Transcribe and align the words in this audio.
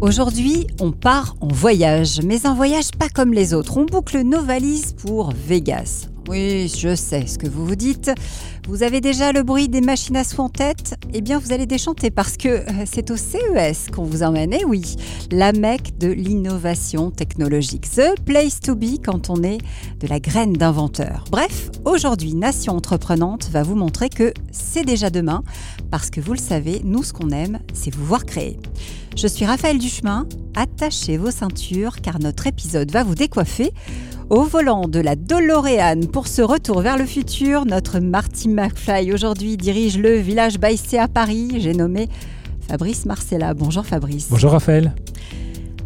Aujourd'hui, 0.00 0.68
on 0.80 0.92
part 0.92 1.34
en 1.40 1.48
voyage, 1.48 2.20
mais 2.22 2.46
un 2.46 2.54
voyage 2.54 2.92
pas 2.96 3.08
comme 3.08 3.32
les 3.32 3.52
autres. 3.52 3.78
On 3.78 3.84
boucle 3.84 4.20
nos 4.20 4.40
valises 4.40 4.92
pour 4.92 5.32
Vegas. 5.32 6.06
Oui, 6.28 6.68
je 6.68 6.94
sais 6.94 7.26
ce 7.26 7.36
que 7.36 7.48
vous 7.48 7.66
vous 7.66 7.74
dites. 7.74 8.12
Vous 8.68 8.84
avez 8.84 9.00
déjà 9.00 9.32
le 9.32 9.42
bruit 9.42 9.68
des 9.68 9.80
machines 9.80 10.16
à 10.16 10.22
sous 10.22 10.40
en 10.40 10.50
tête? 10.50 10.94
Eh 11.12 11.20
bien, 11.20 11.40
vous 11.40 11.52
allez 11.52 11.66
déchanter 11.66 12.12
parce 12.12 12.36
que 12.36 12.48
euh, 12.48 12.84
c'est 12.84 13.10
au 13.10 13.16
CES 13.16 13.88
qu'on 13.92 14.04
vous 14.04 14.22
emmène. 14.22 14.52
Et 14.52 14.64
oui, 14.64 14.94
la 15.32 15.50
mecque 15.52 15.98
de 15.98 16.08
l'innovation 16.08 17.10
technologique. 17.10 17.90
The 17.90 18.14
place 18.24 18.60
to 18.60 18.76
be 18.76 19.02
quand 19.04 19.30
on 19.30 19.42
est 19.42 19.58
de 19.98 20.06
la 20.06 20.20
graine 20.20 20.52
d'inventeur. 20.52 21.24
Bref, 21.32 21.70
aujourd'hui, 21.84 22.34
Nation 22.34 22.76
Entreprenante 22.76 23.48
va 23.50 23.64
vous 23.64 23.74
montrer 23.74 24.10
que 24.10 24.32
c'est 24.52 24.84
déjà 24.84 25.10
demain 25.10 25.42
parce 25.90 26.10
que 26.10 26.20
vous 26.20 26.34
le 26.34 26.38
savez, 26.38 26.82
nous, 26.84 27.02
ce 27.02 27.12
qu'on 27.12 27.30
aime, 27.30 27.58
c'est 27.72 27.92
vous 27.92 28.04
voir 28.04 28.24
créer. 28.26 28.60
Je 29.20 29.26
suis 29.26 29.44
Raphaël 29.44 29.78
Duchemin. 29.78 30.28
Attachez 30.54 31.16
vos 31.16 31.32
ceintures 31.32 32.00
car 32.00 32.20
notre 32.20 32.46
épisode 32.46 32.88
va 32.92 33.02
vous 33.02 33.16
décoiffer. 33.16 33.72
Au 34.30 34.44
volant 34.44 34.86
de 34.86 35.00
la 35.00 35.16
DeLorean 35.16 36.06
pour 36.12 36.28
ce 36.28 36.40
retour 36.40 36.82
vers 36.82 36.96
le 36.96 37.04
futur, 37.04 37.66
notre 37.66 37.98
Marty 37.98 38.48
McFly 38.48 39.12
aujourd'hui 39.12 39.56
dirige 39.56 39.98
le 39.98 40.14
village 40.18 40.60
Baïsé 40.60 41.00
à 41.00 41.08
Paris. 41.08 41.50
J'ai 41.56 41.72
nommé 41.72 42.08
Fabrice 42.68 43.06
Marcella. 43.06 43.54
Bonjour 43.54 43.84
Fabrice. 43.84 44.28
Bonjour 44.30 44.52
Raphaël. 44.52 44.94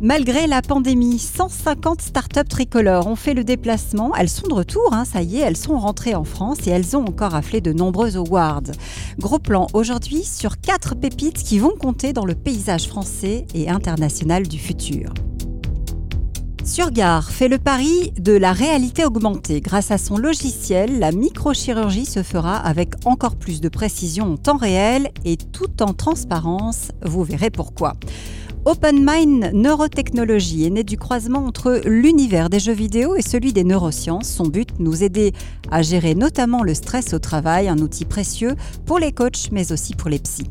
Malgré 0.05 0.48
la 0.48 0.62
pandémie, 0.62 1.16
150 1.16 2.02
startups 2.02 2.48
tricolores 2.48 3.06
ont 3.06 3.15
fait 3.15 3.34
le 3.34 3.45
déplacement. 3.45 4.12
Elles 4.16 4.28
sont 4.28 4.48
de 4.48 4.52
retour, 4.55 4.92
hein, 4.92 5.05
ça 5.05 5.23
y 5.23 5.37
est, 5.37 5.42
elles 5.42 5.56
sont 5.56 5.78
rentrées 5.78 6.16
en 6.16 6.25
France 6.25 6.66
et 6.66 6.70
elles 6.70 6.97
ont 6.97 7.05
encore 7.05 7.37
afflé 7.37 7.61
de 7.61 7.73
nombreux 7.73 8.16
awards. 8.16 8.73
Gros 9.20 9.38
plan 9.38 9.69
aujourd'hui 9.75 10.25
sur 10.25 10.61
quatre 10.61 10.97
pépites 10.97 11.45
qui 11.45 11.61
vont 11.61 11.77
compter 11.78 12.12
dans 12.12 12.25
le 12.25 12.34
paysage 12.34 12.88
français 12.88 13.47
et 13.55 13.70
international 13.70 14.48
du 14.48 14.59
futur. 14.59 15.15
Surgar 16.64 17.31
fait 17.31 17.48
le 17.48 17.59
pari 17.59 18.12
de 18.19 18.33
la 18.33 18.53
réalité 18.53 19.05
augmentée. 19.05 19.61
Grâce 19.61 19.92
à 19.92 19.98
son 19.98 20.16
logiciel, 20.16 20.98
la 20.98 21.12
microchirurgie 21.12 22.06
se 22.06 22.25
fera 22.25 22.56
avec 22.56 22.94
encore 23.05 23.37
plus 23.37 23.61
de 23.61 23.69
précision 23.69 24.33
en 24.33 24.37
temps 24.37 24.56
réel 24.56 25.12
et 25.25 25.37
tout 25.37 25.81
en 25.81 25.92
transparence. 25.92 26.91
Vous 27.05 27.22
verrez 27.22 27.50
pourquoi. 27.50 27.94
OpenMind 28.65 29.51
Neurotechnologie 29.55 30.67
est 30.67 30.71
né 30.71 30.85
du 30.85 30.97
croisement 30.97 31.45
entre 31.47 31.81
l'univers 31.85 32.49
des 32.49 32.61
jeux 32.61 32.73
vidéo 32.73 33.17
et 33.17 33.23
celui 33.23 33.53
des 33.53 33.65
neurosciences. 33.65 34.29
Son 34.29 34.45
but, 34.45 34.69
nous 34.79 35.03
aider 35.03 35.33
à 35.73 35.83
gérer 35.83 36.15
notamment 36.15 36.63
le 36.63 36.73
stress 36.73 37.13
au 37.13 37.19
travail, 37.19 37.69
un 37.69 37.79
outil 37.79 38.05
précieux 38.05 38.55
pour 38.87 39.01
les 39.01 39.11
coachs 39.11 39.51
mais 39.51 39.73
aussi 39.73 39.97
pour 39.97 40.11
les 40.11 40.21
psys. 40.21 40.47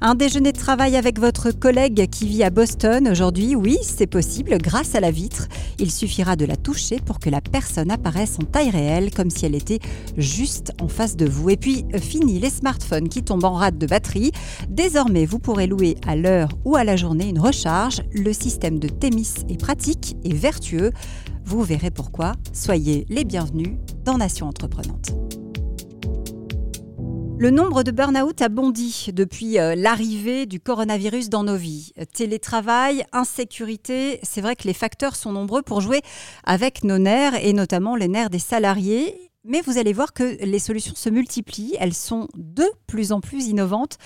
Un 0.00 0.14
déjeuner 0.14 0.52
de 0.52 0.58
travail 0.58 0.96
avec 0.96 1.18
votre 1.18 1.50
collègue 1.50 2.08
qui 2.08 2.28
vit 2.28 2.44
à 2.44 2.50
Boston 2.50 3.08
aujourd'hui, 3.08 3.56
oui, 3.56 3.78
c'est 3.82 4.06
possible 4.06 4.56
grâce 4.58 4.94
à 4.94 5.00
la 5.00 5.10
vitre. 5.10 5.48
Il 5.80 5.90
suffira 5.90 6.36
de 6.36 6.44
la 6.44 6.54
toucher 6.54 7.00
pour 7.04 7.18
que 7.18 7.30
la 7.30 7.40
personne 7.40 7.90
apparaisse 7.90 8.36
en 8.40 8.44
taille 8.44 8.70
réelle, 8.70 9.10
comme 9.10 9.28
si 9.28 9.44
elle 9.44 9.56
était 9.56 9.80
juste 10.16 10.72
en 10.80 10.86
face 10.86 11.16
de 11.16 11.26
vous. 11.26 11.50
Et 11.50 11.56
puis, 11.56 11.84
fini 12.00 12.38
les 12.38 12.50
smartphones 12.50 13.08
qui 13.08 13.24
tombent 13.24 13.44
en 13.44 13.54
rate 13.54 13.76
de 13.76 13.86
batterie. 13.86 14.30
Désormais, 14.68 15.26
vous 15.26 15.40
pourrez 15.40 15.66
louer 15.66 15.96
à 16.06 16.14
l'heure 16.14 16.50
ou 16.64 16.76
à 16.76 16.84
la 16.84 16.94
journée 16.94 17.28
une 17.28 17.40
recharge. 17.40 18.02
Le 18.12 18.32
système 18.32 18.78
de 18.78 18.88
Thémis 18.88 19.34
est 19.48 19.60
pratique 19.60 20.16
et 20.22 20.32
vertueux. 20.32 20.92
Vous 21.44 21.62
verrez 21.62 21.90
pourquoi. 21.90 22.34
Soyez 22.52 23.04
les 23.08 23.24
bienvenus 23.24 23.78
dans 24.04 24.18
Nation 24.18 24.46
Entreprenante. 24.46 25.10
Le 27.40 27.50
nombre 27.50 27.84
de 27.84 27.92
burn-out 27.92 28.42
a 28.42 28.48
bondi 28.48 29.10
depuis 29.12 29.60
euh, 29.60 29.76
l'arrivée 29.76 30.44
du 30.46 30.58
coronavirus 30.58 31.28
dans 31.28 31.44
nos 31.44 31.54
vies. 31.54 31.92
Télétravail, 32.12 33.04
insécurité, 33.12 34.18
c'est 34.24 34.40
vrai 34.40 34.56
que 34.56 34.64
les 34.64 34.74
facteurs 34.74 35.14
sont 35.14 35.30
nombreux 35.30 35.62
pour 35.62 35.80
jouer 35.80 36.00
avec 36.42 36.82
nos 36.82 36.98
nerfs 36.98 37.36
et 37.36 37.52
notamment 37.52 37.94
les 37.94 38.08
nerfs 38.08 38.30
des 38.30 38.40
salariés. 38.40 39.30
Mais 39.44 39.60
vous 39.60 39.78
allez 39.78 39.92
voir 39.92 40.14
que 40.14 40.36
les 40.44 40.58
solutions 40.58 40.96
se 40.96 41.10
multiplient, 41.10 41.76
elles 41.78 41.94
sont 41.94 42.26
de 42.36 42.64
plus 42.88 43.12
en 43.12 43.20
plus 43.20 43.46
innovantes. 43.46 43.98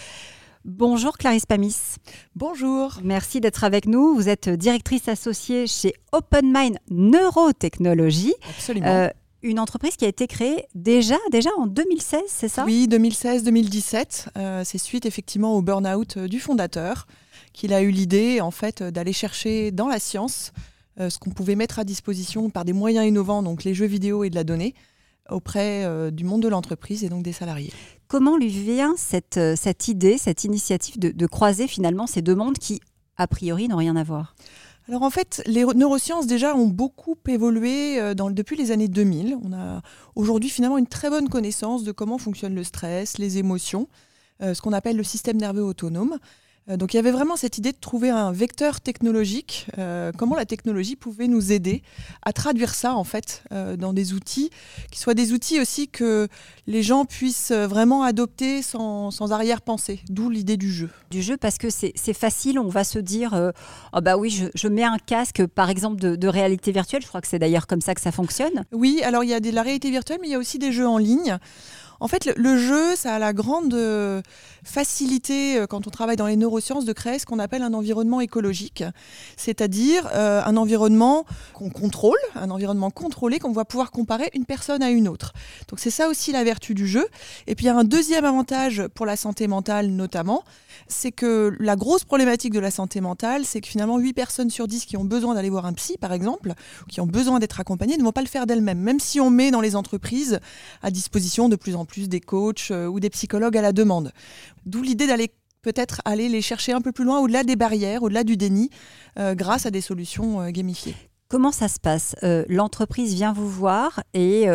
Bonjour 0.67 1.17
Clarisse 1.17 1.47
Pamis. 1.47 1.97
Bonjour. 2.37 3.01
Merci 3.03 3.41
d'être 3.41 3.65
avec 3.65 3.87
nous. 3.87 4.15
Vous 4.15 4.29
êtes 4.29 4.51
directrice 4.51 5.09
associée 5.09 5.67
chez 5.67 5.95
OpenMind 6.13 6.77
Neurotechnologie. 6.91 8.35
Absolument. 8.51 8.87
Euh, 8.87 9.09
une 9.43 9.59
entreprise 9.59 9.97
qui 9.97 10.05
a 10.05 10.09
été 10.09 10.27
créée 10.27 10.67
déjà, 10.75 11.17
déjà 11.31 11.51
en 11.59 11.67
2016, 11.67 12.23
c'est 12.29 12.49
ça? 12.49 12.65
Oui, 12.65 12.87
2016-2017. 12.89 14.29
Euh, 14.37 14.63
c'est 14.65 14.79
suite 14.79 15.07
effectivement 15.07 15.57
au 15.57 15.63
burn-out 15.63 16.17
euh, 16.17 16.29
du 16.29 16.41
fondateur 16.41 17.07
qu'il 17.53 17.73
a 17.75 17.83
eu 17.83 17.91
l'idée 17.91 18.41
en 18.41 18.51
fait 18.51 18.81
euh, 18.83 18.91
d'aller 18.91 19.13
chercher 19.13 19.71
dans 19.71 19.89
la 19.89 19.99
science 19.99 20.53
ce 20.99 21.19
qu'on 21.19 21.31
pouvait 21.31 21.55
mettre 21.55 21.79
à 21.79 21.85
disposition 21.85 22.51
par 22.51 22.67
des 22.67 22.75
moyens 22.75 23.07
innovants, 23.07 23.43
donc 23.43 23.65
les 23.65 23.73
jeux 23.73 23.87
vidéo 23.87 24.25
et 24.25 24.31
de 24.31 24.35
la 24.35 24.45
donnée, 24.45 24.75
auprès 25.31 26.11
du 26.13 26.23
monde 26.23 26.43
de 26.43 26.49
l'entreprise 26.49 27.03
et 27.03 27.09
donc 27.09 27.23
des 27.23 27.33
salariés. 27.33 27.73
Comment 28.09 28.37
lui 28.37 28.49
vient 28.49 28.93
cette, 28.99 29.41
cette 29.57 29.89
idée, 29.89 30.19
cette 30.19 30.45
initiative 30.45 30.99
de, 30.99 31.09
de 31.09 31.27
croiser 31.27 31.67
finalement 31.67 32.07
ces 32.07 32.21
deux 32.21 32.35
mondes 32.35 32.59
qui, 32.59 32.79
a 33.17 33.27
priori, 33.27 33.69
n'ont 33.69 33.79
rien 33.79 33.97
à 33.97 34.05
voir? 34.05 34.35
Alors 34.89 35.03
en 35.03 35.11
fait, 35.11 35.43
les 35.47 35.65
neurosciences 35.65 36.27
déjà 36.27 36.57
ont 36.57 36.67
beaucoup 36.67 37.17
évolué 37.29 38.01
euh, 38.01 38.15
depuis 38.15 38.57
les 38.57 38.73
années 38.73 38.89
2000. 38.89 39.39
On 39.43 39.53
a 39.53 39.81
aujourd'hui 40.17 40.51
finalement 40.51 40.79
une 40.79 40.89
très 40.89 41.09
bonne 41.09 41.29
connaissance 41.29 41.85
de 41.85 41.93
comment 41.93 42.19
fonctionne 42.19 42.55
le 42.55 42.65
stress, 42.65 43.19
les 43.19 43.39
émotions, 43.39 43.89
euh, 44.43 44.55
ce 44.55 44.61
qu'on 44.63 44.73
appelle 44.73 44.97
le 44.97 45.05
système 45.05 45.37
nerveux 45.37 45.63
autonome. 45.63 46.19
Euh, 46.69 46.77
donc 46.77 46.95
il 46.95 46.97
y 46.97 47.01
avait 47.01 47.11
vraiment 47.11 47.37
cette 47.37 47.59
idée 47.59 47.73
de 47.73 47.79
trouver 47.81 48.11
un 48.11 48.33
vecteur 48.33 48.81
technologique, 48.81 49.67
euh, 49.79 50.13
comment 50.17 50.37
la 50.37 50.45
technologie 50.45 50.97
pouvait 50.97 51.29
nous 51.29 51.53
aider 51.53 51.83
à 52.23 52.33
traduire 52.33 52.75
ça 52.75 52.95
en 52.95 53.05
fait 53.05 53.43
euh, 53.53 53.77
dans 53.77 53.93
des 53.93 54.13
outils, 54.13 54.51
qui 54.91 54.99
soient 54.99 55.15
des 55.15 55.33
outils 55.33 55.61
aussi 55.61 55.89
que 55.89 56.29
les 56.67 56.83
gens 56.83 57.05
puissent 57.05 57.53
vraiment 57.53 58.03
adopter 58.03 58.63
sans, 58.63 59.33
arrière-pensée, 59.33 60.01
d'où 60.09 60.31
l'idée 60.31 60.57
du 60.57 60.73
jeu. 60.73 60.91
Du 61.11 61.23
jeu 61.23 61.37
parce 61.37 61.59
que 61.59 61.69
c'est 61.71 62.13
facile, 62.13 62.59
on 62.59 62.69
va 62.69 62.85
se 62.85 62.99
dire, 62.99 63.53
oh 63.93 64.01
bah 64.01 64.17
oui, 64.17 64.49
je, 64.55 64.69
mets 64.69 64.85
un 64.85 64.99
casque 64.99 65.45
par 65.47 65.71
exemple 65.71 65.97
de, 65.97 66.29
réalité 66.29 66.73
virtuelle, 66.73 67.03
je 67.03 67.09
crois 67.09 67.21
que 67.21 67.27
c'est 67.27 67.39
d'ailleurs 67.39 67.67
comme 67.67 67.81
ça 67.81 67.95
que 67.95 68.01
ça 68.01 68.13
fonctionne. 68.13 68.65
Oui, 68.73 69.01
alors 69.05 69.25
il 69.25 69.31
y 69.31 69.35
a 69.35 69.41
de 69.41 69.51
la 69.51 69.63
réalité 69.63 69.91
virtuelle, 69.91 70.19
mais 70.21 70.29
il 70.29 70.33
y 70.33 70.35
a 70.35 70.39
aussi 70.39 70.59
des 70.59 70.73
jeux 70.73 70.89
en 70.89 70.99
ligne. 70.99 71.39
En 72.03 72.09
fait, 72.09 72.29
le, 72.37 72.59
jeu, 72.59 72.97
ça 72.97 73.15
a 73.15 73.19
la 73.21 73.33
grande 73.33 73.73
euh, 73.75 74.23
facilité, 74.65 75.57
euh, 75.57 75.69
quand 75.69 75.87
on 75.87 75.91
travaille 75.91 76.17
dans 76.17 76.27
les 76.27 76.35
neurosciences, 76.35 76.85
de 76.85 76.93
créer 76.93 77.21
ce 77.21 77.27
qu'on 77.27 77.39
appelle 77.39 77.63
un 77.63 77.75
environnement 77.75 78.21
écologique, 78.21 78.83
c'est-à-dire 79.37 80.09
euh, 80.13 80.43
un 80.45 80.57
environnement 80.57 81.25
qu'on 81.55 81.71
contrôle, 81.71 82.19
un 82.35 82.51
environnement 82.51 82.91
contrôlé, 82.91 83.39
qu'on 83.39 83.53
va 83.53 83.65
pouvoir 83.65 83.93
comparer 83.93 84.31
une 84.35 84.47
personne 84.47 84.83
à 84.83 84.91
une 84.91 85.07
autre. 85.07 85.33
Donc 85.69 85.79
c'est 85.79 85.93
ça 85.93 86.09
aussi 86.09 86.33
la 86.33 86.43
vertu 86.43 86.75
du 86.75 86.89
jeu. 86.89 87.07
Et 87.47 87.55
puis 87.55 87.67
il 87.67 87.69
y 87.69 87.71
a 87.71 87.77
un 87.77 87.85
deuxième 87.85 88.25
avantage 88.25 88.83
pour 88.97 89.07
la 89.07 89.15
santé 89.15 89.47
mentale 89.47 89.87
notamment, 89.87 90.43
c'est 90.89 91.13
que 91.13 91.57
la 91.61 91.77
grosse 91.77 92.03
problématique 92.03 92.53
de 92.53 92.59
la 92.59 92.73
santé 92.73 93.01
mentale, 93.01 93.45
c'est 93.45 93.61
que 93.61 93.69
finalement 93.69 93.99
8 93.99 94.13
personnes 94.13 94.51
sur 94.51 94.67
10 94.67 94.87
qui 94.87 94.97
ont 94.97 95.05
besoin 95.05 95.37
d'aller 95.37 95.51
voir 95.51 95.67
un 95.67 95.73
psy, 95.73 95.99
par 96.01 96.13
exemple, 96.13 96.55
qui 96.89 97.01
ont 97.01 97.07
besoin 97.07 97.39
d'être 97.39 97.61
accompagnées, 97.61 97.97
ne 97.97 98.03
vont 98.03 98.11
pas 98.11 98.23
le 98.23 98.27
faire 98.27 98.47
d'elles-mêmes, 98.47 98.81
même 98.81 98.99
si 98.99 99.21
on 99.21 99.31
met 99.31 99.53
dans 99.53 99.61
les 99.61 99.77
entreprises 99.77 100.41
à 100.83 100.91
disposition 100.91 101.49
de 101.49 101.55
plus 101.55 101.77
en 101.77 101.85
plus 101.85 101.92
plus 101.93 102.09
des 102.09 102.21
coachs 102.21 102.71
euh, 102.71 102.87
ou 102.87 102.99
des 102.99 103.11
psychologues 103.11 103.57
à 103.57 103.63
la 103.63 103.73
demande. 103.73 104.13
D'où 104.65 104.83
l'idée 104.83 105.07
d'aller 105.07 105.31
peut-être 105.61 106.01
aller 106.05 106.29
les 106.29 106.41
chercher 106.41 106.73
un 106.73 106.81
peu 106.81 106.91
plus 106.91 107.05
loin, 107.05 107.21
au-delà 107.21 107.45
des 107.45 107.55
barrières, 107.55 108.03
au-delà 108.03 108.25
du 108.25 108.37
déni, 108.37 108.71
euh, 109.19 109.35
grâce 109.35 109.67
à 109.67 109.71
des 109.71 109.83
solutions 109.83 110.41
euh, 110.41 110.49
gamifiées. 110.49 110.97
Comment 111.29 111.53
ça 111.53 111.69
se 111.69 111.81
passe? 111.81 112.15
L'entreprise 112.51 113.15
vient 113.15 113.33
vous 113.33 113.49
voir 113.49 114.03
et 114.13 114.49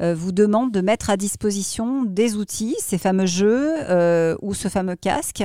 vous 0.00 0.32
demande 0.32 0.72
de 0.72 0.80
mettre 0.80 1.10
à 1.10 1.18
disposition 1.18 2.02
des 2.02 2.34
outils, 2.34 2.76
ces 2.78 2.96
fameux 2.96 3.26
jeux 3.26 3.74
ou 4.40 4.54
ce 4.54 4.68
fameux 4.68 4.96
casque. 4.96 5.44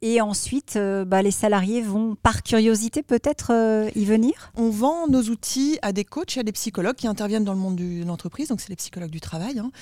Et 0.00 0.20
ensuite, 0.20 0.76
euh, 0.76 1.04
bah, 1.04 1.22
les 1.22 1.32
salariés 1.32 1.82
vont, 1.82 2.14
par 2.14 2.44
curiosité, 2.44 3.02
peut-être 3.02 3.52
euh, 3.52 3.90
y 3.96 4.04
venir? 4.04 4.52
On 4.56 4.70
vend 4.70 5.08
nos 5.08 5.22
outils 5.22 5.76
à 5.82 5.92
des 5.92 6.04
coachs 6.04 6.36
et 6.36 6.40
à 6.40 6.42
des 6.44 6.52
psychologues 6.52 6.94
qui 6.94 7.08
interviennent 7.08 7.42
dans 7.42 7.52
le 7.52 7.58
monde 7.58 7.74
de 7.74 8.04
l'entreprise, 8.04 8.48
donc 8.48 8.60
c'est 8.60 8.68
les 8.68 8.76
psychologues 8.76 9.10
du 9.10 9.20
travail. 9.20 9.58
Hein. 9.58 9.72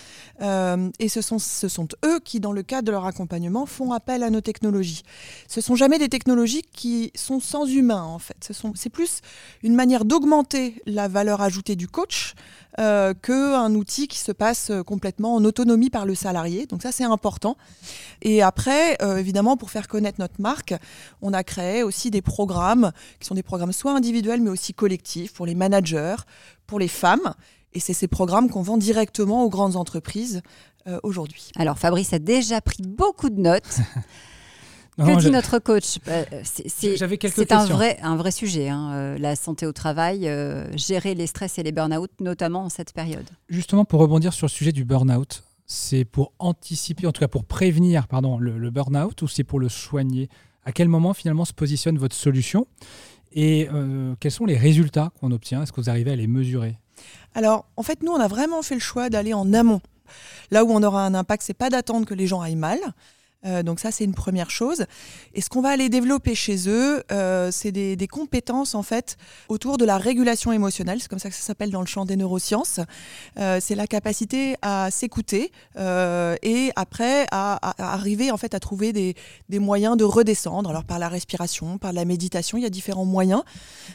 Euh, 0.41 0.91
et 1.01 1.11
ce 1.11 1.21
sont, 1.21 1.89
eux 2.07 2.19
qui, 2.21 2.41
dans 2.41 2.53
le 2.53 2.63
cadre 2.63 2.87
de 2.87 2.93
leur 2.93 3.05
accompagnement, 3.05 3.67
font 3.67 3.93
appel 3.93 4.23
à 4.23 4.31
nos 4.31 4.41
technologies. 4.41 5.03
Ce 5.49 5.61
sont 5.61 5.75
jamais 5.75 5.99
des 5.99 6.09
technologies 6.09 6.63
qui 6.63 7.13
sont 7.15 7.39
sans 7.39 7.67
humain, 7.67 8.03
en 8.03 8.19
fait. 8.19 8.53
C'est 8.75 8.91
plus 8.91 9.21
une 9.63 9.75
manière 9.75 10.07
d'augmenter 10.07 10.81
la 10.87 11.09
valeur 11.09 11.43
ajoutée 11.43 11.77
du 11.77 11.89
coach 11.89 12.33
euh, 12.79 13.13
qu'un 13.13 13.75
outil 13.75 14.09
qui 14.09 14.19
se 14.19 14.33
passe 14.33 14.73
complètement 14.87 15.35
en 15.35 15.45
autonomie 15.45 15.91
par 15.91 16.07
le 16.07 16.15
salarié. 16.15 16.65
Donc 16.65 16.83
ça, 16.83 16.91
c'est 16.91 17.05
important. 17.05 17.59
Et 18.23 18.41
après, 18.41 18.97
évidemment, 19.19 19.59
pour 19.59 19.71
faire 19.71 19.89
connaître 19.89 20.06
notre 20.19 20.41
marque, 20.41 20.75
on 21.23 21.33
a 21.33 21.45
créé 21.45 21.83
aussi 21.83 22.11
des 22.11 22.23
programmes 22.23 22.93
qui 23.21 23.27
sont 23.27 23.35
des 23.35 23.43
programmes 23.43 23.73
soit 23.73 23.93
individuels, 23.93 24.41
mais 24.41 24.51
aussi 24.51 24.75
collectifs 24.75 25.33
pour 25.33 25.47
les 25.47 25.55
managers, 25.55 26.17
pour 26.67 26.79
les 26.79 26.89
femmes. 26.89 27.35
Et 27.75 27.81
c'est 27.81 27.93
ces 27.93 28.09
programmes 28.09 28.49
qu'on 28.49 28.63
vend 28.63 28.79
directement 28.79 29.45
aux 29.45 29.51
grandes 29.51 29.77
entreprises 29.77 30.43
euh, 30.87 30.99
aujourd'hui. 31.03 31.51
Alors 31.57 31.79
Fabrice 31.79 32.13
a 32.13 32.19
déjà 32.19 32.61
pris 32.61 32.83
beaucoup 32.83 33.29
de 33.29 33.41
notes. 33.41 33.81
que 34.97 35.21
dit 35.21 35.31
notre 35.31 35.59
coach 35.59 35.99
J'avais 36.97 37.19
quelques 37.19 37.35
C'est 37.35 37.53
un 37.53 37.67
vrai, 37.67 37.99
un 38.03 38.17
vrai 38.17 38.31
sujet, 38.31 38.69
hein, 38.69 38.93
euh, 38.95 39.19
la 39.19 39.37
santé 39.37 39.67
au 39.67 39.73
travail, 39.73 40.29
euh, 40.29 40.65
gérer 40.77 41.15
les 41.15 41.27
stress 41.27 41.59
et 41.59 41.63
les 41.63 41.73
burn-out, 41.73 42.11
notamment 42.21 42.65
en 42.65 42.69
cette 42.69 42.93
période. 42.93 43.29
Justement, 43.49 43.85
pour 43.85 44.01
rebondir 44.01 44.33
sur 44.33 44.47
le 44.47 44.51
sujet 44.51 44.73
du 44.73 44.85
burn-out, 44.85 45.43
c'est 45.67 46.05
pour 46.05 46.33
anticiper, 46.39 47.07
en 47.07 47.13
tout 47.13 47.21
cas 47.21 47.29
pour 47.29 47.45
prévenir 47.45 48.07
pardon, 48.09 48.39
le, 48.39 48.71
burn-out 48.71 49.21
ou 49.23 49.29
c'est 49.29 49.45
pour 49.45 49.61
le 49.61 49.69
soigner? 49.69 50.29
À 50.65 50.73
quel 50.73 50.89
moment 50.89 51.13
finalement 51.15 51.45
se 51.45 51.53
positionne 51.53 51.99
votre 51.99 52.17
solution? 52.17 52.67
Et 53.33 53.69
euh, 53.73 54.15
quels 54.19 54.31
sont 54.31 54.47
les 54.47 54.57
résultats 54.57 55.11
qu'on 55.21 55.31
obtient? 55.31 55.63
Est-ce 55.63 55.73
que 55.73 55.81
vous 55.81 55.91
arrivez 55.91 56.13
à 56.13 56.17
les 56.17 56.27
mesurer? 56.27 56.79
Alors, 57.35 57.67
en 57.77 57.83
fait, 57.83 58.03
nous, 58.03 58.13
on 58.13 58.21
a 58.21 58.29
vraiment 58.29 58.63
fait 58.63 58.75
le 58.75 58.81
choix 58.81 59.11
d'aller 59.11 59.35
en 59.35 59.53
amont. 59.53 59.81
Là 60.51 60.65
où 60.65 60.71
on 60.71 60.83
aura 60.83 61.05
un 61.05 61.15
impact, 61.15 61.43
c'est 61.43 61.55
pas 61.55 61.69
d'attendre 61.69 62.07
que 62.07 62.15
les 62.15 62.27
gens 62.27 62.41
aillent 62.41 62.57
mal, 62.57 62.79
euh, 63.45 63.63
donc 63.63 63.81
ça, 63.81 63.91
c'est 63.91 64.05
une 64.05 64.15
première 64.15 64.51
chose. 64.51 64.87
Et 65.35 65.41
ce 65.41 65.49
qu'on 65.49 65.61
va 65.61 65.71
aller 65.71 65.89
développer 65.89 66.35
chez 66.35 66.69
eux, 66.69 67.03
euh, 67.13 67.51
c'est 67.53 67.73
des, 67.73 67.97
compétences 68.07 68.77
en 68.77 68.83
fait 68.85 69.17
autour 69.49 69.79
de 69.79 69.85
la 69.85 69.99
régulation 69.99 70.53
émotionnelle. 70.53 71.01
C'est 71.01 71.09
comme 71.09 71.19
ça 71.19 71.29
que 71.29 71.35
ça 71.35 71.43
s'appelle 71.43 71.71
dans 71.71 71.81
le 71.81 71.87
champ 71.87 72.05
des 72.05 72.17
neurosciences. 72.17 72.81
Euh, 73.39 73.59
c'est 73.61 73.75
la 73.75 73.89
capacité 73.89 74.57
à 74.63 74.91
s'écouter 74.93 75.51
et 75.77 76.71
après 76.77 77.27
à, 77.33 77.59
arriver 77.79 78.31
en 78.31 78.37
fait 78.37 78.55
à 78.55 78.61
trouver 78.61 78.93
des, 78.93 79.15
moyens 79.59 79.97
de 79.97 80.05
redescendre. 80.05 80.71
Alors 80.71 80.85
par 80.85 80.99
la 80.99 81.09
respiration, 81.09 81.79
par 81.79 81.93
la 81.93 82.05
méditation, 82.05 82.59
il 82.59 82.63
y 82.63 82.67
a 82.67 82.71
différents 82.71 83.05
moyens. 83.05 83.43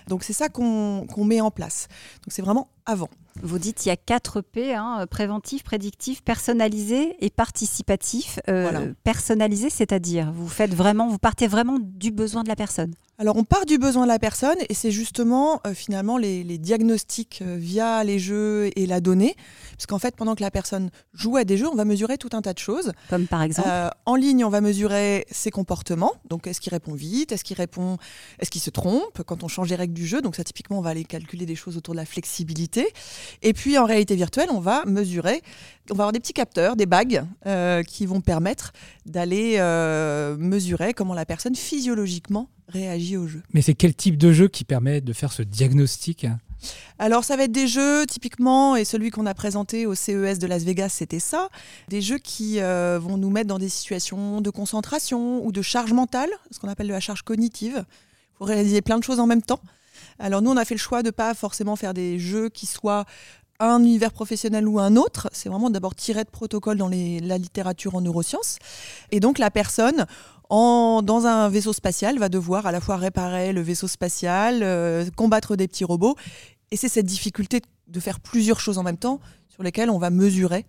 Donc 0.08 0.24
c'est 0.24 0.34
ça 0.34 0.50
qu'on 0.50 1.08
met 1.24 1.42
en 1.42 1.52
place. 1.52 1.88
Donc 2.24 2.34
c'est 2.34 2.42
vraiment 2.42 2.70
avant. 2.86 3.10
Vous 3.42 3.60
dites 3.60 3.86
il 3.86 3.90
y 3.90 3.92
a 3.92 3.98
4 3.98 4.42
P, 4.42 4.74
hein, 4.74 5.06
préventif, 5.10 5.64
prédictif, 5.64 6.22
personnalisé 6.22 7.16
et 7.22 7.30
participatif. 7.30 8.40
Euh, 8.50 8.94
c'est-à-dire 9.70 10.32
vous 10.34 10.48
faites 10.48 10.74
vraiment, 10.74 11.08
vous 11.08 11.18
partez 11.18 11.48
vraiment 11.48 11.78
du 11.80 12.12
besoin 12.12 12.44
de 12.44 12.50
la 12.50 12.56
personne. 12.56 12.94
Alors 13.22 13.38
on 13.38 13.44
part 13.44 13.68
du 13.68 13.78
besoin 13.78 14.06
de 14.06 14.08
la 14.08 14.18
personne 14.18 14.58
et 14.68 14.74
c'est 14.74 14.90
justement 14.90 15.62
euh, 15.68 15.76
finalement 15.76 16.18
les, 16.18 16.44
diagnostics 16.58 17.44
euh, 17.44 17.56
via 17.56 18.04
les 18.04 18.18
jeux 18.18 18.72
et 18.76 18.88
la 18.88 19.00
donnée. 19.00 19.36
Parce 19.74 19.86
qu'en 19.86 20.00
fait, 20.00 20.16
pendant 20.16 20.34
que 20.34 20.42
la 20.42 20.50
personne 20.50 20.90
joue 21.14 21.38
à 21.38 21.44
des 21.44 21.56
jeux, 21.56 21.68
on 21.68 21.76
va 21.76 21.86
mesurer 21.86 22.18
tout 22.18 22.32
un 22.34 22.42
tas 22.42 22.54
de 22.54 22.58
choses. 22.58 22.94
Comme 23.12 23.28
par 23.28 23.44
exemple 23.44 23.70
euh, 23.72 23.90
En 24.08 24.16
ligne, 24.16 24.44
on 24.44 24.50
va 24.50 24.60
mesurer 24.60 25.28
ses 25.30 25.52
comportements. 25.52 26.14
Donc 26.30 26.48
est-ce 26.48 26.60
qu'il 26.60 26.74
répond 26.74 26.96
vite? 26.96 27.32
Est-ce 27.32 27.44
qu'il 27.44 27.58
répond 27.58 28.00
Est-ce 28.40 28.50
qu'il 28.50 28.60
se 28.60 28.72
trompe? 28.72 29.22
Quand 29.28 29.44
on 29.44 29.48
change 29.48 29.70
les 29.70 29.76
règles 29.76 29.94
du 29.94 30.08
jeu 30.08 30.24
Donc 30.24 30.36
ça, 30.36 30.44
typiquement, 30.44 30.80
on 30.80 30.82
va 30.82 30.90
aller 30.90 31.04
calculer 31.04 31.46
des 31.46 31.56
choses 31.56 31.78
autour 31.78 31.94
de 31.94 32.00
la 32.00 32.08
flexibilité. 32.08 32.92
Et 33.44 33.54
puis 33.54 33.78
en 33.78 33.86
réalité 33.86 34.16
virtuelle, 34.16 34.50
on 34.50 34.62
va 34.62 34.84
mesurer, 34.86 35.44
on 35.92 35.94
va 35.94 36.06
avoir 36.06 36.12
des 36.12 36.20
petits 36.20 36.34
capteurs, 36.34 36.76
des 36.76 36.88
bagues 36.88 37.24
qui 37.88 38.08
vont 38.08 38.22
permettre 38.22 38.74
d'aller 39.06 39.60
mesurer 40.40 40.96
comment 40.96 41.14
la 41.14 41.28
personne 41.28 41.56
physiologiquement 41.56 42.50
réagit 42.72 43.18
au 43.18 43.28
jeu. 43.28 43.42
Mais 43.54 43.62
c'est 43.62 43.74
quel 43.74 43.94
type 43.94 44.18
de 44.18 44.32
jeu 44.32 44.48
qui 44.48 44.64
permet 44.64 45.02
de 45.02 45.14
faire 45.14 45.32
ce 45.32 45.44
diagnostic 45.44 46.28
alors 47.00 47.24
ça 47.24 47.36
va 47.36 47.46
être 47.46 47.52
des 47.52 47.68
jeux 47.68 48.06
typiquement, 48.06 48.76
et 48.76 48.86
celui 48.86 49.10
qu'on 49.10 49.26
a 49.26 49.34
présenté 49.34 49.88
au 49.88 49.96
CES 49.96 50.38
de 50.38 50.46
Las 50.46 50.64
Vegas, 50.64 50.90
c'était 50.90 51.20
ça, 51.20 51.50
des 51.88 52.02
jeux 52.02 52.20
qui 52.20 52.60
euh, 52.60 53.00
vont 53.02 53.18
nous 53.18 53.32
mettre 53.32 53.48
dans 53.48 53.58
des 53.58 53.68
situations 53.68 54.42
de 54.42 54.50
concentration 54.52 55.44
ou 55.44 55.52
de 55.52 55.64
charge 55.64 55.92
mentale, 55.92 56.30
ce 56.52 56.60
qu'on 56.60 56.68
appelle 56.68 56.88
de 56.88 56.94
la 56.94 57.00
charge 57.00 57.24
cognitive. 57.24 57.84
Il 57.84 58.38
faut 58.38 58.46
réaliser 58.46 58.84
plein 58.84 59.00
de 59.00 59.04
choses 59.04 59.20
en 59.20 59.26
même 59.26 59.42
temps. 59.42 59.60
Alors 60.20 60.44
nous, 60.44 60.52
on 60.52 60.58
a 60.58 60.66
fait 60.66 60.76
le 60.76 60.80
choix 60.80 61.02
de 61.02 61.08
ne 61.08 61.12
pas 61.12 61.34
forcément 61.34 61.76
faire 61.76 61.96
des 61.96 62.20
jeux 62.20 62.50
qui 62.50 62.68
soient 62.68 63.06
un 63.62 63.80
univers 63.80 64.12
professionnel 64.12 64.68
ou 64.68 64.80
un 64.80 64.96
autre. 64.96 65.30
C'est 65.34 65.50
vraiment 65.50 65.70
d'abord 65.70 65.96
tirer 65.96 66.24
de 66.24 66.30
protocole 66.30 66.78
dans 66.78 66.90
la 66.90 67.38
littérature 67.38 67.96
en 67.96 68.02
neurosciences. 68.02 68.58
Et 69.12 69.20
donc 69.20 69.38
la 69.38 69.52
personne, 69.52 70.06
dans 70.52 71.26
un 71.26 71.50
vaisseau 71.50 71.74
spatial, 71.74 72.20
va 72.20 72.30
devoir 72.30 72.66
à 72.66 72.72
la 72.72 72.82
fois 72.82 72.98
réparer 72.98 73.54
le 73.54 73.62
vaisseau 73.62 73.88
spatial, 73.88 74.60
euh, 74.64 75.06
combattre 75.16 75.56
des 75.56 75.68
petits 75.68 75.86
robots. 75.86 76.16
Et 76.72 76.78
c'est 76.78 76.90
cette 76.90 77.06
difficulté 77.06 77.62
de 77.88 78.00
faire 78.00 78.20
plusieurs 78.20 78.60
choses 78.60 78.78
en 78.78 78.84
même 78.84 78.98
temps 78.98 79.20
sur 79.48 79.64
lesquelles 79.64 79.90
on 79.90 79.98
va 79.98 80.10
mesurer 80.10 80.66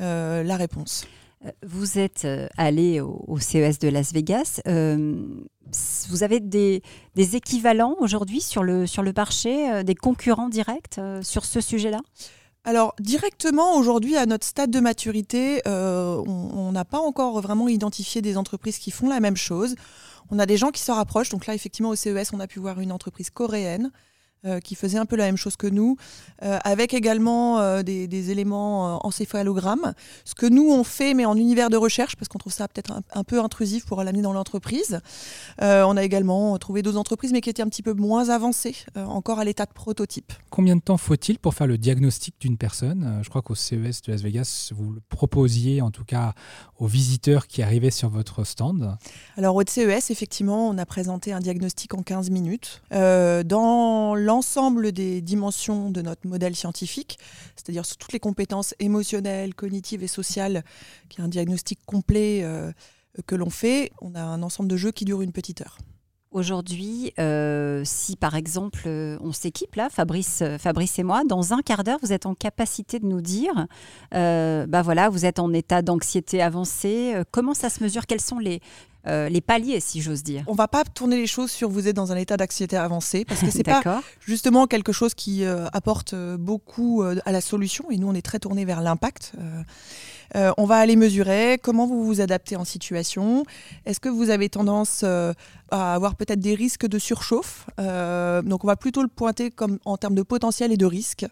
euh, 0.00 0.42
la 0.42 0.56
réponse. 0.56 1.06
Euh, 1.44 1.50
vous 1.66 1.98
êtes 1.98 2.26
allé 2.56 3.00
au, 3.00 3.38
CES 3.38 3.78
de 3.78 3.88
Las 3.88 4.12
Vegas. 4.12 4.60
vous 4.66 6.22
avez 6.22 6.40
des, 6.40 6.82
équivalents 7.16 7.96
aujourd'hui 7.98 8.40
sur 8.40 8.62
le, 8.62 8.86
sur 8.86 9.02
le 9.02 9.12
marché, 9.14 9.84
des 9.84 9.94
concurrents 9.94 10.48
directs 10.48 11.00
sur 11.22 11.44
ce 11.44 11.60
sujet-là? 11.60 12.00
Alors 12.66 12.96
directement 12.98 13.78
aujourd'hui 13.78 14.16
à 14.16 14.26
notre 14.26 14.44
stade 14.44 14.72
de 14.72 14.80
maturité, 14.80 15.62
euh, 15.68 16.16
on 16.26 16.72
n'a 16.72 16.84
pas 16.84 16.98
encore 16.98 17.40
vraiment 17.40 17.68
identifié 17.68 18.20
des 18.22 18.36
entreprises 18.36 18.78
qui 18.78 18.90
font 18.90 19.08
la 19.08 19.20
même 19.20 19.36
chose. 19.36 19.76
On 20.32 20.40
a 20.40 20.46
des 20.46 20.56
gens 20.56 20.72
qui 20.72 20.82
se 20.82 20.90
rapprochent. 20.90 21.28
Donc 21.28 21.46
là 21.46 21.54
effectivement 21.54 21.90
au 21.90 21.94
CES 21.94 22.32
on 22.32 22.40
a 22.40 22.48
pu 22.48 22.58
voir 22.58 22.80
une 22.80 22.90
entreprise 22.90 23.30
coréenne 23.30 23.92
euh, 24.46 24.60
qui 24.60 24.76
faisait 24.76 24.98
un 24.98 25.06
peu 25.06 25.16
la 25.16 25.24
même 25.24 25.36
chose 25.36 25.56
que 25.56 25.66
nous, 25.66 25.96
euh, 26.42 26.58
avec 26.62 26.94
également 26.94 27.58
euh, 27.58 27.82
des, 27.82 28.30
éléments 28.30 29.04
encéphalogrammes. 29.04 29.92
Ce 30.24 30.34
que 30.34 30.46
nous 30.46 30.70
on 30.70 30.84
fait, 30.84 31.14
mais 31.14 31.24
en 31.24 31.36
univers 31.36 31.68
de 31.68 31.76
recherche, 31.76 32.16
parce 32.16 32.28
qu'on 32.28 32.38
trouve 32.38 32.52
ça 32.52 32.68
peut-être 32.68 32.92
un, 33.12 33.24
peu 33.24 33.40
intrusif 33.40 33.86
pour 33.86 34.02
l'amener 34.02 34.22
dans 34.22 34.32
l'entreprise. 34.32 35.00
on 35.60 35.96
a 35.96 36.02
également 36.02 36.56
trouvé 36.58 36.82
d'autres 36.82 36.98
entreprises, 36.98 37.32
mais 37.32 37.40
qui 37.40 37.50
étaient 37.50 37.62
un 37.62 37.68
petit 37.68 37.82
peu 37.82 37.92
moins 37.92 38.28
avancées, 38.28 38.76
encore 38.96 39.38
à 39.38 39.44
l'état 39.44 39.66
de 39.66 39.72
prototype. 39.72 40.32
Combien 40.50 40.76
de 40.76 40.80
temps 40.80 40.96
faut-il 40.96 41.38
pour 41.38 41.54
faire 41.54 41.66
le 41.66 41.78
diagnostic 41.78 42.34
d'une 42.40 42.56
personne? 42.56 43.20
Je 43.22 43.28
crois 43.28 43.42
qu'au 43.42 43.54
CES 43.54 44.02
de 44.02 44.12
Las 44.12 44.22
Vegas, 44.22 44.72
vous 44.74 44.92
le 44.92 45.00
proposiez 45.08 45.82
en 45.82 45.90
tout 45.90 46.04
cas 46.04 46.34
aux 46.78 46.86
visiteurs 46.86 47.46
qui 47.46 47.62
arrivaient 47.62 47.90
sur 47.90 48.08
votre 48.08 48.44
stand. 48.44 48.96
Alors 49.36 49.56
au 49.56 49.62
CES, 49.66 50.10
effectivement, 50.10 50.68
on 50.68 50.78
a 50.78 50.86
présenté 50.86 51.32
un 51.32 51.40
diagnostic 51.40 51.94
en 51.94 52.02
15 52.02 52.30
minutes. 52.30 52.82
dans 52.90 54.14
l'ensemble 54.36 54.92
des 54.92 55.22
dimensions 55.22 55.90
de 55.90 56.02
notre 56.02 56.28
modèle 56.28 56.54
scientifique, 56.54 57.18
c'est-à-dire 57.56 57.86
sur 57.86 57.96
toutes 57.96 58.12
les 58.12 58.20
compétences 58.20 58.74
émotionnelles, 58.80 59.54
cognitives 59.54 60.02
et 60.02 60.08
sociales, 60.08 60.62
qui 61.08 61.22
est 61.22 61.24
un 61.24 61.28
diagnostic 61.28 61.78
complet 61.86 62.40
euh, 62.42 62.70
que 63.26 63.34
l'on 63.34 63.48
fait, 63.48 63.92
on 64.02 64.14
a 64.14 64.20
un 64.20 64.42
ensemble 64.42 64.68
de 64.68 64.76
jeux 64.76 64.92
qui 64.92 65.06
durent 65.06 65.22
une 65.22 65.32
petite 65.32 65.62
heure. 65.62 65.78
Aujourd'hui, 66.32 67.14
euh, 67.18 67.80
si 67.86 68.14
par 68.14 68.34
exemple 68.34 68.82
euh, 68.84 69.16
on 69.22 69.32
s'équipe 69.32 69.74
là, 69.74 69.88
Fabrice, 69.88 70.42
Fabrice 70.58 70.98
et 70.98 71.02
moi, 71.02 71.22
dans 71.24 71.54
un 71.54 71.62
quart 71.62 71.82
d'heure, 71.82 71.98
vous 72.02 72.12
êtes 72.12 72.26
en 72.26 72.34
capacité 72.34 72.98
de 72.98 73.06
nous 73.06 73.22
dire, 73.22 73.66
bah 74.12 74.82
voilà, 74.82 75.08
vous 75.08 75.24
êtes 75.24 75.38
en 75.38 75.50
état 75.54 75.80
d'anxiété 75.80 76.42
avancée. 76.42 77.14
comment 77.30 77.54
ça 77.54 77.70
se 77.70 77.82
mesure 77.82 78.04
Quels 78.04 78.20
sont 78.20 78.38
les 78.38 78.60
euh, 79.06 79.28
les 79.28 79.40
paliers, 79.40 79.80
si 79.80 80.00
j'ose 80.00 80.22
dire. 80.22 80.42
On 80.48 80.54
va 80.54 80.66
pas 80.66 80.82
tourner 80.84 81.16
les 81.16 81.28
choses 81.28 81.50
sur 81.50 81.68
vous 81.68 81.86
êtes 81.86 81.94
dans 81.94 82.10
un 82.10 82.16
état 82.16 82.36
d'anxiété 82.36 82.76
avancé, 82.76 83.24
parce 83.24 83.40
que 83.40 83.50
c'est 83.52 83.62
pas 83.62 84.02
justement 84.20 84.66
quelque 84.66 84.92
chose 84.92 85.14
qui 85.14 85.44
euh, 85.44 85.66
apporte 85.72 86.14
euh, 86.14 86.36
beaucoup 86.36 87.02
à 87.02 87.32
la 87.32 87.40
solution, 87.40 87.90
et 87.90 87.98
nous 87.98 88.08
on 88.08 88.14
est 88.14 88.24
très 88.24 88.38
tourné 88.38 88.64
vers 88.64 88.80
l'impact. 88.80 89.32
on 90.34 90.64
va 90.66 90.76
aller 90.76 90.96
mesurer 90.96 91.58
comment 91.62 91.86
vous 91.86 92.04
vous 92.04 92.20
adaptez 92.20 92.56
en 92.56 92.64
situation. 92.64 93.44
Est-ce 93.84 94.00
que 94.00 94.08
vous 94.08 94.30
avez 94.30 94.48
tendance 94.48 95.04
à 95.04 95.94
avoir 95.94 96.16
peut-être 96.16 96.40
des 96.40 96.54
risques 96.54 96.86
de 96.86 96.98
surchauffe 96.98 97.66
Donc 97.78 98.64
on 98.64 98.66
va 98.66 98.76
plutôt 98.76 99.02
le 99.02 99.08
pointer 99.08 99.50
comme 99.50 99.78
en 99.84 99.96
termes 99.96 100.16
de 100.16 100.22
potentiel 100.22 100.72
et 100.72 100.76
de 100.76 100.86
risque. 100.86 101.26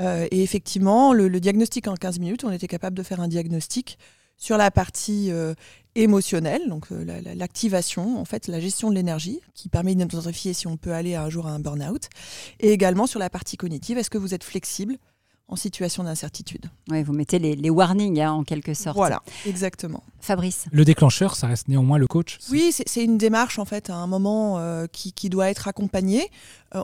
et 0.00 0.42
effectivement, 0.42 1.12
le, 1.12 1.28
le, 1.28 1.40
diagnostic 1.40 1.86
en 1.88 1.94
15 1.94 2.18
minutes, 2.18 2.44
on 2.44 2.50
était 2.50 2.68
capable 2.68 2.96
de 2.96 3.02
faire 3.02 3.20
un 3.20 3.28
diagnostic 3.28 3.98
sur 4.42 4.56
la 4.56 4.72
partie 4.72 5.30
euh, 5.30 5.54
émotionnelle, 5.94 6.62
donc 6.68 6.86
euh, 6.90 7.04
l'activation, 7.36 8.20
en 8.20 8.24
fait, 8.24 8.48
la 8.48 8.58
gestion 8.58 8.90
de 8.90 8.96
l'énergie, 8.96 9.38
qui 9.54 9.68
permet 9.68 9.94
d'identifier 9.94 10.52
si 10.52 10.66
on 10.66 10.76
peut 10.76 10.92
aller 10.92 11.14
un 11.14 11.30
jour 11.30 11.46
à 11.46 11.52
un 11.52 11.60
burn-out, 11.60 12.08
et 12.58 12.72
également 12.72 13.06
sur 13.06 13.20
la 13.20 13.30
partie 13.30 13.56
cognitive, 13.56 13.98
est-ce 13.98 14.10
que 14.10 14.18
vous 14.18 14.34
êtes 14.34 14.42
flexible 14.42 14.96
en 15.46 15.54
situation 15.54 16.02
d'incertitude? 16.02 16.66
Oui, 16.90 17.04
vous 17.04 17.12
mettez 17.12 17.38
les, 17.38 17.70
warnings 17.70 18.20
hein, 18.20 18.32
en 18.32 18.42
quelque 18.42 18.74
sorte. 18.74 18.96
Voilà, 18.96 19.22
exactement. 19.46 20.02
Fabrice. 20.18 20.64
Le 20.72 20.84
déclencheur, 20.84 21.36
ça 21.36 21.46
reste 21.46 21.68
néanmoins 21.68 21.98
le 21.98 22.08
coach 22.08 22.40
Oui, 22.50 22.72
c'est 22.72 23.04
une 23.04 23.18
démarche 23.18 23.60
en 23.60 23.64
fait 23.64 23.90
à 23.90 23.94
un 23.94 24.08
moment 24.08 24.58
euh, 24.58 24.86
qui, 24.90 25.30
doit 25.30 25.50
être 25.50 25.68
accompagnée. 25.68 26.28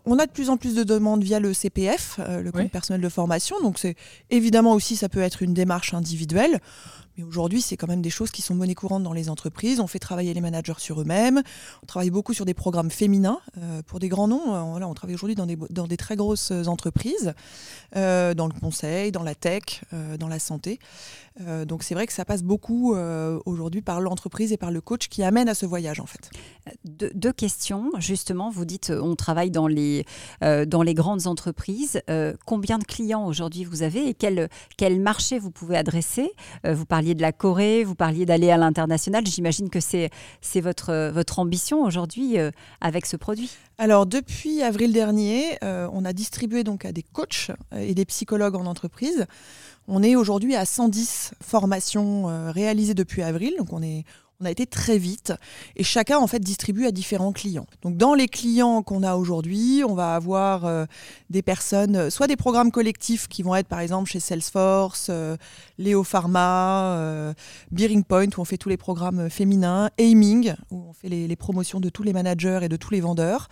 on 0.07 0.17
a 0.21 0.27
de 0.27 0.31
plus 0.31 0.49
en 0.49 0.59
plus 0.59 0.77
de 0.77 0.85
demandes 0.85 1.25
via 1.25 1.41
le 1.41 1.53
CPF, 1.53 2.21
le 2.21 2.53
compte 2.53 2.71
personnel 2.71 3.01
de 3.01 3.09
formation, 3.09 3.57
donc 3.63 3.81
c'est 3.81 3.97
évidemment 4.31 4.75
aussi 4.75 4.95
ça 4.95 5.09
peut 5.09 5.23
être 5.23 5.43
une 5.43 5.55
démarche 5.55 5.93
individuelle. 5.93 6.61
Aujourd'hui, 7.23 7.61
c'est 7.61 7.77
quand 7.77 7.89
même 7.89 8.03
des 8.03 8.11
choses 8.11 8.31
qui 8.31 8.43
sont 8.43 8.55
monnaie 8.55 8.75
courante 8.75 9.03
dans 9.03 9.13
les 9.13 9.29
entreprises. 9.29 9.81
On 9.81 9.87
fait 9.87 9.99
travailler 9.99 10.35
les 10.35 10.41
managers 10.41 10.79
sur 10.79 11.01
eux-mêmes. 11.01 11.43
On 11.83 11.87
travaille 11.87 12.11
beaucoup 12.11 12.35
sur 12.35 12.45
des 12.45 12.55
programmes 12.55 12.91
féminins 12.91 13.41
euh, 13.59 13.83
pour 13.87 13.99
des 13.99 14.09
grands 14.09 14.29
noms. 14.29 14.55
Euh, 14.55 14.63
voilà, 14.63 14.89
on 14.89 14.95
travaille 14.95 15.15
aujourd'hui 15.15 15.35
dans 15.35 15.47
des, 15.87 15.97
très 15.97 16.17
grosses 16.17 16.53
entreprises, 16.67 17.35
euh, 17.97 18.35
dans 18.35 18.47
le 18.47 18.53
conseil, 18.53 19.13
dans 19.13 19.23
la 19.23 19.35
tech, 19.35 19.83
dans 20.19 20.29
la 20.29 20.39
santé. 20.39 20.79
donc 21.67 21.83
c'est 21.83 21.95
vrai 21.95 22.07
que 22.07 22.13
ça 22.13 22.25
passe 22.25 22.43
beaucoup 22.43 22.95
aujourd'hui 23.47 23.83
par 23.83 24.01
l'entreprise 24.01 24.53
et 24.53 24.57
par 24.57 24.71
le 24.71 24.81
coach 24.81 25.09
qui 25.09 25.23
amène 25.23 25.49
à 25.49 25.55
ce 25.55 25.67
voyage 25.67 26.01
en 26.01 26.07
fait. 26.07 26.31
deux 26.85 27.33
questions, 27.33 27.91
justement. 27.99 28.51
Vous 28.51 28.65
dites 28.65 28.91
on 28.91 29.17
travaille 29.17 29.51
dans 29.51 29.67
les, 29.67 30.05
dans 30.41 30.83
les 30.83 30.95
grandes 30.95 31.27
entreprises. 31.27 32.01
combien 32.47 32.79
de 32.79 32.85
clients 32.85 33.27
aujourd'hui 33.27 33.65
vous 33.65 33.83
avez 33.83 34.09
et 34.09 34.15
quel, 34.15 34.49
quel 34.77 35.01
marché 35.01 35.39
vous 35.39 35.51
pouvez 35.51 35.77
adresser? 35.77 36.33
Vous 36.65 36.87
parliez 36.87 37.08
de 37.15 37.23
la 37.23 37.33
Corée, 37.33 37.85
vous 37.85 37.95
parliez 37.95 38.27
d'aller 38.27 38.51
à 38.51 38.57
l'international. 38.57 39.27
J'imagine 39.27 39.71
que 39.71 39.81
c'est 39.81 40.11
votre, 40.61 41.11
votre 41.11 41.39
ambition 41.39 41.83
aujourd'hui 41.83 42.37
avec 42.81 43.07
ce 43.07 43.17
produit. 43.17 43.51
Alors 43.79 44.07
depuis 44.07 44.63
avril 44.63 44.93
dernier, 44.93 45.59
on 45.63 46.05
a 46.05 46.13
distribué 46.13 46.65
donc 46.65 46.85
à 46.85 46.93
des 46.93 47.03
coachs 47.03 47.51
et 47.77 47.95
des 47.95 48.05
psychologues 48.05 48.57
en 48.57 48.67
entreprise. 48.67 49.27
On 49.91 50.03
est 50.03 50.17
aujourd'hui 50.17 50.55
à 50.55 50.67
110 50.67 51.33
formations 51.43 52.29
euh, 52.29 52.51
réalisées 52.51 52.93
depuis 52.93 53.23
avril, 53.23 53.55
donc 53.59 53.73
on 53.73 53.83
est 53.83 54.05
on 54.41 54.45
a 54.45 54.51
été 54.51 54.67
très 54.67 54.99
vite 54.99 55.33
et 55.75 55.83
chacun 55.83 56.19
en 56.19 56.29
fait 56.29 56.39
distribue 56.39 56.87
à 56.87 56.93
différents 56.93 57.33
clients. 57.33 57.67
Donc 57.83 57.97
dans 57.97 58.15
les 58.15 58.29
clients 58.29 58.83
qu'on 58.83 59.03
a 59.03 59.17
aujourd'hui, 59.17 59.83
on 59.87 59.95
va 59.95 60.15
avoir 60.15 60.65
euh, 60.65 60.87
des 61.29 61.43
personnes, 61.43 61.97
euh, 61.97 62.11
soit 62.11 62.29
des 62.29 62.37
programmes 62.37 62.71
collectifs 62.71 63.27
qui 63.27 63.43
vont 63.43 63.57
être 63.57 63.67
par 63.67 63.81
exemple 63.81 64.09
chez 64.09 64.21
Salesforce, 64.21 65.11
Léo 65.79 66.05
Pharma, 66.05 67.35
Bearing 67.73 68.05
Point 68.05 68.29
où 68.37 68.41
on 68.41 68.45
fait 68.45 68.59
tous 68.59 68.69
les 68.69 68.77
programmes 68.77 69.29
féminins, 69.29 69.91
Aiming 69.99 70.55
où 70.71 70.85
on 70.89 70.93
fait 70.93 71.09
les, 71.09 71.37
promotions 71.37 71.81
de 71.81 71.89
tous 71.89 72.03
les 72.03 72.13
managers 72.13 72.61
et 72.63 72.69
de 72.69 72.77
tous 72.77 72.93
les 72.93 73.01
vendeurs. 73.01 73.49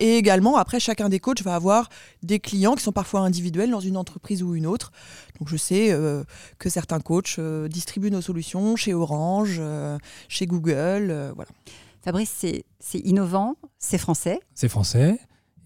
Et 0.00 0.16
également 0.16 0.56
après 0.56 0.80
chacun 0.80 1.08
des 1.08 1.20
coachs 1.20 1.42
va 1.42 1.54
avoir 1.54 1.88
des 2.22 2.40
clients 2.40 2.74
qui 2.74 2.82
sont 2.82 2.92
parfois 2.92 3.20
individuels 3.20 3.70
dans 3.70 3.80
une 3.80 3.96
entreprise 3.96 4.42
ou 4.42 4.54
une 4.54 4.66
autre. 4.66 4.92
Donc 5.38 5.48
je 5.48 5.56
sais 5.56 5.92
euh, 5.92 6.24
que 6.58 6.68
certains 6.68 7.00
coachs 7.00 7.36
euh, 7.38 7.68
distribuent 7.68 8.10
nos 8.10 8.20
solutions 8.20 8.76
chez 8.76 8.94
Orange, 8.94 9.56
euh, 9.58 9.98
chez 10.28 10.46
Google, 10.46 11.32
voilà. 11.34 11.50
Fabrice, 12.02 12.46
c'est 12.78 12.98
innovant, 13.00 13.56
c'est 13.78 13.98
français. 13.98 14.40
C'est 14.54 14.68
français 14.68 15.18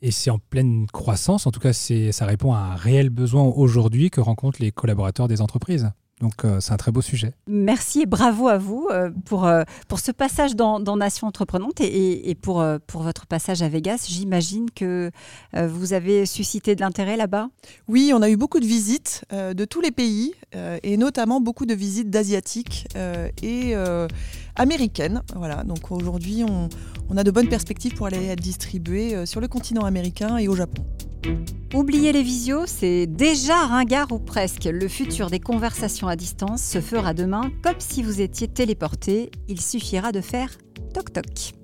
et 0.03 0.11
c'est 0.11 0.31
en 0.31 0.39
pleine 0.39 0.87
croissance. 0.87 1.47
En 1.47 1.51
tout 1.51 1.61
cas, 1.61 1.73
ça 1.73 2.27
répond 2.27 2.55
à 2.55 2.59
un 2.59 2.75
réel 2.75 3.11
besoin 3.11 3.45
aujourd'hui 3.45 4.11
que 4.11 4.21
rencontrent 4.21 4.63
les 4.63 4.73
collaborateurs 4.73 5.29
des 5.29 5.43
entreprises. 5.43 5.91
Donc 6.21 6.45
euh, 6.45 6.61
c'est 6.61 6.73
un 6.73 6.77
très 6.77 6.93
beau 6.93 7.01
sujet. 7.01 7.33
Merci 7.47 8.03
et 8.03 8.07
bravo 8.07 8.49
à 8.49 8.59
vous 8.59 8.89
euh, 8.91 9.11
pour, 9.25 9.47
euh, 9.47 9.63
pour 9.89 10.01
ce 10.01 10.13
passage 10.13 10.55
dans, 10.55 10.79
dans 10.79 10.97
Nation 10.97 11.27
Entreprenante 11.27 11.81
et, 11.81 12.29
et, 12.29 12.35
pour, 12.35 12.63
pour 12.87 13.03
votre 13.03 13.27
passage 13.27 13.63
à 13.63 13.69
Vegas. 13.69 14.07
J'imagine 14.09 14.71
que 14.71 15.11
vous 15.55 15.93
avez 15.93 16.27
suscité 16.27 16.75
de 16.75 16.81
l'intérêt 16.81 17.17
là-bas? 17.17 17.49
Oui, 17.89 18.13
on 18.15 18.23
a 18.23 18.29
eu 18.29 18.37
beaucoup 18.37 18.61
de 18.61 18.67
visites 18.67 19.25
de 19.33 19.65
tous 19.65 19.81
les 19.81 19.91
pays 19.91 20.35
et 20.83 20.97
notamment 20.97 21.41
beaucoup 21.41 21.67
de 21.67 21.75
visites 21.75 22.11
d'asiatiques 22.11 22.87
et 23.43 23.75
américaines. 24.57 25.23
Voilà, 25.35 25.65
donc 25.65 25.91
aujourd'hui 25.91 26.45
on, 26.49 26.69
on 27.09 27.17
a 27.17 27.25
de 27.25 27.31
bonnes 27.31 27.49
perspectives 27.49 27.95
pour 27.95 28.07
aller 28.07 28.27
être 28.27 28.41
distribué 28.41 29.27
sur 29.27 29.41
le 29.41 29.49
continent 29.49 29.85
américain 29.85 30.37
et 30.37 30.49
au 30.49 30.55
Japon. 30.55 30.85
Oubliez 31.73 32.13
les 32.13 32.23
visios, 32.23 32.67
c'est 32.67 33.07
déjà 33.07 33.67
ringard 33.67 34.11
ou 34.13 34.19
presque. 34.19 34.65
Le 34.65 34.89
futur 34.89 35.31
des 35.31 35.41
conversations 35.41 36.09
à 36.09 36.17
distance 36.17 36.63
se 36.63 36.81
fera 36.81 37.15
demain 37.15 37.51
comme 37.63 37.79
si 37.79 38.03
vous 38.03 38.21
étiez 38.21 38.49
téléporté. 38.49 39.31
Il 39.49 39.61
suffira 39.61 40.13
de 40.13 40.21
faire 40.21 40.51
toc 40.93 41.13
toc. 41.13 41.55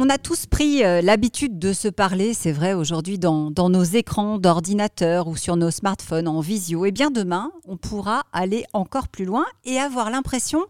On 0.00 0.08
a 0.10 0.16
tous 0.16 0.46
pris 0.46 0.84
euh, 0.84 1.02
l'habitude 1.02 1.58
de 1.58 1.72
se 1.72 1.88
parler, 1.88 2.32
c'est 2.32 2.52
vrai, 2.52 2.72
aujourd'hui 2.72 3.18
dans, 3.18 3.50
nos 3.50 3.82
écrans 3.82 4.38
d'ordinateur 4.38 5.26
ou 5.26 5.36
sur 5.36 5.56
nos 5.56 5.72
smartphones 5.72 6.28
en 6.28 6.38
visio. 6.38 6.86
Et 6.86 6.92
bien 6.92 7.10
demain, 7.10 7.50
on 7.64 7.76
pourra 7.76 8.22
aller 8.32 8.64
encore 8.72 9.08
plus 9.08 9.24
loin 9.24 9.44
et 9.64 9.80
avoir 9.80 10.10
l'impression 10.10 10.66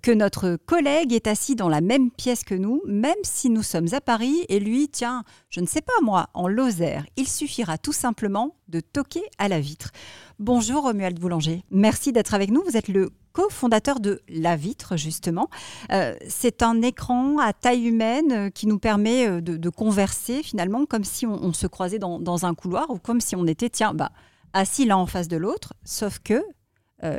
que 0.00 0.10
notre 0.10 0.56
collègue 0.56 1.12
est 1.12 1.26
assis 1.26 1.54
dans 1.54 1.68
la 1.68 1.82
même 1.82 2.10
pièce 2.10 2.44
que 2.44 2.54
nous, 2.54 2.80
même 2.86 3.12
si 3.24 3.50
nous 3.50 3.62
sommes 3.62 3.92
à 3.92 4.00
Paris 4.00 4.46
et 4.48 4.58
lui, 4.58 4.88
tiens, 4.88 5.22
je 5.50 5.60
ne 5.60 5.66
sais 5.66 5.82
pas 5.82 5.92
moi, 6.00 6.30
en 6.32 6.48
Lozère. 6.48 7.04
Il 7.18 7.28
suffira 7.28 7.76
tout 7.76 7.92
simplement 7.92 8.56
de 8.68 8.80
toquer 8.80 9.24
à 9.36 9.48
la 9.48 9.60
vitre. 9.60 9.90
Bonjour 10.38 10.84
Romuald 10.84 11.20
Boulanger, 11.20 11.62
merci 11.70 12.10
d'être 12.10 12.32
avec 12.32 12.50
nous. 12.50 12.64
Vous 12.64 12.78
êtes 12.78 12.88
le 12.88 13.10
cofondateur 13.32 14.00
de 14.00 14.20
La 14.28 14.56
Vitre, 14.56 14.96
justement. 14.96 15.48
Euh, 15.90 16.14
c'est 16.28 16.62
un 16.62 16.82
écran 16.82 17.38
à 17.38 17.52
taille 17.52 17.86
humaine 17.86 18.32
euh, 18.32 18.50
qui 18.50 18.66
nous 18.66 18.78
permet 18.78 19.26
euh, 19.26 19.40
de, 19.40 19.68
converser 19.70 20.42
finalement 20.42 20.84
comme 20.86 21.04
si 21.04 21.26
on, 21.26 21.52
se 21.52 21.66
croisait 21.66 21.98
dans, 21.98 22.44
un 22.44 22.54
couloir 22.54 22.90
ou 22.90 22.98
comme 22.98 23.20
si 23.20 23.34
on 23.34 23.46
était, 23.46 23.70
tiens, 23.70 23.94
bah, 23.94 24.12
assis 24.52 24.84
l'un 24.84 24.96
en 24.96 25.06
face 25.06 25.28
de 25.28 25.36
l'autre, 25.36 25.72
sauf 25.84 26.18
que 26.18 26.42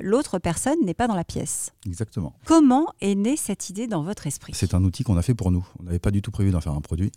l'autre 0.01 0.39
personne 0.39 0.77
n'est 0.85 0.93
pas 0.93 1.07
dans 1.07 1.15
la 1.15 1.25
pièce. 1.25 1.73
Exactement. 1.85 2.33
Comment 2.45 2.93
est 3.01 3.15
née 3.15 3.35
cette 3.35 3.69
idée 3.69 3.85
dans 3.85 4.01
votre 4.01 4.27
esprit? 4.27 4.53
C'est 4.55 4.73
un 4.75 4.83
outil 4.83 5.03
qu'on 5.03 5.17
a 5.17 5.21
fait 5.21 5.33
pour 5.33 5.51
nous. 5.51 5.67
On 5.79 5.83
n'avait 5.83 5.99
pas 5.99 6.11
du 6.11 6.21
tout 6.21 6.31
prévu 6.31 6.51
d'en 6.51 6.61
faire 6.61 6.73
un 6.73 6.79
produit. 6.79 7.11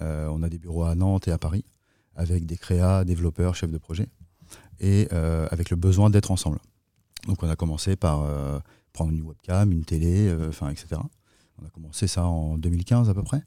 on 0.00 0.42
a 0.42 0.48
des 0.48 0.58
bureaux 0.58 0.84
à 0.84 0.94
Nantes 0.94 1.28
et 1.28 1.32
à 1.32 1.36
Paris 1.36 1.64
avec 2.14 2.46
des 2.46 2.56
créas, 2.56 3.04
développeurs, 3.04 3.54
chefs 3.54 3.70
de 3.70 3.76
projet 3.76 4.08
et 4.80 5.08
avec 5.50 5.68
le 5.68 5.76
besoin 5.76 6.08
d'être 6.08 6.30
ensemble. 6.30 6.58
Donc 7.26 7.42
on 7.42 7.48
a 7.48 7.56
commencé 7.56 7.96
par 7.96 8.22
euh, 8.22 8.58
prendre 8.92 9.12
une 9.12 9.22
webcam, 9.22 9.72
une 9.72 9.84
télé, 9.84 10.28
euh, 10.28 10.50
etc. 10.70 11.00
On 11.60 11.66
a 11.66 11.70
commencé 11.70 12.06
ça 12.06 12.24
en 12.24 12.58
2015 12.58 13.08
à 13.08 13.14
peu 13.14 13.22
près. 13.22 13.42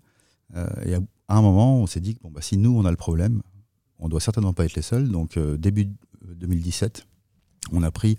Euh, 0.56 0.68
et 0.86 0.96
à, 0.96 1.00
un 1.28 1.42
moment, 1.42 1.78
on 1.78 1.88
s'est 1.88 2.00
dit 2.00 2.16
que 2.16 2.22
bon, 2.22 2.32
bah, 2.32 2.42
si 2.42 2.58
nous, 2.58 2.78
on 2.78 2.86
a 2.86 2.92
le 2.92 2.98
problème, 2.98 3.42
on 4.00 4.10
doit 4.10 4.20
certainement 4.20 4.54
pas 4.54 4.66
être 4.66 4.76
les 4.76 4.82
seuls. 4.82 5.10
Donc 5.10 5.38
début 5.38 5.88
2017, 6.26 7.06
on 7.72 7.84
a 7.84 7.92
pris 7.92 8.18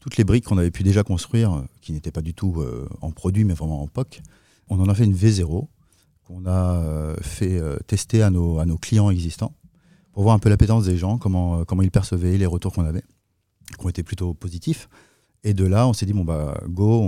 toutes 0.00 0.16
les 0.16 0.24
briques 0.24 0.44
qu'on 0.44 0.58
avait 0.58 0.70
pu 0.70 0.82
déjà 0.82 1.02
construire, 1.02 1.64
qui 1.80 1.92
n'étaient 1.92 2.12
pas 2.12 2.22
du 2.22 2.34
tout 2.34 2.62
en 3.00 3.10
produit, 3.10 3.44
mais 3.44 3.54
vraiment 3.54 3.82
en 3.82 3.88
POC. 3.88 4.20
On 4.68 4.78
en 4.80 4.88
a 4.88 4.94
fait 4.94 5.04
une 5.04 5.14
V0 5.14 5.68
qu'on 6.24 6.46
a 6.46 7.14
fait 7.22 7.60
tester 7.86 8.22
à 8.22 8.30
nos, 8.30 8.78
clients 8.78 9.10
existants 9.10 9.54
pour 10.12 10.24
voir 10.24 10.34
un 10.34 10.38
peu 10.38 10.50
l'appétence 10.50 10.84
des 10.84 10.98
gens, 10.98 11.16
comment 11.18 11.64
ils 11.82 11.90
percevaient 11.90 12.36
les 12.36 12.46
retours 12.46 12.72
qu'on 12.72 12.84
avait 12.84 13.04
qui 13.76 13.86
ont 13.86 13.88
été 13.88 14.02
plutôt 14.02 14.34
positifs. 14.34 14.88
Et 15.44 15.54
de 15.54 15.64
là, 15.64 15.88
on 15.88 15.92
s'est 15.92 16.06
dit, 16.06 16.12
bon, 16.12 16.24
bah, 16.24 16.60
go, 16.68 17.02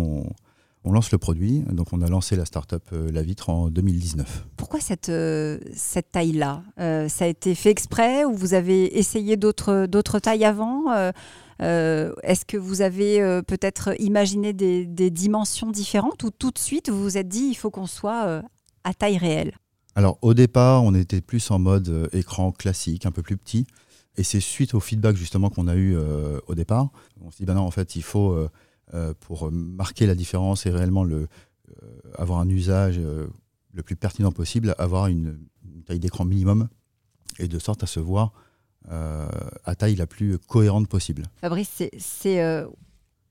on, 0.85 0.93
lance 0.93 1.13
le 1.13 1.19
produit. 1.19 1.61
Donc, 1.71 1.93
on 1.93 2.03
a 2.03 2.09
lancé 2.09 2.37
la 2.37 2.45
startup 2.45 2.83
euh, 2.93 3.11
La 3.11 3.23
Vitre 3.23 3.49
en 3.49 3.71
2019. 3.71 4.47
Pourquoi 4.57 4.81
cette, 4.81 5.09
euh, 5.09 5.59
cette 5.75 6.13
taille-là? 6.13 6.63
Euh, 6.79 7.09
Ça 7.09 7.25
a 7.25 7.29
été 7.29 7.55
fait 7.55 7.71
exprès 7.71 8.25
ou 8.25 8.35
vous 8.35 8.55
avez 8.55 8.99
essayé 8.99 9.37
d'autres 9.37 10.19
tailles 10.19 10.45
avant? 10.45 10.93
Est-ce 11.61 12.45
que 12.45 12.57
vous 12.57 12.83
avez 12.83 13.41
peut-être 13.47 13.95
imaginé 14.01 14.53
des, 14.53 14.85
des, 14.85 15.11
dimensions 15.11 15.71
différentes 15.71 16.23
ou 16.25 16.31
tout 16.31 16.51
de 16.51 16.59
suite 16.59 16.91
vous 16.91 17.03
vous 17.03 17.17
êtes 17.17 17.29
dit, 17.29 17.47
il 17.51 17.55
faut 17.55 17.71
qu'on 17.71 17.87
soit 17.87 18.43
à 18.83 18.95
taille 18.95 19.17
réelle? 19.17 19.53
Alors 19.95 20.19
au 20.21 20.35
départ, 20.35 20.83
on 20.83 20.95
était 20.95 21.21
plus 21.21 21.51
en 21.53 21.61
mode 21.61 22.11
écran 22.13 22.51
classique, 22.51 23.07
un 23.07 23.13
peu 23.13 23.23
plus 23.23 23.37
petit. 23.37 23.67
Et 24.17 24.23
c'est 24.23 24.41
suite 24.41 24.75
au 24.75 24.81
feedback 24.81 25.17
justement 25.17 25.51
qu'on 25.51 25.69
a 25.69 25.75
eu 25.75 25.97
euh, 25.97 26.39
au 26.47 26.55
départ. 26.55 26.91
On 27.21 27.31
s'est 27.31 27.39
dit, 27.39 27.47
ben 27.47 27.55
non, 27.55 27.63
en 27.63 27.71
fait, 27.71 27.97
il 27.97 28.03
faut, 28.03 28.33
euh, 28.33 28.49
euh, 28.95 29.13
pour 29.21 29.51
marquer 29.51 30.07
la 30.07 30.15
différence 30.15 30.67
et 30.67 30.71
réellement 30.71 31.05
le, 31.05 31.29
avoir 32.17 32.39
un 32.39 32.49
usage 32.49 32.99
le 32.99 33.83
plus 33.83 33.97
pertinent 33.97 34.31
possible, 34.31 34.75
avoir 34.79 35.09
une, 35.09 35.39
taille 35.87 35.99
d'écran 35.99 36.25
minimum 36.25 36.69
et 37.39 37.47
de 37.47 37.59
sorte 37.59 37.83
à 37.83 37.87
se 37.87 38.01
voir 38.01 38.33
à 38.89 39.75
taille 39.77 39.97
la 39.97 40.07
plus 40.07 40.39
cohérente 40.39 40.89
possible. 40.89 41.25
Fabrice, 41.41 41.83
c'est, 41.99 42.65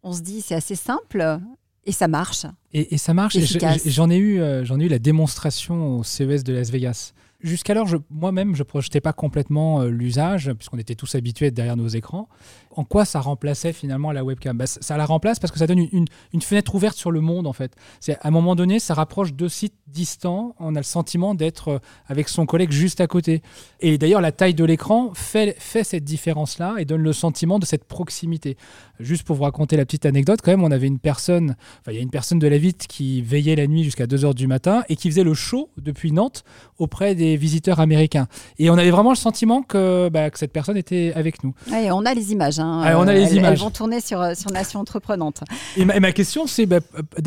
on 0.01 0.13
se 0.13 0.21
dit, 0.21 0.41
c'est 0.41 0.55
assez 0.55 0.75
simple. 0.75 1.39
Et 1.85 1.91
ça 1.91 2.07
marche. 2.07 2.45
Et, 2.73 2.97
ça 2.97 3.13
marche. 3.13 3.37
J'en 3.85 4.09
ai, 4.09 4.17
eu, 4.17 4.41
j'en 4.65 4.79
ai 4.79 4.85
eu 4.85 4.89
la 4.89 4.99
démonstration 4.99 5.99
au 5.99 6.03
CES 6.03 6.43
de 6.43 6.53
Las 6.53 6.69
Vegas 6.69 7.13
jusqu'alors, 7.43 7.88
moi-même, 8.09 8.55
je 8.55 8.62
ne 8.62 8.67
projetais 8.67 9.01
pas 9.01 9.13
complètement 9.13 9.81
euh, 9.81 9.89
l'usage, 9.89 10.51
puisqu'on 10.53 10.77
était 10.79 10.95
tous 10.95 11.15
habitués 11.15 11.51
derrière 11.51 11.77
nos 11.77 11.88
écrans. 11.88 12.27
En 12.75 12.83
quoi 12.83 13.05
ça 13.05 13.19
remplaçait 13.19 13.73
finalement 13.73 14.11
la 14.11 14.23
webcam 14.23 14.57
bah, 14.57 14.65
Ça 14.67 14.97
la 14.97 15.05
remplace 15.05 15.39
parce 15.39 15.51
que 15.51 15.59
ça 15.59 15.67
donne 15.67 15.87
une, 15.91 16.41
fenêtre 16.41 16.75
ouverte 16.75 16.97
sur 16.97 17.11
le 17.11 17.21
monde, 17.21 17.47
en 17.47 17.53
fait. 17.53 17.75
C'est 17.99 18.15
À 18.15 18.27
un 18.27 18.31
moment 18.31 18.55
donné, 18.55 18.79
ça 18.79 18.93
rapproche 18.93 19.33
deux 19.33 19.49
sites 19.49 19.75
distants. 19.87 20.55
On 20.59 20.75
a 20.75 20.79
le 20.79 20.83
sentiment 20.83 21.35
d'être 21.35 21.67
euh, 21.69 21.79
avec 22.07 22.27
son 22.29 22.45
collègue 22.45 22.71
juste 22.71 22.99
à 22.99 23.07
côté. 23.07 23.41
Et 23.79 23.97
d'ailleurs, 23.97 24.21
la 24.21 24.31
taille 24.31 24.53
de 24.53 24.65
l'écran 24.65 25.11
fait, 25.13 25.55
cette 25.59 26.03
différence-là 26.03 26.75
et 26.79 26.85
donne 26.85 27.01
le 27.01 27.13
sentiment 27.13 27.59
de 27.59 27.65
cette 27.65 27.85
proximité. 27.85 28.57
Juste 28.99 29.23
pour 29.23 29.35
vous 29.35 29.43
raconter 29.43 29.77
la 29.77 29.85
petite 29.85 30.05
anecdote, 30.05 30.39
quand 30.43 30.51
même, 30.51 30.63
on 30.63 30.71
avait 30.71 30.87
une 30.87 30.99
personne, 30.99 31.55
enfin, 31.81 31.91
il 31.91 31.95
y 31.95 31.99
a 31.99 32.01
une 32.01 32.09
personne 32.09 32.39
de 32.39 32.47
la 32.47 32.57
Vite 32.57 32.87
qui 32.87 33.21
veillait 33.21 33.55
la 33.55 33.67
nuit 33.67 33.83
jusqu'à 33.83 34.05
2h 34.05 34.33
du 34.33 34.47
matin 34.47 34.83
et 34.89 34.95
qui 34.95 35.09
faisait 35.09 35.23
le 35.23 35.33
show 35.33 35.69
depuis 35.77 36.11
Nantes 36.11 36.43
auprès 36.77 37.15
des 37.15 37.35
visiteurs 37.35 37.79
américains. 37.79 38.27
Et 38.57 38.69
on 38.69 38.77
avait 38.77 38.91
vraiment 38.91 39.09
le 39.09 39.15
sentiment 39.15 39.61
que, 39.61 40.09
bah, 40.09 40.29
cette 40.33 40.53
personne 40.53 40.77
était 40.77 41.11
avec 41.15 41.43
nous. 41.43 41.53
on 41.91 42.05
a 42.05 42.13
les 42.13 42.31
images. 42.31 42.59
Hein. 42.59 42.62
Ah, 42.63 42.98
on 42.98 43.08
a 43.08 43.13
les 43.13 43.24
elles, 43.24 43.36
images. 43.36 43.53
Elles 43.53 43.60
vont 43.60 43.72
tourner 43.72 44.00
sur, 44.00 44.22
euh, 44.22 44.34
sur 44.36 44.51
Nation 44.51 44.79
Entreprenante. 44.79 45.43
Et 45.77 45.86
ma, 45.86 46.12
question, 46.12 46.48
c'est, 46.48 46.65
bah, 46.65 46.79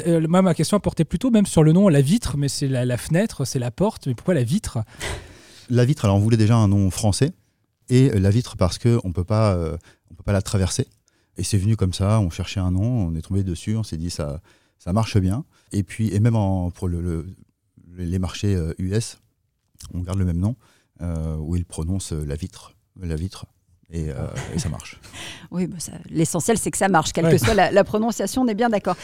euh, 0.07 0.27
ma 0.29 0.55
question 0.55 0.79
portait 0.81 1.05
plutôt 1.05 1.31
même 1.31 1.47
sur 1.47 1.63
le 1.63 1.73
nom, 1.73 1.89
la 1.89 2.01
vitre, 2.01 2.37
mais 2.37 2.49
c'est 2.49 2.69
la, 2.69 2.97
fenêtre, 2.97 3.45
c'est 3.45 3.59
la 3.59 3.71
porte, 3.71 4.07
mais 4.07 4.15
pourquoi 4.15 4.35
la 4.35 4.45
vitre? 4.45 4.79
La 5.69 5.85
vitre, 5.85 6.05
alors 6.05 6.17
on 6.17 6.21
voulait 6.21 6.37
déjà 6.37 6.57
un 6.57 6.69
nom 6.69 6.91
français, 6.91 7.33
et 7.89 8.09
la 8.11 8.31
vitre 8.31 8.57
parce 8.57 8.79
qu'on 8.79 9.01
ne 9.05 9.13
peut 9.13 9.25
pas 9.25 9.79
la 10.27 10.43
traverser. 10.43 10.87
Et 11.37 11.43
c'est 11.43 11.59
venu 11.59 11.77
comme 11.77 11.93
ça, 11.93 12.21
on 12.21 12.31
cherchait 12.31 12.61
un 12.61 12.71
nom, 12.71 13.09
on 13.09 13.15
est 13.15 13.23
tombé 13.23 13.43
dessus, 13.43 13.77
on 13.77 13.83
s'est 13.83 13.99
dit 13.99 14.11
ça, 14.11 14.41
ça 14.79 14.93
marche 14.93 15.19
bien. 15.19 15.45
Et 15.73 15.83
puis, 15.83 16.15
et 16.15 16.21
même 16.21 16.37
en, 16.37 16.71
pour 16.71 16.89
le, 16.89 17.27
les 17.97 18.19
marchés 18.19 18.57
US, 18.79 19.19
on 19.93 20.01
garde 20.01 20.19
le 20.19 20.25
même 20.25 20.39
nom, 20.39 20.57
où 21.41 21.57
ils 21.57 21.67
prononcent 21.67 22.13
la 22.13 22.37
vitre, 22.37 22.75
la 23.01 23.17
vitre, 23.17 23.47
et, 23.93 24.11
ça 24.59 24.69
marche. 24.69 25.01
oui, 25.51 25.67
bah 25.67 25.77
l'essentiel 26.11 26.59
c'est 26.59 26.71
que 26.71 26.79
ça 26.79 26.89
marche, 26.89 27.13
quelle 27.13 27.31
que 27.31 27.39
soit 27.39 27.55
la, 27.55 27.85
prononciation, 27.85 28.43
on 28.43 28.49
est 28.49 28.55
bien 28.55 28.69
d'accord. 28.69 28.97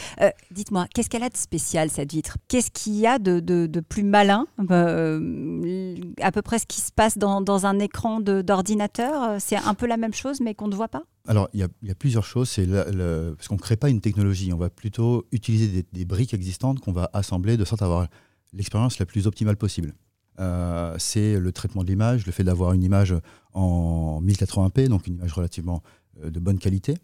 Dites-moi, 0.51 0.87
qu'est-ce 0.93 1.09
qu'elle 1.09 1.23
a 1.23 1.29
de 1.29 1.37
spécial 1.37 1.89
cette 1.89 2.11
vitre? 2.11 2.37
Qu'est-ce 2.47 2.71
qu'il 2.71 2.95
y 2.95 3.07
a 3.07 3.19
de, 3.19 3.79
plus 3.81 4.03
malin 4.03 4.45
À 4.59 6.31
peu 6.31 6.41
près 6.41 6.59
ce 6.59 6.65
qui 6.65 6.81
se 6.81 6.91
passe 6.91 7.17
dans, 7.17 7.65
un 7.65 7.79
écran 7.79 8.19
d'ordinateur? 8.19 9.39
C'est 9.39 9.57
un 9.57 9.73
peu 9.73 9.87
la 9.87 9.97
même 9.97 10.13
chose 10.13 10.41
mais 10.41 10.53
qu'on 10.53 10.67
ne 10.67 10.75
voit 10.75 10.89
pas? 10.89 11.03
Alors, 11.27 11.49
il 11.53 11.67
y, 11.81 11.91
a 11.91 11.95
plusieurs 11.95 12.25
choses. 12.25 12.49
C'est 12.49 12.67
parce 12.67 13.47
qu'on 13.47 13.55
ne 13.55 13.59
crée 13.59 13.77
pas 13.77 13.89
une 13.89 14.01
technologie, 14.01 14.51
on 14.53 14.57
va 14.57 14.69
plutôt 14.69 15.25
utiliser 15.31 15.85
des, 15.91 16.05
briques 16.05 16.33
existantes 16.33 16.79
qu'on 16.79 16.91
va 16.91 17.09
assembler 17.13 17.57
de 17.57 17.65
sorte 17.65 17.81
à 17.81 17.85
avoir 17.85 18.07
l'expérience 18.53 18.99
la 18.99 19.05
plus 19.05 19.25
optimale 19.27 19.57
possible. 19.57 19.93
Euh, 20.39 20.95
c'est 20.99 21.39
le 21.39 21.51
traitement 21.51 21.83
de 21.83 21.89
l'image, 21.89 22.25
le 22.25 22.31
fait 22.31 22.43
d'avoir 22.43 22.73
une 22.73 22.83
image 22.83 23.15
en 23.53 24.21
1080p, 24.21 24.87
donc 24.87 25.07
une 25.07 25.15
image 25.15 25.33
relativement 25.33 25.83
euh, 26.23 26.29
de 26.29 26.39
bonne 26.39 26.59
qualité, 26.59 26.97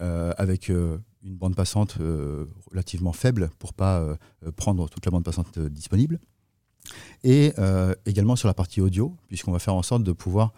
euh, 0.00 0.32
avec 0.36 0.68
une 0.68 1.00
bande 1.24 1.54
passante 1.54 1.98
relativement 2.70 3.12
faible 3.12 3.50
pour 3.58 3.74
pas 3.74 4.16
prendre 4.56 4.88
toute 4.88 5.04
la 5.04 5.10
bande 5.10 5.24
passante 5.24 5.58
disponible. 5.58 6.18
Et 7.22 7.52
également 8.06 8.34
sur 8.34 8.48
la 8.48 8.54
partie 8.54 8.80
audio, 8.80 9.16
puisqu'on 9.28 9.52
va 9.52 9.60
faire 9.60 9.74
en 9.74 9.82
sorte 9.82 10.02
de 10.02 10.12
pouvoir 10.12 10.52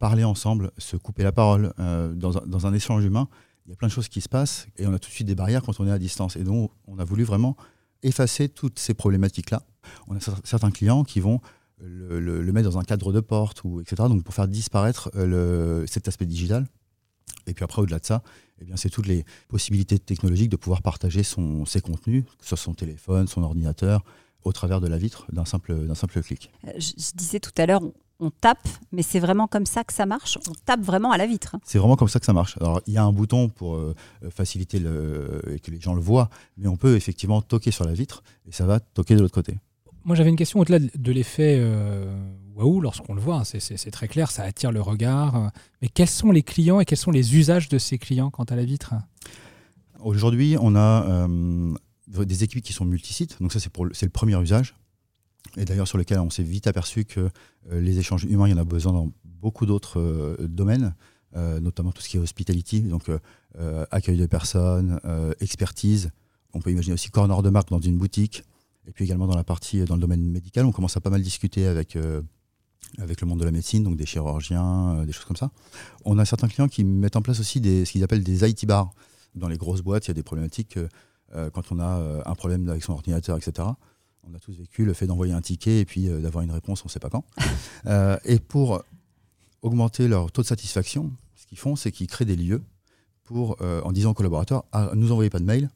parler 0.00 0.24
ensemble, 0.24 0.72
se 0.78 0.96
couper 0.96 1.22
la 1.22 1.30
parole. 1.30 1.72
Euh, 1.78 2.12
dans, 2.12 2.66
un, 2.66 2.74
échange 2.74 3.04
humain, 3.04 3.28
il 3.66 3.70
y 3.70 3.72
a 3.72 3.76
plein 3.76 3.86
de 3.86 3.92
choses 3.92 4.08
qui 4.08 4.20
se 4.20 4.28
passent 4.28 4.66
et 4.78 4.86
on 4.88 4.92
a 4.92 4.98
tout 4.98 5.08
de 5.08 5.14
suite 5.14 5.28
des 5.28 5.36
barrières 5.36 5.62
quand 5.62 5.78
on 5.78 5.86
est 5.86 5.92
à 5.92 5.98
distance. 5.98 6.34
Et 6.34 6.42
donc, 6.42 6.72
on 6.88 6.98
a 6.98 7.04
voulu 7.04 7.22
vraiment 7.22 7.56
effacer 8.02 8.48
toutes 8.48 8.78
ces 8.78 8.94
problématiques-là. 8.94 9.62
On 10.08 10.16
a 10.16 10.20
certains 10.44 10.70
clients 10.70 11.04
qui 11.04 11.20
vont 11.20 11.40
le, 11.82 12.52
mettre 12.52 12.70
dans 12.70 12.78
un 12.78 12.84
cadre 12.84 13.12
de 13.12 13.20
porte, 13.20 13.64
ou 13.64 13.80
etc. 13.80 13.96
Donc, 14.08 14.22
pour 14.22 14.34
faire 14.34 14.48
disparaître 14.48 15.10
euh, 15.16 15.86
cet 15.86 16.08
aspect 16.08 16.26
digital. 16.26 16.66
Et 17.46 17.54
puis 17.54 17.64
après, 17.64 17.82
au-delà 17.82 17.98
de 17.98 18.06
ça, 18.06 18.22
eh 18.60 18.64
bien, 18.64 18.76
c'est 18.76 18.90
toutes 18.90 19.06
les 19.06 19.24
possibilités 19.48 19.98
technologiques 19.98 20.50
de 20.50 20.56
pouvoir 20.56 20.82
partager 20.82 21.22
son, 21.22 21.64
ses 21.64 21.80
contenus, 21.80 22.24
que 22.24 22.44
ce 22.44 22.48
soit 22.48 22.58
son 22.58 22.74
téléphone, 22.74 23.26
son 23.26 23.42
ordinateur, 23.42 24.04
au 24.44 24.52
travers 24.52 24.80
de 24.80 24.88
la 24.88 24.98
vitre 24.98 25.26
d'un 25.32 25.44
simple, 25.44 25.86
d'un 25.86 25.94
simple 25.94 26.22
clic. 26.22 26.50
Euh, 26.66 26.72
je 26.78 27.12
disais 27.14 27.40
tout 27.40 27.52
à 27.56 27.66
l'heure, 27.66 27.82
on 28.20 28.30
tape, 28.30 28.68
mais 28.92 29.02
c'est 29.02 29.18
vraiment 29.18 29.46
comme 29.46 29.66
ça 29.66 29.82
que 29.84 29.92
ça 29.92 30.06
marche. 30.06 30.38
On 30.48 30.52
tape 30.64 30.82
vraiment 30.82 31.10
à 31.10 31.16
la 31.16 31.26
vitre. 31.26 31.56
C'est 31.64 31.78
vraiment 31.78 31.96
comme 31.96 32.08
ça 32.08 32.20
que 32.20 32.26
ça 32.26 32.32
marche. 32.32 32.56
Alors, 32.60 32.80
il 32.86 32.92
y 32.92 32.98
a 32.98 33.04
un 33.04 33.12
bouton 33.12 33.48
pour 33.48 33.76
euh, 33.76 33.94
faciliter 34.30 34.78
le, 34.78 35.42
et 35.50 35.58
que 35.58 35.70
les 35.70 35.80
gens 35.80 35.94
le 35.94 36.00
voient, 36.00 36.28
mais 36.56 36.68
on 36.68 36.76
peut 36.76 36.96
effectivement 36.96 37.42
toquer 37.42 37.70
sur 37.70 37.84
la 37.84 37.92
vitre 37.92 38.22
et 38.46 38.52
ça 38.52 38.66
va 38.66 38.80
toquer 38.80 39.16
de 39.16 39.22
l'autre 39.22 39.34
côté. 39.34 39.56
Moi, 40.04 40.16
j'avais 40.16 40.30
une 40.30 40.36
question 40.36 40.60
au-delà 40.60 40.78
de 40.78 41.12
l'effet 41.12 41.56
euh, 41.58 42.14
waouh 42.54 42.80
lorsqu'on 42.80 43.14
le 43.14 43.20
voit. 43.20 43.36
Hein, 43.36 43.44
c'est 43.44 43.90
très 43.90 44.08
clair, 44.08 44.30
ça 44.30 44.44
attire 44.44 44.72
le 44.72 44.80
regard. 44.80 45.50
Mais 45.82 45.88
quels 45.88 46.08
sont 46.08 46.30
les 46.30 46.42
clients 46.42 46.80
et 46.80 46.84
quels 46.84 46.98
sont 46.98 47.10
les 47.10 47.36
usages 47.36 47.68
de 47.68 47.78
ces 47.78 47.98
clients 47.98 48.30
quant 48.30 48.44
à 48.44 48.56
la 48.56 48.64
vitre? 48.64 48.94
Aujourd'hui, 50.00 50.56
on 50.58 50.74
a 50.74 51.04
euh, 51.04 51.74
des 52.08 52.44
équipes 52.44 52.62
qui 52.62 52.72
sont 52.72 52.86
multisites. 52.86 53.36
Donc 53.40 53.52
ça, 53.52 53.60
c'est 53.60 54.06
le 54.06 54.10
premier 54.10 54.40
usage 54.40 54.74
et 55.56 55.64
d'ailleurs 55.64 55.88
sur 55.88 55.98
lequel 55.98 56.18
on 56.20 56.30
s'est 56.30 56.42
vite 56.42 56.66
aperçu 56.66 57.04
que 57.04 57.20
euh, 57.70 57.80
les 57.80 57.98
échanges 57.98 58.24
humains, 58.24 58.46
il 58.46 58.52
y 58.52 58.54
en 58.54 58.58
a 58.58 58.64
besoin 58.64 58.92
dans 58.92 59.12
beaucoup 59.24 59.66
d'autres 59.66 60.00
euh, 60.00 60.36
domaines, 60.40 60.94
euh, 61.36 61.60
notamment 61.60 61.92
tout 61.92 62.02
ce 62.02 62.08
qui 62.08 62.16
est 62.16 62.20
hospitality, 62.20 62.82
donc 62.82 63.10
accueil 63.90 64.16
de 64.16 64.26
personnes, 64.26 65.00
expertise. 65.40 66.10
On 66.54 66.60
peut 66.60 66.70
imaginer 66.70 66.94
aussi 66.94 67.10
corner 67.10 67.42
de 67.42 67.50
marque 67.50 67.70
dans 67.70 67.80
une 67.80 67.98
boutique, 67.98 68.44
et 68.86 68.92
puis 68.92 69.04
également 69.04 69.26
dans 69.26 69.36
la 69.36 69.44
partie 69.44 69.84
dans 69.84 69.96
le 69.96 70.00
domaine 70.00 70.22
médical, 70.22 70.66
on 70.66 70.72
commence 70.72 70.96
à 70.96 71.00
pas 71.00 71.10
mal 71.10 71.22
discuter 71.22 71.66
avec 71.66 71.98
avec 72.98 73.20
le 73.20 73.26
monde 73.26 73.40
de 73.40 73.44
la 73.44 73.50
médecine, 73.50 73.84
donc 73.84 73.96
des 73.96 74.06
chirurgiens, 74.06 75.04
des 75.04 75.12
choses 75.12 75.24
comme 75.24 75.36
ça. 75.36 75.50
On 76.04 76.18
a 76.18 76.24
certains 76.24 76.48
clients 76.48 76.68
qui 76.68 76.82
mettent 76.84 77.16
en 77.16 77.22
place 77.22 77.40
aussi 77.40 77.58
ce 77.58 77.90
qu'ils 77.90 78.02
appellent 78.02 78.24
des 78.24 78.48
IT 78.48 78.66
bars. 78.66 78.92
Dans 79.34 79.48
les 79.48 79.58
grosses 79.58 79.82
boîtes, 79.82 80.06
il 80.06 80.08
y 80.08 80.12
a 80.12 80.14
des 80.14 80.22
problématiques 80.22 80.78
quand 81.32 81.72
on 81.72 81.80
a 81.80 82.22
un 82.24 82.34
problème 82.34 82.68
avec 82.68 82.82
son 82.82 82.92
ordinateur, 82.92 83.36
etc. 83.36 83.68
On 84.22 84.34
a 84.34 84.38
tous 84.38 84.56
vécu 84.56 84.84
le 84.84 84.92
fait 84.92 85.06
d'envoyer 85.06 85.32
un 85.32 85.40
ticket 85.40 85.80
et 85.80 85.84
puis 85.84 86.08
euh, 86.08 86.20
d'avoir 86.20 86.44
une 86.44 86.50
réponse, 86.50 86.84
on 86.84 86.88
ne 86.88 86.90
sait 86.90 87.00
pas 87.00 87.10
quand. 87.10 87.24
Euh, 87.86 88.18
et 88.26 88.38
pour 88.38 88.84
augmenter 89.62 90.06
leur 90.06 90.30
taux 90.30 90.42
de 90.42 90.46
satisfaction, 90.46 91.10
ce 91.34 91.46
qu'ils 91.46 91.56
font, 91.56 91.76
c'est 91.76 91.90
qu'ils 91.90 92.08
créent 92.08 92.26
des 92.26 92.36
lieux 92.36 92.62
pour, 93.24 93.56
euh, 93.62 93.80
en 93.84 93.92
disant 93.92 94.10
aux 94.10 94.14
collaborateurs, 94.14 94.64
ah, 94.72 94.90
nous 94.94 95.12
envoyez 95.12 95.30
pas 95.30 95.38
de 95.38 95.44
mail, 95.44 95.70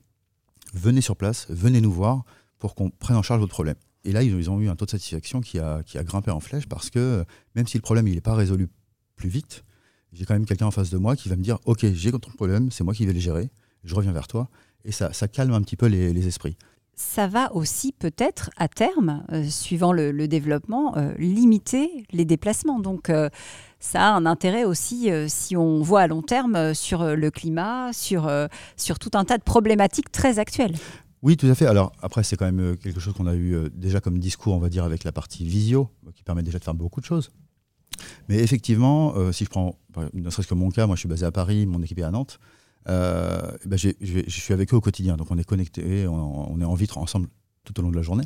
venez 0.75 1.01
sur 1.01 1.17
place, 1.17 1.47
venez 1.49 1.81
nous 1.81 1.91
voir 1.91 2.25
pour 2.59 2.75
qu'on 2.75 2.91
prenne 2.91 3.17
en 3.17 3.23
charge 3.23 3.41
votre 3.41 3.55
problème. 3.55 3.77
Et 4.05 4.13
là, 4.13 4.23
ils 4.23 4.51
ont 4.51 4.61
eu 4.61 4.69
un 4.69 4.77
taux 4.77 4.85
de 4.85 4.91
satisfaction 4.91 5.41
qui 5.41 5.59
a, 5.59 5.83
qui 5.83 5.97
a 5.97 6.05
grimpé 6.05 6.31
en 6.31 6.41
flèche 6.41 6.69
parce 6.69 6.91
que 6.91 7.25
même 7.55 7.67
si 7.67 7.79
le 7.79 7.83
problème 7.83 8.07
n'est 8.07 8.21
pas 8.21 8.35
résolu 8.35 8.69
plus 9.17 9.31
vite, 9.31 9.65
j'ai 10.13 10.27
quand 10.27 10.35
même 10.35 10.45
quelqu'un 10.45 10.67
en 10.67 10.71
face 10.71 10.91
de 10.91 10.99
moi 10.99 11.17
qui 11.17 11.31
va 11.31 11.37
me 11.37 11.43
dire, 11.43 11.59
OK, 11.65 11.87
j'ai 11.91 12.13
ton 12.13 12.19
problème, 12.19 12.71
c'est 12.71 12.85
moi 12.85 12.93
qui 12.93 13.07
vais 13.07 13.15
le 13.15 13.21
gérer, 13.21 13.49
je 13.83 13.95
reviens 13.95 14.13
vers 14.13 14.29
toi. 14.29 14.51
Et 14.85 14.93
ça, 14.93 15.15
ça 15.15 15.27
calme 15.27 15.55
un 15.55 15.63
petit 15.63 15.77
peu 15.77 15.87
les 15.87 16.27
esprits 16.27 16.59
ça 16.97 17.27
va 17.27 17.53
aussi 17.55 17.93
peut-être 17.93 18.51
à 18.57 18.69
terme, 18.69 19.25
euh, 19.33 19.45
suivant 19.45 19.93
le, 19.93 20.27
développement, 20.29 20.97
euh, 20.97 21.13
limiter 21.19 22.05
les 22.13 22.25
déplacements. 22.25 22.79
Donc 22.79 23.11
euh, 23.11 23.29
ça 23.81 24.09
a 24.09 24.13
un 24.13 24.27
intérêt 24.27 24.65
aussi 24.65 25.11
si 25.29 25.57
on 25.57 25.83
voit 25.83 26.03
à 26.03 26.07
long 26.07 26.23
terme 26.23 26.73
sur 26.73 27.05
le 27.05 27.31
climat, 27.31 27.93
sur, 27.93 28.31
sur 28.79 28.99
tout 28.99 29.11
un 29.13 29.27
tas 29.27 29.37
de 29.37 29.43
problématiques 29.43 30.11
très 30.11 30.39
actuelles. 30.39 30.75
Oui, 31.21 31.37
tout 31.37 31.47
à 31.49 31.55
fait. 31.55 31.67
Alors 31.67 31.93
après, 32.01 32.23
c'est 32.23 32.37
quand 32.37 32.51
même 32.51 32.79
quelque 32.79 32.99
chose 32.99 33.13
qu'on 33.13 33.27
a 33.27 33.35
eu 33.35 33.69
déjà 33.75 34.01
comme 34.01 34.19
discours, 34.19 34.55
on 34.55 34.59
va 34.59 34.71
dire, 34.71 34.85
avec 34.85 35.05
la 35.05 35.13
partie 35.13 35.45
visio, 35.45 35.91
qui 36.15 36.23
permet 36.23 36.43
déjà 36.43 36.59
de 36.59 36.65
faire 36.65 36.73
beaucoup 36.73 37.03
de 37.03 37.05
choses. 37.05 37.31
Mais 38.31 38.39
effectivement, 38.39 39.13
si 39.33 39.45
je 39.45 39.51
prends, 39.51 39.79
ne 40.15 40.31
serait-ce 40.31 40.49
que 40.49 40.55
mon 40.55 40.71
cas, 40.71 40.87
moi 40.87 40.97
je 40.97 41.01
suis 41.01 41.09
basé 41.09 41.27
à 41.27 41.31
Paris, 41.31 41.67
mon 41.67 41.83
équipe 41.83 41.99
est 41.99 42.05
à 42.05 42.11
Nantes. 42.11 42.41
Euh, 42.89 43.51
ben 43.65 43.79
je 43.79 44.25
suis 44.29 44.53
avec 44.53 44.73
eux 44.73 44.77
au 44.77 44.81
quotidien. 44.81 45.17
Donc 45.17 45.31
on 45.31 45.39
est 45.39 45.45
connectés, 45.45 46.07
on, 46.07 46.61
est 46.61 46.65
en 46.65 46.75
vitre 46.75 46.99
ensemble 46.99 47.29
tout 47.65 47.79
au 47.79 47.83
long 47.83 47.91
de 47.91 47.97
la 47.97 48.03
journée. 48.03 48.25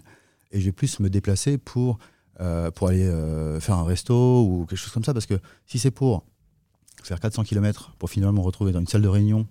Et 0.51 0.61
je 0.61 0.67
vais 0.67 0.73
plus 0.73 1.01
me 1.01 1.11
déplacer 1.11 1.59
pour, 1.59 1.99
euh, 2.41 2.71
pour 2.71 2.89
aller 2.89 3.05
euh, 3.05 3.61
faire 3.61 3.77
un 3.77 3.85
resto 3.85 4.43
ou 4.43 4.67
quelque 4.67 4.79
chose 4.79 4.93
comme 4.93 5.05
ça. 5.05 5.13
Parce 5.13 5.27
que 5.27 5.39
si 5.67 5.79
c'est 5.79 5.91
pour 5.91 6.25
faire 7.03 7.21
400 7.21 7.45
km 7.45 7.95
pour 7.99 8.11
finalement 8.11 8.41
me 8.41 8.45
retrouver 8.45 8.73
dans 8.73 8.81
une 8.81 8.87
salle 8.87 9.03
de 9.03 9.09
réunion 9.09 9.47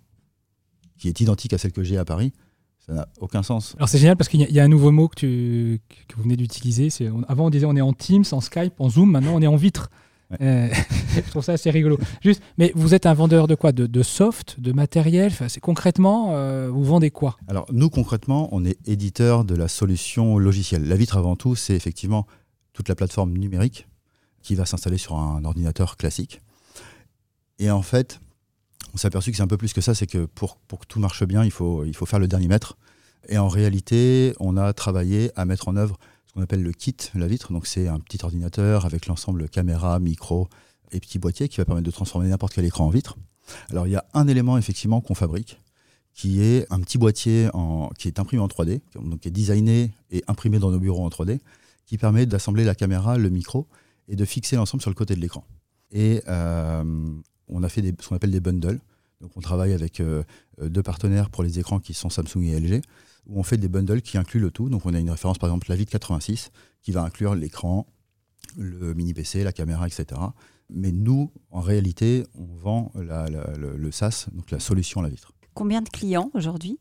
qui 0.98 1.08
est 1.08 1.22
identique 1.22 1.54
à 1.54 1.58
celle 1.58 1.72
que 1.72 1.84
j'ai 1.84 1.98
à 1.98 2.06
Paris, 2.06 2.34
ça 2.86 2.94
n'a 2.94 3.10
aucun 3.20 3.44
sens. 3.44 3.76
Alors 3.78 3.90
c'est 3.90 4.00
génial 4.00 4.18
parce 4.18 4.30
qu'il 4.30 4.42
y, 4.42 4.60
a 4.60 4.64
un 4.64 4.68
nouveau 4.68 4.92
mot 4.92 5.08
que, 5.08 5.16
tu, 5.16 5.82
que 6.08 6.16
vous 6.16 6.24
venez 6.24 6.38
d'utiliser. 6.38 6.90
Avant 7.28 7.46
on 7.46 7.50
disait 7.50 7.66
on 7.66 7.76
est 7.76 7.82
en 7.82 7.94
Teams, 7.94 8.24
en 8.32 8.42
Skype, 8.42 8.74
en 8.80 8.90
Zoom, 8.90 9.12
maintenant 9.12 9.36
on 9.36 9.42
est 9.42 9.48
en 9.48 9.56
vitre. 9.56 9.90
Euh, 10.42 10.68
je 11.16 11.30
trouve 11.30 11.44
ça 11.44 11.54
assez 11.54 11.70
rigolo. 11.70 11.98
Juste, 12.22 12.42
mais 12.58 12.72
vous 12.76 12.94
êtes 12.94 13.06
un 13.06 13.14
vendeur 13.14 13.48
de 13.48 13.56
quoi? 13.56 13.72
De, 13.72 14.04
soft, 14.04 14.60
de 14.60 14.72
matériel? 14.72 15.32
Enfin, 15.32 15.48
Concrètement, 15.62 16.30
euh, 16.32 16.70
vous 16.70 16.84
vendez 16.84 17.12
quoi? 17.12 17.38
Alors, 17.48 17.66
nous, 17.72 17.90
concrètement, 17.90 18.50
on 18.52 18.66
est 18.66 18.78
éditeur 18.88 19.44
de 19.44 19.56
la 19.56 19.68
solution 19.68 20.38
logicielle. 20.38 20.88
La 20.88 20.96
vitre, 20.96 21.18
avant 21.18 21.36
tout, 21.36 21.56
c'est 21.56 21.76
effectivement 21.76 22.28
toute 22.74 22.90
la 22.90 22.96
plateforme 22.96 23.38
numérique 23.38 23.88
qui 24.42 24.56
va 24.56 24.66
s'installer 24.66 24.98
sur 24.98 25.16
un 25.16 25.44
ordinateur 25.44 25.98
classique. 25.98 26.42
Et 27.60 27.72
en 27.72 27.82
fait, 27.82 28.20
on 28.94 28.98
s'est 28.98 29.08
aperçu 29.08 29.32
que 29.32 29.38
c'est 29.38 29.44
un 29.44 29.48
peu 29.48 29.58
plus 29.58 29.74
que 29.74 29.82
ça, 29.82 29.96
c'est 29.96 30.08
que 30.08 30.26
pour, 30.26 30.58
pour, 30.68 30.80
que 30.80 30.86
tout 30.86 31.00
marche 31.00 31.26
bien, 31.26 31.44
il 31.44 31.52
faut, 31.52 31.84
il 31.86 31.96
faut 31.96 32.06
faire 32.06 32.20
le 32.20 32.28
dernier 32.28 32.48
mètre. 32.48 32.78
Et 33.30 33.38
en 33.38 33.48
réalité, 33.48 34.34
on 34.40 34.58
a 34.58 34.72
travaillé 34.74 35.32
à 35.36 35.46
mettre 35.46 35.68
en 35.68 35.76
œuvre 35.76 35.98
on 36.38 36.42
appelle 36.44 36.62
le 36.62 36.72
kit, 36.72 36.96
la 37.16 37.28
vitre. 37.28 37.52
Donc 37.52 37.68
c'est 37.68 37.88
un 37.88 38.00
petit 38.00 38.20
ordinateur 38.24 38.86
avec 38.86 39.08
l'ensemble 39.08 39.50
caméra, 39.50 40.00
micro 40.00 40.48
et 40.92 41.00
petit 41.00 41.20
boîtier 41.20 41.50
qui 41.50 41.58
va 41.58 41.66
permettre 41.66 41.86
de 41.86 41.92
transformer 41.92 42.30
n'importe 42.30 42.54
quel 42.54 42.66
écran 42.66 42.86
en 42.86 42.90
vitre. 42.90 43.18
Alors 43.70 43.88
il 43.88 43.92
y 43.92 43.96
a 43.96 44.06
un 44.14 44.28
élément 44.28 44.58
effectivement 44.58 45.02
qu'on 45.02 45.16
fabrique 45.16 45.60
qui 46.14 46.42
est 46.42 46.66
un 46.72 46.80
petit 46.80 46.98
boîtier 46.98 47.50
qui 48.00 48.08
est 48.08 48.20
imprimé 48.20 48.42
en 48.42 48.48
3D, 48.48 48.82
donc 48.96 49.20
qui 49.20 49.28
est 49.28 49.32
designé 49.32 49.92
et 50.10 50.24
imprimé 50.28 50.58
dans 50.58 50.72
nos 50.72 50.80
bureaux 50.80 51.06
en 51.06 51.10
3D, 51.10 51.40
qui 51.86 52.00
permet 52.00 52.26
d'assembler 52.26 52.64
la 52.64 52.74
caméra, 52.74 53.18
le 53.18 53.30
micro 53.30 53.68
et 54.08 54.16
de 54.16 54.26
fixer 54.26 54.56
l'ensemble 54.56 54.82
sur 54.82 54.90
le 54.90 54.96
côté 54.96 55.16
de 55.16 55.20
l'écran. 55.20 55.44
Et 55.92 56.24
euh, 56.28 56.84
on 57.48 57.62
a 57.62 57.70
fait 57.70 57.82
ce 58.00 58.08
qu'on 58.08 58.16
appelle 58.16 58.32
des 58.32 58.40
bundles. 58.40 58.80
Donc 59.22 59.32
on 59.36 59.42
travaille 59.42 59.74
avec 59.74 60.00
euh, 60.00 60.24
deux 60.60 60.82
partenaires 60.82 61.30
pour 61.30 61.44
les 61.44 61.60
écrans 61.60 61.80
qui 61.80 61.94
sont 61.94 62.10
Samsung 62.10 62.44
et 62.44 62.60
LG 62.60 62.82
où 63.28 63.40
on 63.40 63.44
fait 63.44 63.58
des 63.58 63.68
bundles 63.68 64.02
qui 64.02 64.18
incluent 64.18 64.40
le 64.40 64.52
tout. 64.52 64.70
Donc 64.70 64.86
on 64.86 64.94
a 64.94 65.00
une 65.00 65.10
référence 65.10 65.38
par 65.38 65.50
exemple 65.50 65.68
la 65.70 65.76
Vite 65.76 65.90
86 65.90 66.52
qui 66.82 66.92
va 66.92 67.04
inclure 67.04 67.36
l'écran, 67.36 67.86
le 68.58 68.94
mini 68.94 69.14
PC, 69.14 69.44
la 69.44 69.52
caméra, 69.52 69.88
etc. 69.88 70.20
Mais 70.70 70.92
nous, 70.92 71.32
en 71.52 71.62
réalité, 71.62 72.26
on 72.36 72.46
vend 72.46 72.92
le, 72.96 73.92
SaaS, 73.92 74.28
donc 74.34 74.52
la 74.52 74.60
solution 74.60 75.02
à 75.02 75.04
la 75.04 75.10
vitre. 75.10 75.34
Combien 75.54 75.82
de 75.82 75.90
clients 75.90 76.30
aujourd'hui? 76.34 76.80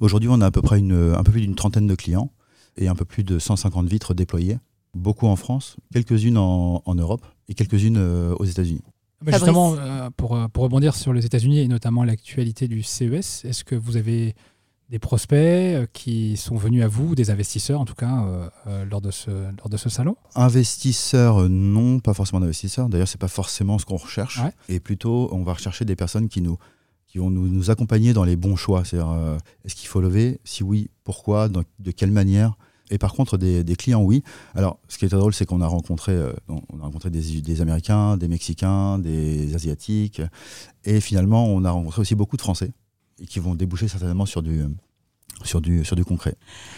Aujourd'hui, 0.00 0.28
on 0.30 0.40
a 0.40 0.46
à 0.46 0.50
peu 0.50 0.62
près 0.62 0.78
une, 0.78 1.14
un 1.16 1.22
peu 1.22 1.32
plus 1.32 1.40
d'une 1.40 1.54
trentaine 1.54 1.86
de 1.86 1.94
clients 1.94 2.32
et 2.76 2.88
un 2.88 2.94
peu 2.94 3.04
plus 3.04 3.24
de 3.24 3.38
150 3.38 3.88
vitres 3.88 4.14
déployées. 4.14 4.58
Beaucoup 4.94 5.26
en 5.26 5.36
France, 5.36 5.76
quelques-unes 5.92 6.38
en, 6.38 6.94
Europe 6.94 7.26
et 7.48 7.54
quelques-unes 7.54 7.98
euh, 7.98 8.34
aux 8.38 8.44
États-Unis. 8.44 8.82
Justement, 9.26 9.74
euh, 9.74 10.10
pour, 10.16 10.38
pour 10.52 10.62
rebondir 10.62 10.94
sur 10.94 11.12
les 11.12 11.26
États-Unis 11.26 11.58
et 11.58 11.68
notamment 11.68 12.04
l'actualité 12.04 12.68
du 12.68 12.82
CES, 12.82 13.44
est-ce 13.44 13.64
que 13.64 13.74
vous 13.74 13.96
avez 13.96 14.34
des 14.88 14.98
prospects 14.98 15.90
qui 15.92 16.36
sont 16.36 16.56
venus 16.56 16.82
à 16.82 16.88
vous, 16.88 17.14
des 17.14 17.30
investisseurs 17.30 17.80
en 17.80 17.84
tout 17.84 17.94
cas, 17.94 18.50
lors, 18.90 19.00
de 19.00 19.10
ce, 19.10 19.30
lors 19.30 19.68
de 19.68 19.76
ce 19.76 19.88
salon? 19.88 20.16
Investisseurs, 20.34 21.48
non, 21.48 22.00
pas 22.00 22.14
forcément 22.14 22.40
d'investisseurs. 22.40 22.88
D'ailleurs, 22.88 23.08
c'est 23.08 23.20
pas 23.20 23.28
forcément 23.28 23.78
ce 23.78 23.84
qu'on 23.84 23.96
recherche. 23.96 24.40
Et 24.68 24.80
plutôt, 24.80 25.28
on 25.32 25.42
va 25.42 25.52
rechercher 25.52 25.84
des 25.84 25.96
personnes 25.96 26.28
qui 26.28 26.40
nous 26.40 26.56
qui 27.06 27.16
vont 27.16 27.30
nous, 27.30 27.48
nous 27.48 27.70
accompagner 27.70 28.12
dans 28.12 28.24
les 28.24 28.36
bons 28.36 28.56
choix. 28.56 28.84
C'est-à-dire, 28.84 29.38
est-ce 29.64 29.74
qu'il 29.74 29.88
faut 29.88 30.00
lever? 30.00 30.40
Si 30.44 30.62
oui, 30.62 30.90
pourquoi? 31.04 31.48
De 31.48 31.90
quelle 31.90 32.12
manière? 32.12 32.54
Et 32.90 32.98
par 32.98 33.12
contre, 33.12 33.36
des, 33.36 33.76
clients, 33.76 34.02
oui. 34.02 34.22
Alors, 34.54 34.78
ce 34.88 34.98
qui 34.98 35.04
est 35.04 35.08
drôle, 35.08 35.34
c'est 35.34 35.44
qu'on 35.46 35.60
a 35.60 35.66
rencontré, 35.66 36.12
euh, 36.12 36.32
on 36.48 36.80
a 36.80 36.84
rencontré 36.84 37.10
des, 37.10 37.60
Américains, 37.60 38.16
des 38.16 38.28
Mexicains, 38.28 38.98
des 38.98 39.54
Asiatiques. 39.54 40.22
Et 40.84 41.00
finalement, 41.00 41.46
on 41.46 41.64
a 41.64 41.70
rencontré 41.70 42.00
aussi 42.00 42.14
beaucoup 42.14 42.36
de 42.36 42.42
Français 42.42 42.72
et 43.20 43.26
qui 43.26 43.38
vont 43.38 43.54
déboucher 43.54 43.88
certainement 43.88 44.26
sur 44.26 44.42
du, 44.42 44.64
sur 45.44 45.60
du, 45.60 45.84
sur 45.84 45.96
du 45.96 46.04
concret. 46.04 46.34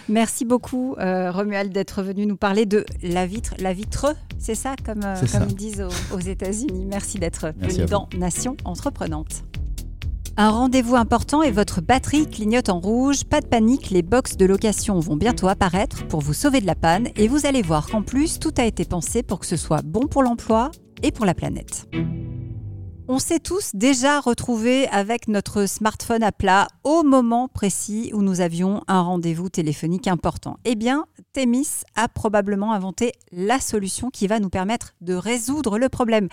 Merci 0.08 0.44
beaucoup, 0.44 0.94
euh, 0.98 1.30
Romuald, 1.30 1.72
d'être 1.72 2.02
venu 2.02 2.26
nous 2.26 2.36
parler 2.36 2.66
de 2.66 2.84
la 3.02 3.26
vitre, 3.26 3.54
la 3.58 3.72
vitre, 3.72 4.14
c'est 4.38 4.54
ça, 4.54 4.74
comme, 4.84 5.02
euh, 5.04 5.14
comme 5.32 5.48
ils 5.48 5.56
disent 5.56 5.82
aux, 5.82 6.16
aux 6.16 6.20
États-Unis. 6.20 6.86
Merci 6.86 7.18
d'être 7.18 7.52
venu 7.58 7.86
dans 7.86 8.08
Nation 8.16 8.56
Entreprenante. 8.64 9.44
Un 10.36 10.50
rendez-vous 10.50 10.96
important 10.96 11.42
et 11.42 11.50
votre 11.50 11.82
batterie 11.82 12.26
clignote 12.26 12.70
en 12.70 12.80
rouge. 12.80 13.24
Pas 13.24 13.40
de 13.40 13.46
panique, 13.46 13.90
les 13.90 14.02
box 14.02 14.36
de 14.36 14.46
location 14.46 14.98
vont 14.98 15.16
bientôt 15.16 15.48
apparaître 15.48 16.06
pour 16.06 16.20
vous 16.20 16.32
sauver 16.32 16.60
de 16.60 16.66
la 16.66 16.74
panne 16.74 17.08
et 17.16 17.28
vous 17.28 17.46
allez 17.46 17.62
voir 17.62 17.88
qu'en 17.88 18.02
plus, 18.02 18.38
tout 18.38 18.54
a 18.56 18.64
été 18.64 18.84
pensé 18.84 19.22
pour 19.22 19.40
que 19.40 19.46
ce 19.46 19.56
soit 19.56 19.82
bon 19.82 20.06
pour 20.06 20.22
l'emploi 20.22 20.70
et 21.02 21.10
pour 21.10 21.26
la 21.26 21.34
planète. 21.34 21.86
On 23.12 23.18
s'est 23.18 23.40
tous 23.40 23.72
déjà 23.74 24.20
retrouvés 24.20 24.86
avec 24.86 25.26
notre 25.26 25.66
smartphone 25.66 26.22
à 26.22 26.30
plat 26.30 26.68
au 26.84 27.02
moment 27.02 27.48
précis 27.48 28.12
où 28.14 28.22
nous 28.22 28.40
avions 28.40 28.84
un 28.86 29.00
rendez-vous 29.00 29.48
téléphonique 29.48 30.06
important. 30.06 30.58
Eh 30.64 30.76
bien, 30.76 31.06
Temis 31.32 31.82
a 31.96 32.06
probablement 32.06 32.72
inventé 32.72 33.10
la 33.32 33.58
solution 33.58 34.10
qui 34.10 34.28
va 34.28 34.38
nous 34.38 34.48
permettre 34.48 34.94
de 35.00 35.14
résoudre 35.14 35.76
le 35.76 35.88
problème. 35.88 36.28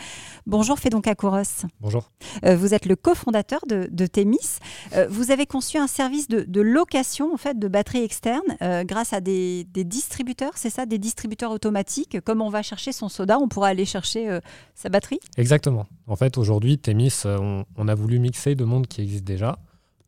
Bonjour 0.46 0.78
Fédon 0.78 1.02
Akouros. 1.04 1.66
Bonjour. 1.82 2.12
Euh, 2.46 2.56
vous 2.56 2.76
êtes 2.76 2.86
le 2.86 2.96
cofondateur 2.96 3.62
de, 3.68 3.90
de 3.92 4.06
Temis. 4.06 4.60
Euh, 4.94 5.08
vous 5.10 5.32
avez 5.32 5.48
conçu 5.48 5.80
un 5.80 5.88
service 5.88 6.28
de, 6.28 6.62
location 6.62 7.34
en 7.34 7.38
fait 7.38 7.58
de 7.58 7.68
batteries 7.68 8.04
externes 8.04 8.56
euh, 8.62 8.84
grâce 8.84 9.14
à 9.14 9.20
des, 9.20 9.66
distributeurs, 9.74 10.52
c'est 10.54 10.70
ça, 10.70 10.86
des 10.86 11.00
distributeurs 11.00 11.50
automatiques. 11.50 12.22
Comme 12.22 12.40
on 12.40 12.52
va 12.52 12.62
chercher 12.62 12.92
son 12.92 13.10
soda, 13.10 13.40
on 13.40 13.48
pourra 13.48 13.70
aller 13.70 13.86
chercher 13.86 14.38
sa 14.76 14.90
batterie? 14.90 15.20
Exactement. 15.38 15.88
En 16.08 16.16
fait, 16.16 16.38
aujourd'hui 16.38 16.78
Temis, 16.78 17.14
euh, 17.26 17.64
on, 17.76 17.88
a 17.90 17.94
voulu 17.94 18.18
mixer 18.18 18.56
deux 18.56 18.66
mondes 18.66 18.88
qui 18.88 19.02
existent 19.02 19.26
déjà. 19.26 19.60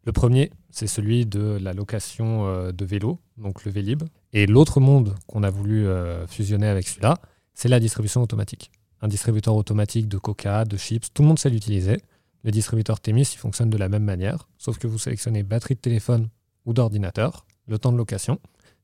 Le 0.06 0.14
premier, 0.14 0.50
c'est 0.70 0.88
celui 0.88 1.26
de 1.26 1.60
la 1.62 1.74
location 1.74 2.48
euh, 2.48 2.72
de 2.72 2.86
vélo, 2.86 3.20
donc 3.38 3.66
le 3.66 3.72
Vélib. 3.72 4.04
Et 4.32 4.48
l'autre 4.48 4.80
monde 4.80 5.16
qu'on 5.28 5.44
a 5.44 5.50
voulu 5.50 5.88
euh, 5.88 6.26
fusionner 6.26 6.68
avec 6.68 6.88
celui-là, 6.88 7.18
c'est 7.54 7.68
la 7.68 7.82
distribution 7.82 8.24
automatique. 8.24 8.72
Un 9.02 9.10
distributeur 9.10 9.56
automatique 9.56 10.08
de 10.08 10.18
coca, 10.18 10.64
de 10.64 10.78
chips, 10.78 11.14
tout 11.14 11.22
le 11.22 11.28
monde 11.28 11.40
sait 11.40 11.50
l'utiliser. 11.50 11.98
Le 12.46 12.52
distributeur 12.52 13.02
Temis, 13.02 13.30
il 13.34 13.38
fonctionne 13.38 13.70
de 13.70 13.78
la 13.78 13.90
même 13.90 14.06
manière, 14.06 14.48
sauf 14.58 14.78
que 14.78 14.88
vous 14.88 14.98
sélectionnez 14.98 15.44
batterie 15.44 15.76
de 15.76 15.82
téléphone 15.82 16.30
ou 16.66 16.72
d'ordinateur, 16.72 17.46
le 17.68 17.78
temps 17.78 17.92
de 17.92 17.98
location, 17.98 18.40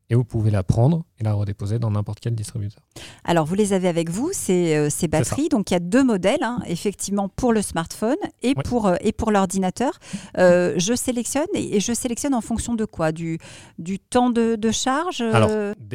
et 0.10 0.16
vous 0.16 0.24
pouvez 0.24 0.52
la 0.52 0.64
prendre 0.64 1.04
et 1.20 1.24
la 1.24 1.34
redéposer 1.34 1.80
dans 1.80 1.92
n'importe 1.92 2.20
quel 2.20 2.36
distributeur. 2.36 2.84
Alors, 3.24 3.46
vous 3.46 3.56
les 3.56 3.74
avez 3.74 3.88
avec 3.88 4.10
vous, 4.10 4.30
ces, 4.34 4.76
euh, 4.76 4.90
ces 4.90 5.08
batteries. 5.08 5.50
Donc, 5.50 5.72
il 5.72 5.74
y 5.74 5.78
a 5.78 5.80
deux 5.80 6.04
modèles, 6.04 6.44
hein, 6.44 6.60
effectivement, 6.68 7.28
pour 7.30 7.54
le 7.54 7.62
smartphone 7.62 8.18
et 8.44 8.54
pour, 8.54 8.86
euh, 8.88 8.96
et 9.02 9.12
pour 9.12 9.32
l'ordinateur. 9.32 10.00
Euh, 10.38 10.74
je 10.78 10.94
sélectionne 10.94 11.48
et, 11.54 11.80
je 11.80 11.94
sélectionne 11.94 12.34
en 12.36 12.42
fonction 12.42 12.76
de 12.76 12.86
quoi? 12.86 13.12
Du, 13.12 13.40
du 13.80 14.00
temps 14.00 14.30
de, 14.30 14.56
de 14.56 14.72
charge 14.72 15.22
Alors, 15.22 15.50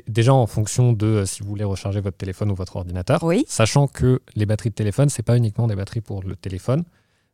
déjà 0.08 0.34
en 0.34 0.46
fonction 0.46 0.92
de 0.92 1.24
si 1.26 1.42
vous 1.42 1.48
voulez 1.48 1.64
recharger 1.64 2.00
votre 2.00 2.16
téléphone 2.16 2.50
ou 2.50 2.54
votre 2.54 2.76
ordinateur. 2.76 3.22
Oui. 3.22 3.44
Sachant 3.46 3.86
que 3.86 4.20
les 4.34 4.46
batteries 4.46 4.70
de 4.70 4.74
téléphone, 4.74 5.08
ce 5.08 5.20
n'est 5.20 5.24
pas 5.24 5.36
uniquement 5.36 5.66
des 5.66 5.76
batteries 5.76 6.00
pour 6.00 6.22
le 6.22 6.36
téléphone. 6.36 6.84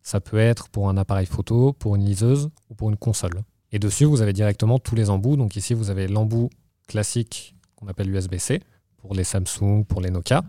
Ça 0.02 0.20
peut 0.20 0.38
être 0.38 0.68
pour 0.68 0.88
un 0.88 0.96
appareil 0.96 1.26
photo, 1.26 1.72
pour 1.72 1.96
une 1.96 2.04
liseuse 2.04 2.50
ou 2.70 2.74
pour 2.74 2.90
une 2.90 2.96
console. 2.96 3.42
Et 3.72 3.78
dessus, 3.78 4.04
vous 4.04 4.22
avez 4.22 4.32
directement 4.32 4.78
tous 4.78 4.94
les 4.94 5.10
embouts. 5.10 5.36
Donc 5.36 5.56
ici, 5.56 5.74
vous 5.74 5.90
avez 5.90 6.06
l'embout 6.06 6.50
classique 6.86 7.54
qu'on 7.76 7.88
appelle 7.88 8.10
USB-C 8.10 8.60
pour 8.98 9.14
les 9.14 9.24
Samsung, 9.24 9.84
pour 9.84 10.00
les 10.00 10.10
Nokia. 10.10 10.42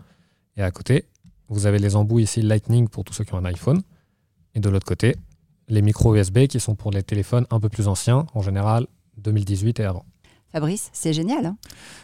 Et 0.56 0.62
à 0.62 0.70
côté, 0.70 1.04
vous 1.48 1.66
avez 1.66 1.78
les 1.78 1.96
embouts 1.96 2.18
ici 2.18 2.42
Lightning 2.42 2.88
pour 2.88 3.04
tous 3.04 3.14
ceux 3.14 3.24
qui 3.24 3.34
ont 3.34 3.38
un 3.38 3.44
iPhone. 3.44 3.82
Et 4.54 4.60
de 4.60 4.68
l'autre 4.68 4.86
côté, 4.86 5.16
les 5.68 5.82
micro 5.82 6.14
USB 6.14 6.46
qui 6.46 6.60
sont 6.60 6.74
pour 6.74 6.90
les 6.90 7.02
téléphones 7.02 7.46
un 7.50 7.60
peu 7.60 7.68
plus 7.68 7.88
anciens, 7.88 8.26
en 8.34 8.42
général 8.42 8.86
2018 9.18 9.80
et 9.80 9.84
avant. 9.84 10.04
Fabrice, 10.50 10.88
c'est 10.94 11.12
génial. 11.12 11.44
Hein? 11.44 11.56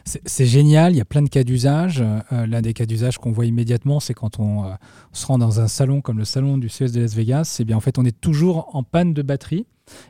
c'est 0.04 0.44
génial, 0.44 0.92
il 0.92 0.98
y 0.98 1.00
a 1.00 1.06
plein 1.06 1.22
de 1.22 1.30
cas 1.30 1.44
d'usage. 1.44 2.02
Euh, 2.02 2.46
l'un 2.46 2.60
des 2.60 2.74
cas 2.74 2.84
d'usage 2.84 3.16
qu'on 3.16 3.32
voit 3.32 3.46
immédiatement, 3.46 4.00
c'est 4.00 4.12
quand 4.12 4.38
on, 4.38 4.64
euh, 4.64 4.74
se 5.12 5.24
rend 5.24 5.38
dans 5.38 5.60
un 5.60 5.68
salon 5.68 6.02
comme 6.02 6.18
le 6.18 6.26
salon 6.26 6.58
du 6.58 6.68
CES 6.68 6.92
de 6.92 7.00
Las 7.00 7.14
Vegas, 7.14 7.44
c'est 7.44 7.64
bien 7.64 7.76
en 7.76 7.80
fait 7.80 7.98
on 7.98 8.04
est 8.04 8.20
toujours 8.20 8.74
en 8.76 8.82
panne 8.82 9.14
de 9.14 9.22
batterie. 9.22 9.66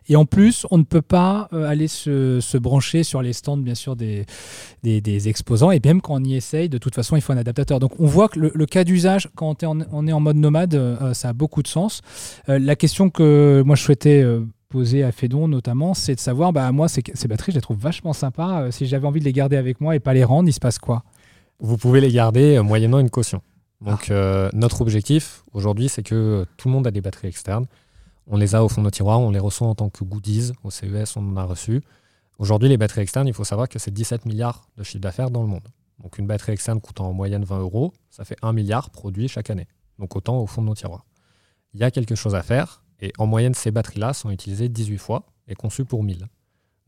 Et 0.08 0.16
en 0.16 0.24
plus, 0.24 0.66
on 0.70 0.78
ne 0.78 0.82
peut 0.82 1.02
pas 1.02 1.48
euh, 1.52 1.68
aller 1.68 1.88
se, 1.88 2.56
brancher 2.58 3.02
sur 3.02 3.22
les 3.22 3.32
stands, 3.32 3.56
bien 3.56 3.74
sûr, 3.74 3.96
des, 3.96 4.26
des, 4.82 5.28
exposants. 5.28 5.70
Et 5.70 5.80
même 5.84 6.00
quand 6.00 6.14
on 6.14 6.24
y 6.24 6.34
essaye, 6.34 6.68
de 6.68 6.78
toute 6.78 6.94
façon, 6.94 7.16
il 7.16 7.22
faut 7.22 7.32
un 7.32 7.37
adaptateur. 7.37 7.80
Donc, 7.80 7.98
on 7.98 8.06
voit 8.06 8.28
que 8.28 8.38
le, 8.38 8.66
cas 8.66 8.84
d'usage, 8.84 9.28
quand 9.34 9.64
on 9.64 9.80
est, 9.80 10.12
en, 10.12 10.20
mode 10.20 10.37
nomade, 10.37 10.74
euh, 10.74 11.14
ça 11.14 11.30
a 11.30 11.32
beaucoup 11.32 11.62
de 11.62 11.68
sens. 11.68 12.02
Euh, 12.48 12.58
la 12.58 12.76
question 12.76 13.10
que 13.10 13.62
moi, 13.64 13.76
je 13.76 13.82
souhaitais 13.82 14.24
poser 14.68 15.04
à 15.04 15.12
Fédon, 15.12 15.46
notamment, 15.46 15.94
c'est 15.94 16.14
de 16.14 16.20
savoir, 16.20 16.52
bah, 16.52 16.70
moi, 16.72 16.88
ces, 16.88 17.02
ces, 17.14 17.28
batteries, 17.28 17.52
je 17.52 17.58
les 17.58 17.62
trouve 17.62 17.78
vachement 17.78 18.12
sympas. 18.12 18.70
si 18.70 18.87
j'avais 18.87 19.06
envie 19.06 19.20
de 19.20 19.24
les 19.24 19.32
garder 19.32 19.56
avec 19.56 19.80
moi 19.80 19.94
et 19.94 20.00
pas 20.00 20.14
les 20.14 20.24
rendre, 20.24 20.48
il 20.48 20.52
se 20.52 20.60
passe 20.60 20.78
quoi? 20.78 21.04
Vous 21.60 21.76
pouvez 21.76 22.00
les 22.00 22.10
garder 22.10 22.60
moyennant 22.60 22.98
une 22.98 23.10
caution. 23.10 23.40
Donc, 23.80 24.10
ah. 24.10 24.50
notre 24.52 24.80
objectif 24.80 25.42
aujourd'hui, 25.52 25.88
c'est 25.88 26.02
que 26.02 26.44
tout 26.56 26.68
le 26.68 26.74
monde 26.74 26.87
a 26.87 26.90
des 26.90 27.00
batteries 27.00 27.28
externes. 27.28 27.66
On 28.26 28.37
les 28.37 28.54
a 28.54 28.64
au 28.64 28.68
fond 28.68 28.80
de 28.80 28.84
nos 28.84 28.90
tiroirs, 28.90 29.20
on 29.20 29.30
les 29.30 29.38
reçoit 29.38 29.68
en 29.68 29.74
tant 29.74 29.90
que 29.90 30.04
goodies. 30.04 30.52
Au 30.62 30.70
CES, 30.70 31.16
on 31.16 31.28
en 31.28 31.37
a 31.37 31.44
reçu. 31.44 31.82
Aujourd'hui, 32.38 32.68
les 32.68 32.76
batteries 32.76 33.02
externes, 33.02 33.28
il 33.28 33.34
faut 33.34 33.44
savoir 33.44 33.68
que 33.68 33.78
c'est 33.78 33.92
17 33.92 34.26
milliards 34.26 34.68
de 34.76 34.82
chiffre 34.82 35.00
d'affaires 35.00 35.30
dans 35.30 35.42
le 35.42 35.48
monde. 35.48 35.68
Donc 36.02 36.18
une 36.18 36.26
batterie 36.26 36.52
externe 36.52 36.80
coûtant 36.80 37.06
en 37.06 37.12
moyenne 37.12 37.44
20 37.44 37.60
euros, 37.60 37.92
ça 38.10 38.24
fait 38.24 38.37
1 38.42 38.52
milliard 38.52 38.90
produit 38.90 39.28
chaque 39.28 39.50
année. 39.50 39.68
Donc 39.98 40.16
autant 40.16 40.38
au 40.38 40.46
fond 40.46 40.62
de 40.62 40.66
nos 40.66 40.74
tiroirs. 40.74 41.06
Il 41.72 41.80
y 41.80 41.84
a 41.84 41.90
quelque 41.90 42.14
chose 42.14 42.34
à 42.34 42.42
faire, 42.42 42.84
et 43.00 43.12
en 43.18 43.26
moyenne, 43.26 43.54
ces 43.54 43.70
batteries-là 43.70 44.12
sont 44.12 44.30
utilisées 44.30 44.68
18 44.68 44.98
fois 44.98 45.26
et 45.46 45.54
conçues 45.54 45.84
pour 45.84 46.02
1000. 46.02 46.26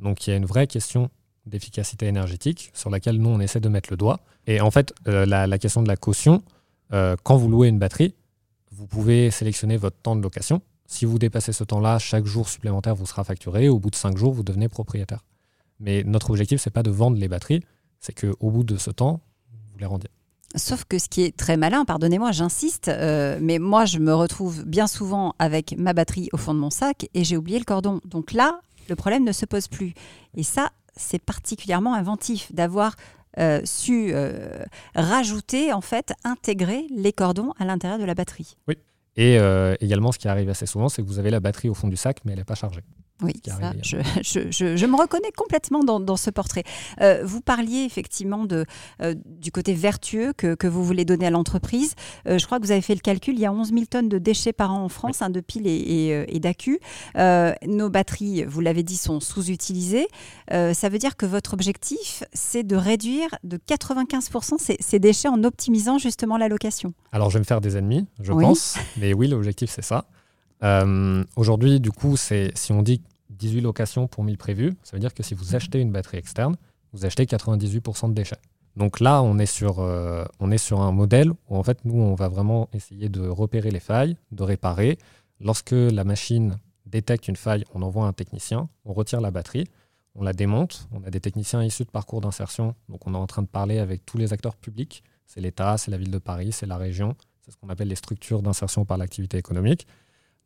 Donc 0.00 0.26
il 0.26 0.30
y 0.30 0.32
a 0.32 0.36
une 0.36 0.46
vraie 0.46 0.66
question 0.66 1.10
d'efficacité 1.46 2.06
énergétique 2.06 2.70
sur 2.74 2.90
laquelle 2.90 3.18
nous, 3.18 3.30
on 3.30 3.40
essaie 3.40 3.60
de 3.60 3.68
mettre 3.68 3.90
le 3.90 3.96
doigt. 3.96 4.20
Et 4.46 4.60
en 4.60 4.70
fait, 4.70 4.92
euh, 5.06 5.26
la, 5.26 5.58
question 5.58 5.82
de 5.82 5.88
la 5.88 5.96
caution, 5.96 6.42
euh, 6.92 7.16
quand 7.22 7.36
vous 7.36 7.48
louez 7.48 7.68
une 7.68 7.78
batterie, 7.78 8.14
vous 8.72 8.86
pouvez 8.86 9.30
sélectionner 9.30 9.76
votre 9.76 9.96
temps 9.96 10.16
de 10.16 10.22
location. 10.22 10.60
Si 10.86 11.04
vous 11.04 11.18
dépassez 11.18 11.52
ce 11.52 11.64
temps-là, 11.64 11.98
chaque 11.98 12.26
jour 12.26 12.48
supplémentaire 12.48 12.94
vous 12.94 13.06
sera 13.06 13.24
facturé. 13.24 13.68
Au 13.68 13.78
bout 13.78 13.90
de 13.90 13.96
5 13.96 14.16
jours, 14.16 14.32
vous 14.32 14.42
devenez 14.42 14.68
propriétaire. 14.68 15.24
Mais 15.80 16.02
notre 16.04 16.30
objectif, 16.30 16.60
ce 16.60 16.68
n'est 16.68 16.72
pas 16.72 16.82
de 16.82 16.90
vendre 16.90 17.18
les 17.18 17.28
batteries, 17.28 17.62
c'est 18.00 18.18
qu'au 18.18 18.50
bout 18.50 18.64
de 18.64 18.76
ce 18.76 18.90
temps, 18.90 19.20
vous 19.72 19.78
les 19.78 19.86
rendiez. 19.86 20.10
Sauf 20.54 20.84
que 20.84 20.98
ce 20.98 21.08
qui 21.08 21.22
est 21.22 21.36
très 21.36 21.56
malin, 21.56 21.84
pardonnez-moi, 21.84 22.32
j'insiste, 22.32 22.88
euh, 22.88 23.38
mais 23.42 23.58
moi 23.58 23.84
je 23.84 23.98
me 23.98 24.14
retrouve 24.14 24.64
bien 24.64 24.86
souvent 24.86 25.34
avec 25.38 25.76
ma 25.76 25.92
batterie 25.92 26.30
au 26.32 26.38
fond 26.38 26.54
de 26.54 26.58
mon 26.58 26.70
sac 26.70 27.08
et 27.12 27.24
j'ai 27.24 27.36
oublié 27.36 27.58
le 27.58 27.64
cordon. 27.64 28.00
Donc 28.04 28.32
là, 28.32 28.60
le 28.88 28.96
problème 28.96 29.24
ne 29.24 29.32
se 29.32 29.44
pose 29.44 29.68
plus. 29.68 29.92
Et 30.34 30.44
ça, 30.44 30.70
c'est 30.96 31.18
particulièrement 31.18 31.94
inventif 31.94 32.52
d'avoir 32.54 32.94
euh, 33.38 33.60
su 33.64 34.10
euh, 34.12 34.64
rajouter, 34.94 35.72
en 35.72 35.82
fait, 35.82 36.14
intégrer 36.24 36.86
les 36.90 37.12
cordons 37.12 37.52
à 37.58 37.66
l'intérieur 37.66 37.98
de 37.98 38.04
la 38.04 38.14
batterie. 38.14 38.56
Oui. 38.66 38.78
Et 39.16 39.38
euh, 39.38 39.74
également, 39.80 40.12
ce 40.12 40.18
qui 40.18 40.28
arrive 40.28 40.48
assez 40.50 40.66
souvent, 40.66 40.88
c'est 40.88 41.02
que 41.02 41.06
vous 41.06 41.18
avez 41.18 41.30
la 41.30 41.40
batterie 41.40 41.68
au 41.68 41.74
fond 41.74 41.88
du 41.88 41.96
sac, 41.96 42.18
mais 42.24 42.32
elle 42.32 42.38
n'est 42.38 42.44
pas 42.44 42.54
chargée. 42.54 42.82
Oui, 43.22 43.32
ça, 43.46 43.72
je, 43.82 43.96
je, 44.22 44.76
je, 44.76 44.86
me 44.86 44.96
reconnais 44.96 45.32
complètement 45.34 45.82
dans, 45.82 46.00
dans 46.00 46.16
ce 46.16 46.28
portrait. 46.28 46.64
Euh, 47.00 47.22
vous 47.24 47.40
parliez 47.40 47.84
effectivement 47.84 48.44
de, 48.44 48.66
euh, 49.00 49.14
du 49.24 49.50
côté 49.50 49.72
vertueux 49.72 50.34
que, 50.36 50.54
que, 50.54 50.66
vous 50.66 50.84
voulez 50.84 51.06
donner 51.06 51.26
à 51.26 51.30
l'entreprise. 51.30 51.94
Euh, 52.28 52.38
je 52.38 52.44
crois 52.44 52.58
que 52.58 52.64
vous 52.64 52.72
avez 52.72 52.82
fait 52.82 52.94
le 52.94 53.00
calcul, 53.00 53.34
il 53.34 53.40
y 53.40 53.46
a 53.46 53.52
11 53.52 53.72
000 53.72 53.84
tonnes 53.86 54.10
de 54.10 54.18
déchets 54.18 54.52
par 54.52 54.72
an 54.72 54.84
en 54.84 54.88
France, 54.90 55.22
hein, 55.22 55.30
de 55.30 55.40
piles 55.40 55.66
et, 55.66 56.26
et, 56.28 56.40
d'accus. 56.40 56.78
nos 57.16 57.88
batteries, 57.88 58.44
vous 58.44 58.60
l'avez 58.60 58.82
dit, 58.82 58.96
sont 58.96 59.20
sous-utilisées. 59.20 60.08
ça 60.50 60.88
veut 60.88 60.98
dire 60.98 61.16
que 61.16 61.24
votre 61.24 61.54
objectif, 61.54 62.22
c'est 62.34 62.64
de 62.64 62.76
réduire 62.76 63.28
de 63.44 63.56
95% 63.56 64.58
ces, 64.58 64.76
ces, 64.80 64.98
déchets 64.98 65.28
en 65.28 65.42
optimisant 65.44 65.98
justement 65.98 66.36
la 66.36 66.48
location. 66.48 66.92
Alors, 67.12 67.30
je 67.30 67.34
vais 67.34 67.40
me 67.40 67.44
faire 67.44 67.60
des 67.60 67.76
ennemis, 67.76 68.06
je 68.20 68.32
pense. 68.32 68.76
Mais 68.98 69.14
oui, 69.14 69.28
l'objectif, 69.28 69.70
c'est 69.70 69.84
ça. 69.84 70.06
Euh, 70.62 71.24
aujourd'hui, 71.36 71.80
du 71.80 71.90
coup, 71.90 72.16
si 72.16 72.52
on 72.70 72.82
dit 72.82 73.02
18 73.30 73.60
locations 73.60 74.06
pour 74.06 74.24
1000 74.24 74.38
prévus, 74.38 74.74
ça 74.82 74.96
veut 74.96 75.00
dire 75.00 75.14
que 75.14 75.22
si 75.22 75.34
vous 75.34 75.54
achetez 75.54 75.80
une 75.80 75.92
batterie 75.92 76.18
externe, 76.18 76.56
vous 76.92 77.04
achetez 77.04 77.24
98% 77.24 78.08
de 78.08 78.14
déchets. 78.14 78.38
Donc 78.76 79.00
là, 79.00 79.20
euh, 79.20 80.24
on 80.40 80.50
est 80.50 80.58
sur 80.58 80.80
un 80.80 80.92
modèle 80.92 81.30
où 81.48 81.56
en 81.56 81.62
fait, 81.62 81.84
nous, 81.84 82.00
on 82.00 82.14
va 82.14 82.28
vraiment 82.28 82.68
essayer 82.72 83.08
de 83.08 83.26
repérer 83.26 83.70
les 83.70 83.80
failles, 83.80 84.16
de 84.32 84.42
réparer. 84.42 84.98
Lorsque 85.40 85.72
la 85.72 86.04
machine 86.04 86.56
détecte 86.84 87.28
une 87.28 87.36
faille, 87.36 87.64
on 87.74 87.82
envoie 87.82 88.06
un 88.06 88.12
technicien, 88.12 88.68
on 88.84 88.92
retire 88.92 89.20
la 89.20 89.30
batterie, 89.30 89.66
on 90.14 90.22
la 90.22 90.32
démonte. 90.32 90.88
On 90.92 91.02
a 91.04 91.10
des 91.10 91.20
techniciens 91.20 91.62
issus 91.62 91.84
de 91.84 91.90
parcours 91.90 92.20
d'insertion. 92.20 92.74
Donc 92.88 93.06
on 93.06 93.14
est 93.14 93.18
en 93.18 93.26
train 93.26 93.42
de 93.42 93.48
parler 93.48 93.78
avec 93.78 94.04
tous 94.06 94.18
les 94.18 94.32
acteurs 94.32 94.56
publics. 94.56 95.02
C'est 95.26 95.40
l'État, 95.40 95.76
c'est 95.78 95.90
la 95.90 95.98
ville 95.98 96.10
de 96.10 96.18
Paris, 96.18 96.52
c'est 96.52 96.66
la 96.66 96.76
région. 96.76 97.16
C'est 97.42 97.50
ce 97.50 97.56
qu'on 97.56 97.68
appelle 97.68 97.88
les 97.88 97.96
structures 97.96 98.42
d'insertion 98.42 98.84
par 98.84 98.98
l'activité 98.98 99.36
économique. 99.38 99.86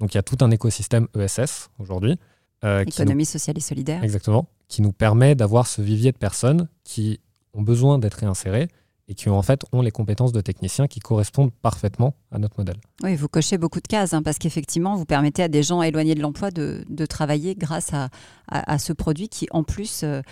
Donc 0.00 0.14
il 0.14 0.16
y 0.16 0.18
a 0.18 0.22
tout 0.22 0.38
un 0.40 0.50
écosystème 0.50 1.06
ESS 1.16 1.70
aujourd'hui. 1.78 2.18
Euh, 2.64 2.84
Économie 2.84 3.24
sociale 3.24 3.56
et 3.56 3.60
solidaire. 3.60 4.02
Exactement. 4.02 4.48
Qui 4.68 4.82
nous 4.82 4.92
permet 4.92 5.34
d'avoir 5.34 5.66
ce 5.66 5.80
vivier 5.82 6.12
de 6.12 6.18
personnes 6.18 6.68
qui 6.84 7.20
ont 7.54 7.62
besoin 7.62 7.98
d'être 7.98 8.14
réinsérées 8.14 8.68
et 9.08 9.14
qui 9.14 9.28
en 9.28 9.42
fait 9.42 9.64
ont 9.72 9.82
les 9.82 9.90
compétences 9.90 10.32
de 10.32 10.40
techniciens 10.40 10.86
qui 10.86 11.00
correspondent 11.00 11.52
parfaitement 11.52 12.14
à 12.30 12.38
notre 12.38 12.58
modèle. 12.58 12.76
Oui, 13.02 13.16
vous 13.16 13.28
cochez 13.28 13.58
beaucoup 13.58 13.80
de 13.80 13.88
cases 13.88 14.14
hein, 14.14 14.22
parce 14.22 14.38
qu'effectivement, 14.38 14.94
vous 14.94 15.04
permettez 15.04 15.42
à 15.42 15.48
des 15.48 15.62
gens 15.62 15.82
éloignés 15.82 16.14
de 16.14 16.20
l'emploi 16.20 16.50
de, 16.50 16.84
travailler 17.06 17.56
grâce 17.56 17.92
à, 17.92 18.08
à, 18.46 18.78
ce 18.78 18.92
produit 18.92 19.28
qui 19.28 19.48
en 19.50 19.64
plus 19.64 20.04
euh, 20.04 20.22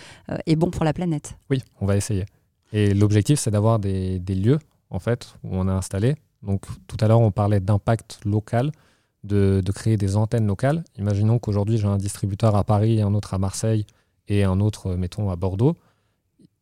est 0.45 0.55
bon 0.55 0.71
pour 0.71 0.85
la 0.85 0.93
planète. 0.93 1.37
Oui, 1.49 1.61
on 1.81 1.85
va 1.85 1.97
essayer. 1.97 2.25
Et 2.71 2.93
l'objectif, 2.93 3.39
c'est 3.39 3.51
d'avoir 3.51 3.79
des, 3.79 4.19
des, 4.19 4.35
lieux 4.35 4.59
en 4.91 4.99
fait 4.99 5.35
où 5.43 5.49
on 5.51 5.67
a 5.67 5.73
installé. 5.73 6.15
Donc 6.41 6.61
tout 6.87 6.97
à 7.01 7.07
l'heure, 7.07 7.19
on 7.19 7.31
parlait 7.31 7.59
d'impact 7.59 8.19
local, 8.23 8.71
de, 9.23 9.61
de, 9.63 9.71
créer 9.71 9.97
des 9.97 10.15
antennes 10.15 10.47
locales. 10.47 10.83
Imaginons 10.97 11.39
qu'aujourd'hui, 11.39 11.77
j'ai 11.77 11.87
un 11.87 11.97
distributeur 11.97 12.55
à 12.55 12.63
Paris, 12.63 13.01
un 13.01 13.13
autre 13.13 13.33
à 13.33 13.37
Marseille 13.37 13.85
et 14.27 14.43
un 14.43 14.59
autre, 14.59 14.95
mettons, 14.95 15.29
à 15.29 15.35
Bordeaux 15.35 15.75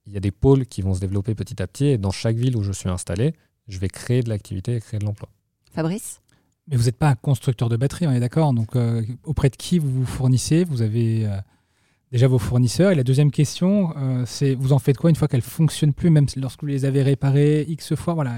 il 0.07 0.13
y 0.13 0.17
a 0.17 0.19
des 0.19 0.31
pôles 0.31 0.65
qui 0.65 0.81
vont 0.81 0.93
se 0.93 0.99
développer 0.99 1.35
petit 1.35 1.61
à 1.61 1.67
petit 1.67 1.85
et 1.85 1.97
dans 1.97 2.11
chaque 2.11 2.37
ville 2.37 2.55
où 2.55 2.63
je 2.63 2.71
suis 2.71 2.89
installé, 2.89 3.33
je 3.67 3.77
vais 3.79 3.89
créer 3.89 4.23
de 4.23 4.29
l'activité 4.29 4.75
et 4.75 4.79
créer 4.79 4.99
de 4.99 5.05
l'emploi. 5.05 5.29
Fabrice? 5.73 6.21
Mais 6.67 6.75
vous 6.75 6.85
n'êtes 6.85 6.97
pas 6.97 7.09
un 7.09 7.15
constructeur 7.15 7.69
de 7.69 7.77
batterie, 7.77 8.07
on 8.07 8.11
est 8.11 8.19
d'accord 8.19 8.53
Donc 8.53 8.75
euh, 8.75 9.03
auprès 9.23 9.49
de 9.49 9.55
qui 9.55 9.79
vous 9.79 9.89
vous 9.89 10.05
fournissez? 10.05 10.63
Vous 10.63 10.81
avez 10.81 11.25
euh, 11.25 11.37
déjà 12.11 12.27
vos 12.27 12.39
fournisseurs. 12.39 12.91
Et 12.91 12.95
la 12.95 13.03
deuxième 13.03 13.31
question, 13.31 13.93
euh, 13.97 14.23
c'est 14.25 14.55
vous 14.55 14.73
en 14.73 14.79
faites 14.79 14.97
quoi 14.97 15.09
une 15.09 15.15
fois 15.15 15.27
qu'elles 15.27 15.39
ne 15.39 15.43
fonctionnent 15.43 15.93
plus, 15.93 16.09
même 16.09 16.25
lorsque 16.37 16.61
vous 16.61 16.67
les 16.67 16.85
avez 16.85 17.03
réparées 17.03 17.65
X 17.67 17.95
fois 17.95 18.13
voilà. 18.13 18.35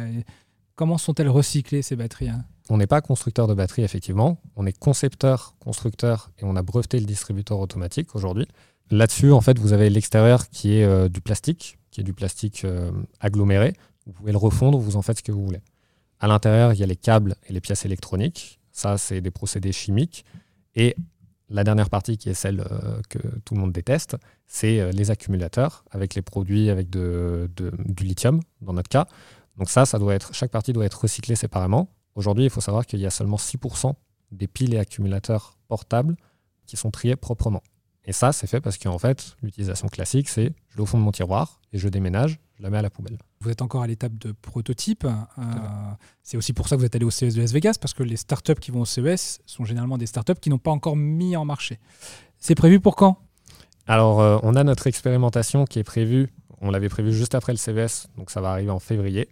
Comment 0.79 0.97
sont-elles 0.97 1.27
recyclées 1.27 1.81
ces 1.81 1.97
batteries 1.97 2.29
hein? 2.29 2.45
On 2.69 2.77
n'est 2.77 2.87
pas 2.87 3.01
constructeur 3.01 3.47
de 3.47 3.53
batterie, 3.53 3.81
effectivement. 3.81 4.39
On 4.55 4.65
est 4.65 4.71
concepteur, 4.71 5.55
constructeur 5.59 6.31
et 6.39 6.45
on 6.45 6.55
a 6.55 6.61
breveté 6.61 7.01
le 7.01 7.05
distributeur 7.05 7.59
automatique 7.59 8.15
aujourd'hui. 8.15 8.47
Là-dessus, 8.89 9.33
en 9.33 9.41
fait, 9.41 9.59
vous 9.59 9.73
avez 9.73 9.89
l'extérieur 9.89 10.47
qui 10.47 10.75
est 10.75 10.85
euh, 10.85 11.09
du 11.09 11.19
plastique, 11.19 11.77
qui 11.91 11.99
est 11.99 12.05
du 12.05 12.13
plastique 12.13 12.63
euh, 12.63 12.91
aggloméré. 13.19 13.73
Vous 14.05 14.13
pouvez 14.13 14.31
le 14.31 14.37
refondre, 14.37 14.79
vous 14.79 14.95
en 14.95 15.01
faites 15.01 15.17
ce 15.17 15.23
que 15.23 15.33
vous 15.33 15.43
voulez. 15.43 15.59
À 16.21 16.27
l'intérieur, 16.27 16.71
il 16.71 16.79
y 16.79 16.83
a 16.83 16.87
les 16.87 16.95
câbles 16.95 17.35
et 17.49 17.51
les 17.51 17.59
pièces 17.59 17.83
électroniques. 17.83 18.61
Ça, 18.71 18.97
c'est 18.97 19.19
des 19.19 19.31
procédés 19.31 19.73
chimiques. 19.73 20.23
Et 20.75 20.95
la 21.49 21.65
dernière 21.65 21.89
partie, 21.89 22.17
qui 22.17 22.29
est 22.29 22.33
celle 22.33 22.61
euh, 22.61 23.01
que 23.09 23.19
tout 23.43 23.53
le 23.53 23.59
monde 23.59 23.73
déteste, 23.73 24.15
c'est 24.47 24.93
les 24.93 25.11
accumulateurs 25.11 25.83
avec 25.91 26.15
les 26.15 26.21
produits 26.21 26.69
avec 26.69 26.89
du 26.89 28.03
lithium, 28.05 28.39
dans 28.61 28.73
notre 28.73 28.89
cas. 28.89 29.07
Donc 29.59 29.69
ça, 29.69 29.85
ça 29.85 29.99
doit 29.99 30.15
être, 30.15 30.33
chaque 30.33 30.51
partie 30.51 30.71
doit 30.71 30.85
être 30.85 31.01
recyclée 31.01 31.35
séparément. 31.35 31.89
Aujourd'hui, 32.15 32.45
il 32.45 32.49
faut 32.49 32.61
savoir 32.61 32.85
qu'il 32.85 32.99
y 32.99 33.05
a 33.05 33.09
seulement 33.09 33.35
6% 33.35 33.93
des 34.31 34.47
piles 34.47 34.73
et 34.73 34.79
accumulateurs 34.79 35.57
portables 35.67 36.15
qui 36.65 36.77
sont 36.77 36.91
triés 36.91 37.17
proprement. 37.17 37.61
Et 38.05 38.13
ça, 38.13 38.31
c'est 38.31 38.47
fait 38.47 38.61
parce 38.61 38.77
qu'en 38.77 38.97
fait, 38.97 39.35
l'utilisation 39.43 39.87
classique, 39.89 40.29
c'est 40.29 40.53
je 40.69 40.77
l'ai 40.77 40.81
au 40.81 40.85
fond 40.85 40.97
de 40.97 41.03
mon 41.03 41.11
tiroir 41.11 41.59
et 41.73 41.77
je 41.77 41.89
déménage, 41.89 42.39
je 42.57 42.63
la 42.63 42.69
mets 42.69 42.77
à 42.77 42.81
la 42.81 42.89
poubelle. 42.89 43.17
Vous 43.41 43.49
êtes 43.49 43.61
encore 43.61 43.83
à 43.83 43.87
l'étape 43.87 44.17
de 44.17 44.31
prototype. 44.31 45.05
Euh, 45.05 45.41
c'est 46.23 46.37
aussi 46.37 46.53
pour 46.53 46.69
ça 46.69 46.75
que 46.75 46.79
vous 46.79 46.85
êtes 46.85 46.95
allé 46.95 47.05
au 47.05 47.11
CES 47.11 47.35
de 47.35 47.41
Las 47.41 47.51
Vegas, 47.51 47.75
parce 47.79 47.93
que 47.93 48.03
les 48.03 48.17
startups 48.17 48.55
qui 48.55 48.71
vont 48.71 48.81
au 48.81 48.85
CES 48.85 49.41
sont 49.45 49.65
généralement 49.65 49.97
des 49.97 50.07
startups 50.07 50.39
qui 50.41 50.49
n'ont 50.49 50.57
pas 50.57 50.71
encore 50.71 50.95
mis 50.95 51.35
en 51.35 51.45
marché. 51.45 51.79
C'est 52.39 52.55
prévu 52.55 52.79
pour 52.79 52.95
quand? 52.95 53.19
Alors, 53.87 54.21
euh, 54.21 54.39
on 54.41 54.55
a 54.55 54.63
notre 54.63 54.87
expérimentation 54.87 55.65
qui 55.65 55.79
est 55.79 55.83
prévue. 55.83 56.29
On 56.61 56.71
l'avait 56.71 56.89
prévue 56.89 57.13
juste 57.13 57.35
après 57.35 57.53
le 57.53 57.57
CES, 57.57 58.07
donc 58.17 58.31
ça 58.31 58.41
va 58.41 58.51
arriver 58.51 58.71
en 58.71 58.79
février, 58.79 59.29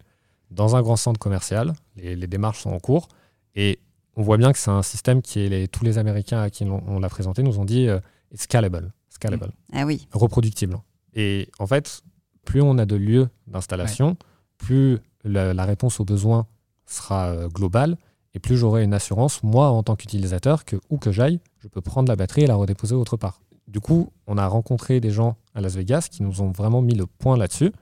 dans 0.50 0.76
un 0.76 0.82
grand 0.82 0.96
centre 0.96 1.18
commercial. 1.18 1.72
Les, 1.96 2.26
démarches 2.26 2.60
sont 2.60 2.70
en 2.70 2.78
cours. 2.78 3.08
Et 3.54 3.80
on 4.16 4.22
voit 4.22 4.36
bien 4.36 4.52
que 4.52 4.58
c'est 4.58 4.70
un 4.70 4.82
système 4.82 5.22
qui 5.22 5.40
est 5.40 5.48
les, 5.48 5.68
tous 5.68 5.84
les 5.84 5.98
Américains 5.98 6.40
à 6.40 6.50
qui 6.50 6.64
on, 6.64 7.00
l'a 7.00 7.08
présenté 7.08 7.42
nous 7.42 7.58
ont 7.58 7.64
dit. 7.64 7.88
Euh, 7.88 8.00
scalable. 8.34 8.92
Scalable. 9.10 9.52
Ah 9.72 9.84
oui. 9.84 10.06
Reproductible. 10.12 10.78
Et 11.14 11.48
en 11.58 11.66
fait, 11.66 12.02
plus 12.44 12.60
on 12.62 12.78
a 12.78 12.86
de 12.86 12.96
lieux 12.96 13.28
d'installation, 13.46 14.16
plus 14.56 14.98
la, 15.24 15.64
réponse 15.64 16.00
aux 16.00 16.04
besoins 16.04 16.46
sera 16.86 17.28
euh, 17.28 17.48
globale 17.48 17.96
et 18.34 18.38
plus 18.38 18.56
j'aurai 18.56 18.84
une 18.84 18.94
assurance, 18.94 19.42
moi, 19.42 19.68
en 19.68 19.82
tant 19.82 19.96
qu'utilisateur, 19.96 20.64
que 20.64 20.76
où 20.90 20.98
que 20.98 21.12
j'aille, 21.12 21.40
je 21.58 21.68
peux 21.68 21.80
prendre 21.80 22.08
la 22.08 22.16
batterie 22.16 22.42
et 22.42 22.46
la 22.46 22.54
redéposer 22.54 22.94
autre 22.94 23.16
part. 23.16 23.40
Du 23.66 23.80
coup, 23.80 24.12
on 24.26 24.38
a 24.38 24.46
rencontré 24.46 25.00
des 25.00 25.10
gens 25.10 25.36
à 25.54 25.60
Las 25.60 25.76
Vegas 25.76 26.08
qui 26.10 26.22
nous 26.22 26.40
ont 26.40 26.50
vraiment 26.50 26.80
mis 26.80 26.94
le 26.94 27.06
point 27.06 27.36
là-dessus. 27.36 27.72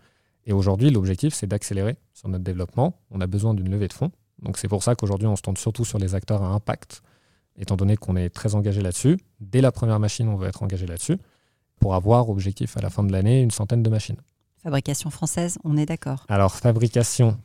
Et 0.47 0.53
aujourd'hui, 0.53 0.91
l'objectif, 0.91 1.35
c'est 1.35 1.47
d'accélérer 1.47 1.97
sur 2.15 2.29
notre 2.29 2.45
développement. 2.45 2.99
On 3.11 3.21
a 3.21 3.27
besoin 3.27 3.53
d'une 3.55 3.69
levée 3.71 3.89
de 3.89 3.93
fonds. 3.93 4.11
Donc 4.41 4.59
c'est 4.59 4.69
pour 4.69 4.83
ça 4.83 4.95
qu'aujourd'hui, 4.95 5.27
on 5.27 5.37
se 5.37 5.43
tourne 5.43 5.57
surtout 5.57 5.85
sur 5.85 5.99
les 5.99 6.15
acteurs 6.15 6.43
à 6.43 6.49
impact 6.49 7.03
étant 7.59 7.77
donné 7.77 7.97
qu'on 7.97 8.17
est 8.17 8.29
très 8.29 8.55
engagé 8.55 8.81
là-dessus. 8.81 9.19
Dès 9.41 9.61
la 9.61 9.73
première 9.73 9.99
machine, 9.99 10.29
on 10.29 10.37
va 10.37 10.49
être 10.49 10.63
engagé 10.63 10.87
là-dessus 10.87 11.19
pour 11.81 11.95
avoir 11.95 12.29
objectif 12.29 12.77
à 12.77 12.81
la 12.81 12.91
fin 12.91 13.03
de 13.03 13.13
l'année 13.13 13.43
une 13.43 13.51
centaine 13.51 13.83
de 13.83 13.91
machines. 13.91 14.17
Fabrication 14.63 15.11
française, 15.11 15.59
on 15.65 15.77
est 15.77 15.87
d'accord. 15.87 16.27
Alors, 16.29 16.55
fabrication, 16.55 17.39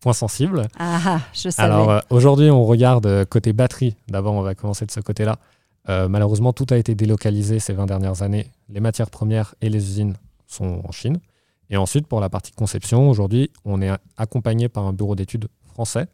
point 0.00 0.12
sensible. 0.12 0.68
Ah, 0.78 1.00
ah 1.04 1.20
je 1.32 1.48
savais. 1.48 1.72
Alors, 1.72 1.90
euh, 1.90 2.00
aujourd'hui, 2.10 2.50
on 2.50 2.64
regarde 2.64 3.06
euh, 3.06 3.24
côté 3.24 3.52
batterie. 3.52 3.96
D'abord, 4.08 4.34
on 4.34 4.42
va 4.42 4.54
commencer 4.54 4.86
de 4.86 4.90
ce 4.90 5.00
côté-là. 5.00 5.38
Euh, 5.88 6.08
malheureusement, 6.08 6.52
tout 6.52 6.66
a 6.70 6.76
été 6.76 6.94
délocalisé 6.94 7.58
ces 7.58 7.72
20 7.72 7.86
dernières 7.86 8.22
années. 8.22 8.46
Les 8.68 8.80
matières 8.80 9.10
premières 9.10 9.54
et 9.60 9.68
les 9.68 9.78
usines 9.78 10.14
sont 10.52 10.82
en 10.84 10.92
Chine. 10.92 11.20
Et 11.70 11.76
ensuite, 11.76 12.06
pour 12.06 12.20
la 12.20 12.28
partie 12.28 12.52
conception, 12.52 13.08
aujourd'hui, 13.08 13.50
on 13.64 13.80
est 13.80 13.90
accompagné 14.16 14.68
par 14.68 14.84
un 14.84 14.92
bureau 14.92 15.14
d'études 15.14 15.48
français, 15.64 16.06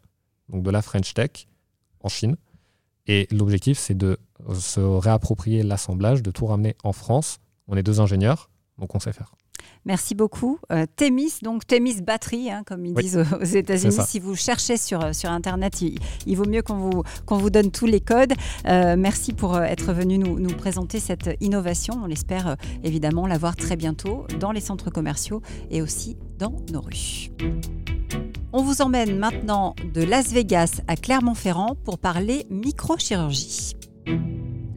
donc 0.47 0.63
de 0.63 0.69
la 0.69 0.81
French 0.81 1.13
Tech, 1.13 1.47
en 2.01 2.09
Chine. 2.09 2.37
Et 3.07 3.27
l'objectif, 3.31 3.77
c'est 3.77 3.97
de 3.97 4.17
se 4.53 4.79
réapproprier 4.79 5.63
l'assemblage, 5.63 6.21
de 6.21 6.31
tout 6.31 6.45
ramener 6.45 6.75
en 6.83 6.93
France. 6.93 7.39
On 7.67 7.75
est 7.75 7.83
deux 7.83 7.99
ingénieurs, 7.99 8.49
donc 8.77 8.95
on 8.95 8.99
sait 8.99 9.13
faire. 9.13 9.33
Merci 9.85 10.15
beaucoup. 10.15 10.59
Euh, 10.71 10.85
Temis, 10.95 11.33
donc 11.41 11.65
Temis 11.65 12.01
Batterie, 12.01 12.51
hein, 12.51 12.63
comme 12.65 12.85
ils 12.85 12.93
disent 12.93 13.23
aux, 13.39 13.43
États-Unis. 13.43 13.97
Si 14.05 14.19
vous 14.19 14.35
cherchez 14.35 14.77
sur, 14.77 15.15
sur 15.15 15.29
Internet, 15.29 15.81
il, 15.81 16.35
vaut 16.35 16.47
mieux 16.47 16.61
qu'on 16.61 16.77
vous, 16.77 17.03
qu'on 17.25 17.37
vous 17.37 17.49
donne 17.49 17.71
tous 17.71 17.85
les 17.85 17.99
codes. 17.99 18.33
Euh, 18.67 18.95
merci 18.97 19.33
pour 19.33 19.55
euh, 19.55 19.61
être 19.63 19.93
venu 19.93 20.17
nous, 20.17 20.39
nous, 20.39 20.55
présenter 20.55 20.99
cette 20.99 21.29
innovation. 21.41 21.99
On 22.03 22.09
espère 22.09 22.55
évidemment 22.83 23.27
l'avoir 23.27 23.55
très 23.55 23.75
bientôt 23.75 24.25
dans 24.39 24.51
les 24.51 24.61
centres 24.61 24.89
commerciaux 24.89 25.41
et 25.71 25.81
aussi 25.81 26.17
dans 26.37 26.55
nos 26.71 26.81
rues. 26.81 27.29
On 28.51 28.63
vous 28.63 28.81
emmène 28.81 29.17
maintenant 29.17 29.75
de 29.93 30.01
Las 30.01 30.31
Vegas 30.31 30.81
à 30.87 30.95
Clermont-Ferrand 30.95 31.75
pour 31.83 31.99
parler 31.99 32.47
microchirurgie. 32.49 33.75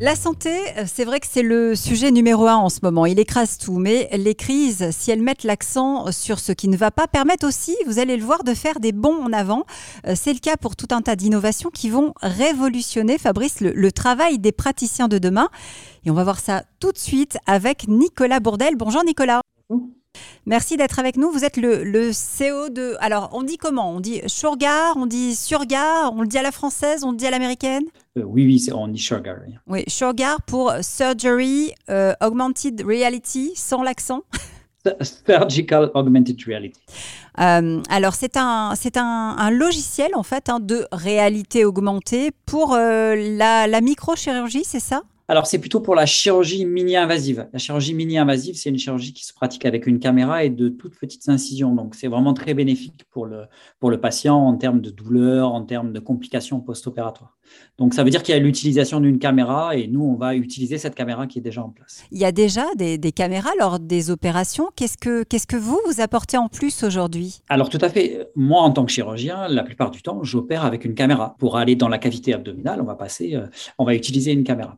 La 0.02 0.16
santé, 0.16 0.50
c'est 0.86 1.04
vrai 1.04 1.20
que 1.20 1.28
c'est 1.30 1.44
le 1.44 1.76
sujet 1.76 2.10
numéro 2.10 2.48
un 2.48 2.56
en 2.56 2.68
ce 2.70 2.80
moment. 2.82 3.06
Il 3.06 3.20
écrase 3.20 3.56
tout, 3.56 3.78
mais 3.78 4.08
les 4.14 4.34
crises, 4.34 4.90
si 4.90 5.12
elles 5.12 5.22
mettent 5.22 5.44
l'accent 5.44 6.10
sur 6.10 6.40
ce 6.40 6.50
qui 6.50 6.66
ne 6.66 6.76
va 6.76 6.90
pas, 6.90 7.06
permettent 7.06 7.44
aussi, 7.44 7.76
vous 7.86 8.00
allez 8.00 8.16
le 8.16 8.24
voir, 8.24 8.42
de 8.42 8.52
faire 8.52 8.80
des 8.80 8.90
bons 8.90 9.22
en 9.22 9.32
avant. 9.32 9.64
C'est 10.16 10.32
le 10.32 10.40
cas 10.40 10.56
pour 10.56 10.74
tout 10.74 10.88
un 10.90 11.02
tas 11.02 11.14
d'innovations 11.14 11.70
qui 11.70 11.88
vont 11.88 12.14
révolutionner, 12.20 13.16
Fabrice, 13.16 13.60
le, 13.60 13.92
travail 13.92 14.40
des 14.40 14.50
praticiens 14.50 15.06
de 15.06 15.18
demain. 15.18 15.50
Et 16.04 16.10
on 16.10 16.14
va 16.14 16.24
voir 16.24 16.40
ça 16.40 16.64
tout 16.80 16.90
de 16.90 16.98
suite 16.98 17.38
avec 17.46 17.86
Nicolas 17.86 18.40
Bourdel. 18.40 18.74
Bonjour 18.74 19.04
Nicolas. 19.04 19.40
Merci 20.44 20.77
d'être 20.77 20.98
avec 20.98 21.16
nous. 21.16 21.31
Vous 21.31 21.44
êtes 21.44 21.57
le, 21.57 21.85
le, 21.85 22.11
CEO 22.11 22.68
de. 22.68 22.96
Alors, 23.01 23.31
on 23.33 23.42
dit 23.42 23.59
comment? 23.59 23.92
On 23.92 24.01
dit 24.01 24.20
Shurgar, 24.27 24.96
on 24.96 25.07
dit 25.07 25.37
Surgar, 25.37 26.12
on 26.12 26.22
le 26.22 26.27
dit 26.27 26.38
à 26.38 26.42
la 26.42 26.51
française, 26.51 27.05
on 27.05 27.12
le 27.12 27.16
dit 27.16 27.27
à 27.27 27.31
l'américaine? 27.31 27.85
Euh, 28.18 28.22
Oui, 28.25 28.44
oui, 28.44 28.72
on 28.75 28.88
dit 28.88 28.98
Shurgar. 28.98 29.37
Oui, 29.68 29.85
Shurgar 29.87 30.42
pour 30.42 30.72
Surgery 30.83 31.72
euh, 31.90 32.12
Augmented 32.20 32.83
Reality, 32.85 33.53
sans 33.55 33.83
l'accent. 33.83 34.22
Surgical 35.01 35.92
Augmented 35.94 36.37
Reality. 36.44 36.81
Euh, 37.38 37.81
alors, 37.88 38.14
c'est 38.14 38.37
un, 38.37 38.75
c'est 38.75 38.96
un, 38.96 39.37
un, 39.38 39.51
logiciel 39.51 40.11
en 40.16 40.25
fait 40.25 40.48
hein, 40.48 40.59
de 40.61 40.87
réalité 40.90 41.64
augmentée 41.64 42.33
pour 42.46 42.75
la, 42.75 43.66
la 43.68 43.81
microchirurgie, 43.81 44.64
c'est 44.64 44.81
ça? 44.81 45.03
Alors, 45.33 45.47
c'est 45.47 45.59
plutôt 45.59 45.81
pour 45.81 45.95
la 45.95 46.05
chirurgie 46.05 46.66
mini-invasive. 46.66 47.49
La 47.55 47.59
chirurgie 47.59 47.95
mini-invasive, 47.95 48.55
c'est 48.55 48.68
une 48.68 48.79
chirurgie 48.79 49.14
qui 49.14 49.25
se 49.25 49.33
pratique 49.33 49.64
avec 49.64 49.87
une 49.87 49.99
caméra 49.99 50.45
et 50.45 50.51
de 50.51 50.68
toutes 50.68 50.95
petites 50.99 51.27
incisions. 51.31 51.75
Donc, 51.75 51.95
c'est 51.95 52.07
vraiment 52.07 52.35
très 52.35 52.53
bénéfique 52.53 53.07
pour 53.11 53.25
le, 53.25 53.49
patient 53.99 54.37
en 54.37 54.55
termes 54.59 54.83
de 54.83 54.90
douleur, 54.90 55.55
en 55.55 55.62
termes 55.62 55.95
de 55.95 56.01
complications 56.01 56.61
post-opératoires. 56.61 57.38
Donc 57.78 57.94
ça 57.94 58.04
veut 58.04 58.10
dire 58.10 58.22
qu'il 58.22 58.34
y 58.34 58.38
a 58.38 58.40
l'utilisation 58.40 59.00
d'une 59.00 59.18
caméra 59.18 59.76
et 59.76 59.88
nous, 59.88 60.02
on 60.02 60.14
va 60.14 60.34
utiliser 60.34 60.78
cette 60.78 60.94
caméra 60.94 61.26
qui 61.26 61.38
est 61.38 61.42
déjà 61.42 61.62
en 61.62 61.70
place. 61.70 62.04
Il 62.12 62.18
y 62.18 62.24
a 62.24 62.32
déjà 62.32 62.64
des, 62.76 62.98
caméras 63.12 63.50
lors 63.58 63.80
des 63.80 64.10
opérations. 64.10 64.68
Qu'est-ce 64.76 64.98
que, 64.98 65.22
qu'est-ce 65.22 65.46
que 65.46 65.56
vous, 65.56 65.80
vous 65.86 66.00
apportez 66.00 66.36
en 66.36 66.48
plus 66.48 66.82
aujourd'hui? 66.82 67.40
Alors 67.48 67.70
tout 67.70 67.78
à 67.80 67.88
fait. 67.88 68.28
Moi, 68.36 68.60
en 68.60 68.70
tant 68.70 68.84
que 68.84 68.92
chirurgien, 68.92 69.48
la 69.48 69.62
plupart 69.62 69.90
du 69.90 70.02
temps, 70.02 70.22
j'opère 70.22 70.64
avec 70.64 70.84
une 70.84 70.94
caméra. 70.94 71.34
Pour 71.38 71.56
aller 71.56 71.74
dans 71.74 71.88
la 71.88 71.98
cavité 71.98 72.34
abdominale, 72.34 72.80
on 72.80 72.84
va 72.84 72.94
passer, 72.94 73.34
euh, 73.34 73.46
on 73.78 73.84
va 73.84 73.94
utiliser 73.94 74.32
une 74.32 74.44
caméra. 74.44 74.76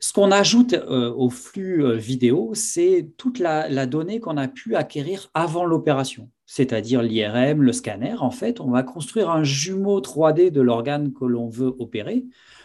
Ce 0.00 0.12
qu'on 0.12 0.32
ajoute 0.32 0.74
euh, 0.74 1.12
au 1.14 1.30
flux 1.30 1.84
euh, 1.84 1.94
vidéo, 1.94 2.50
c'est 2.54 3.12
toute 3.16 3.38
la 3.38 3.86
donnée 3.86 4.20
qu'on 4.20 4.36
a 4.36 4.48
pu 4.48 4.74
acquérir 4.74 5.30
avant 5.34 5.64
l'opération 5.64 6.28
c'est-à-dire 6.46 7.02
l'IRM, 7.02 7.62
le 7.62 7.72
scanner, 7.72 8.14
en 8.18 8.30
fait, 8.30 8.60
on 8.60 8.70
va 8.70 8.82
construire 8.82 9.30
un 9.30 9.44
jumeau 9.44 10.00
3D 10.00 10.50
de 10.50 10.60
l'organe 10.60 11.12
que 11.12 11.24
l'on 11.24 11.48
veut 11.48 11.74
opérer, 11.78 12.24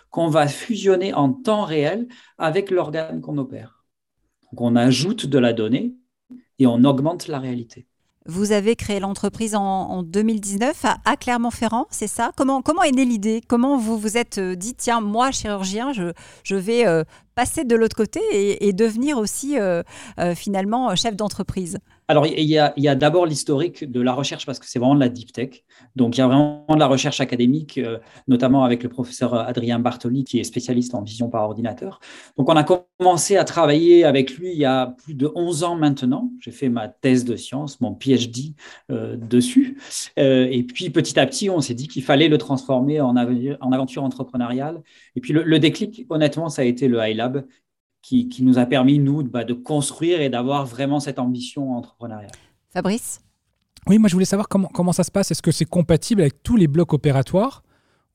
qu'on 0.09 0.27
va 0.27 0.47
fusionner 0.47 1.13
en 1.13 1.31
temps 1.31 1.63
réel 1.63 2.07
avec 2.37 2.71
l'organe 2.71 3.21
qu'on 3.21 3.37
opère. 3.37 3.85
Donc 4.51 4.61
on 4.61 4.75
ajoute 4.75 5.25
de 5.25 5.37
la 5.39 5.53
donnée 5.53 5.95
et 6.59 6.67
on 6.67 6.83
augmente 6.83 7.27
la 7.27 7.39
réalité. 7.39 7.87
Vous 8.29 8.51
avez 8.51 8.75
créé 8.75 8.99
l'entreprise 8.99 9.55
en, 9.55 10.03
2019 10.03 10.83
à, 11.05 11.15
Clermont-Ferrand, 11.15 11.87
c'est 11.89 12.07
ça? 12.07 12.31
Comment, 12.35 12.61
comment 12.61 12.83
est 12.83 12.91
née 12.91 13.05
l'idée? 13.05 13.41
Comment 13.47 13.77
vous 13.77 13.97
vous 13.97 14.17
êtes 14.17 14.37
euh, 14.37 14.55
dit, 14.55 14.73
tiens, 14.75 14.99
moi, 14.99 15.31
chirurgien, 15.31 15.93
je, 15.93 16.11
je 16.43 16.55
vais 16.57 16.85
euh, 16.85 17.05
passer 17.35 17.63
de 17.63 17.73
l'autre 17.73 17.95
côté 17.95 18.19
et, 18.33 18.73
devenir 18.73 19.17
aussi 19.17 19.57
euh, 19.57 19.81
finalement 20.35 20.93
chef 20.97 21.15
d'entreprise? 21.15 21.77
Alors, 22.09 22.25
il 22.25 22.45
y 22.45 22.57
a, 22.57 22.95
d'abord 22.95 23.25
l'historique 23.25 23.83
de 23.89 23.99
la 23.99 24.13
recherche 24.13 24.45
parce 24.45 24.59
que 24.59 24.65
c'est 24.65 24.79
vraiment 24.79 24.95
de 24.95 24.99
la 25.01 25.09
deep 25.09 25.33
tech. 25.33 25.63
Donc, 25.97 26.15
il 26.15 26.21
y 26.21 26.23
a 26.23 26.27
vraiment 26.27 26.65
de 26.69 26.79
la 26.79 26.87
recherche 26.87 27.19
académique, 27.19 27.77
euh, 27.77 27.99
notamment 28.29 28.63
avec 28.63 28.81
le 28.83 28.87
professeur 28.87 29.33
Adrien 29.33 29.79
Bartoli, 29.79 30.23
qui 30.23 30.39
est 30.39 30.45
spécialiste 30.45 30.95
en 30.95 31.01
vision 31.01 31.29
par 31.29 31.43
ordinateur. 31.43 31.99
Donc, 32.37 32.47
on 32.49 32.55
a 32.55 32.63
commencé 32.63 33.35
à 33.35 33.43
travailler 33.43 34.05
avec 34.05 34.37
lui 34.37 34.51
il 34.53 34.57
y 34.57 34.63
a 34.63 34.95
plus 35.03 35.15
de 35.15 35.29
11 35.35 35.65
ans 35.65 35.75
maintenant. 35.75 36.31
J'ai 36.39 36.51
fait 36.51 36.69
ma 36.69 36.87
thèse 36.87 37.25
de 37.25 37.35
science, 37.35 37.81
mon 37.81 37.93
PhD 37.93 38.53
euh, 38.89 39.17
dessus. 39.17 39.77
Euh, 40.17 40.47
et 40.49 40.63
puis, 40.63 40.89
petit 40.89 41.19
à 41.19 41.25
petit, 41.25 41.49
on 41.49 41.59
s'est 41.59 41.73
dit 41.73 41.89
qu'il 41.89 42.03
fallait 42.03 42.29
le 42.29 42.37
transformer 42.37 43.01
en, 43.01 43.17
aventure 43.17 44.05
entrepreneuriale. 44.05 44.81
Et 45.17 45.19
puis, 45.19 45.33
le, 45.33 45.43
le 45.43 45.59
déclic, 45.59 46.05
honnêtement, 46.09 46.47
ça 46.47 46.61
a 46.61 46.65
été 46.65 46.87
le 46.87 47.05
iLab 47.05 47.43
qui, 48.07 48.39
nous 48.41 48.57
a 48.57 48.65
permis, 48.65 48.99
nous, 48.99 49.23
bah, 49.23 49.43
de 49.43 49.53
construire 49.53 50.21
et 50.21 50.29
d'avoir 50.29 50.65
vraiment 50.65 50.99
cette 50.99 51.19
ambition 51.19 51.73
entrepreneuriale. 51.73 52.31
Fabrice? 52.69 53.19
Oui, 53.87 53.97
moi 53.97 54.07
je 54.07 54.13
voulais 54.13 54.25
savoir 54.25 54.47
comment, 54.47 54.69
comment 54.73 54.93
ça 54.93 55.03
se 55.03 55.11
passe. 55.11 55.31
Est-ce 55.31 55.41
que 55.41 55.51
c'est 55.51 55.65
compatible 55.65 56.21
avec 56.21 56.41
tous 56.43 56.55
les 56.55 56.67
blocs 56.67 56.93
opératoires 56.93 57.63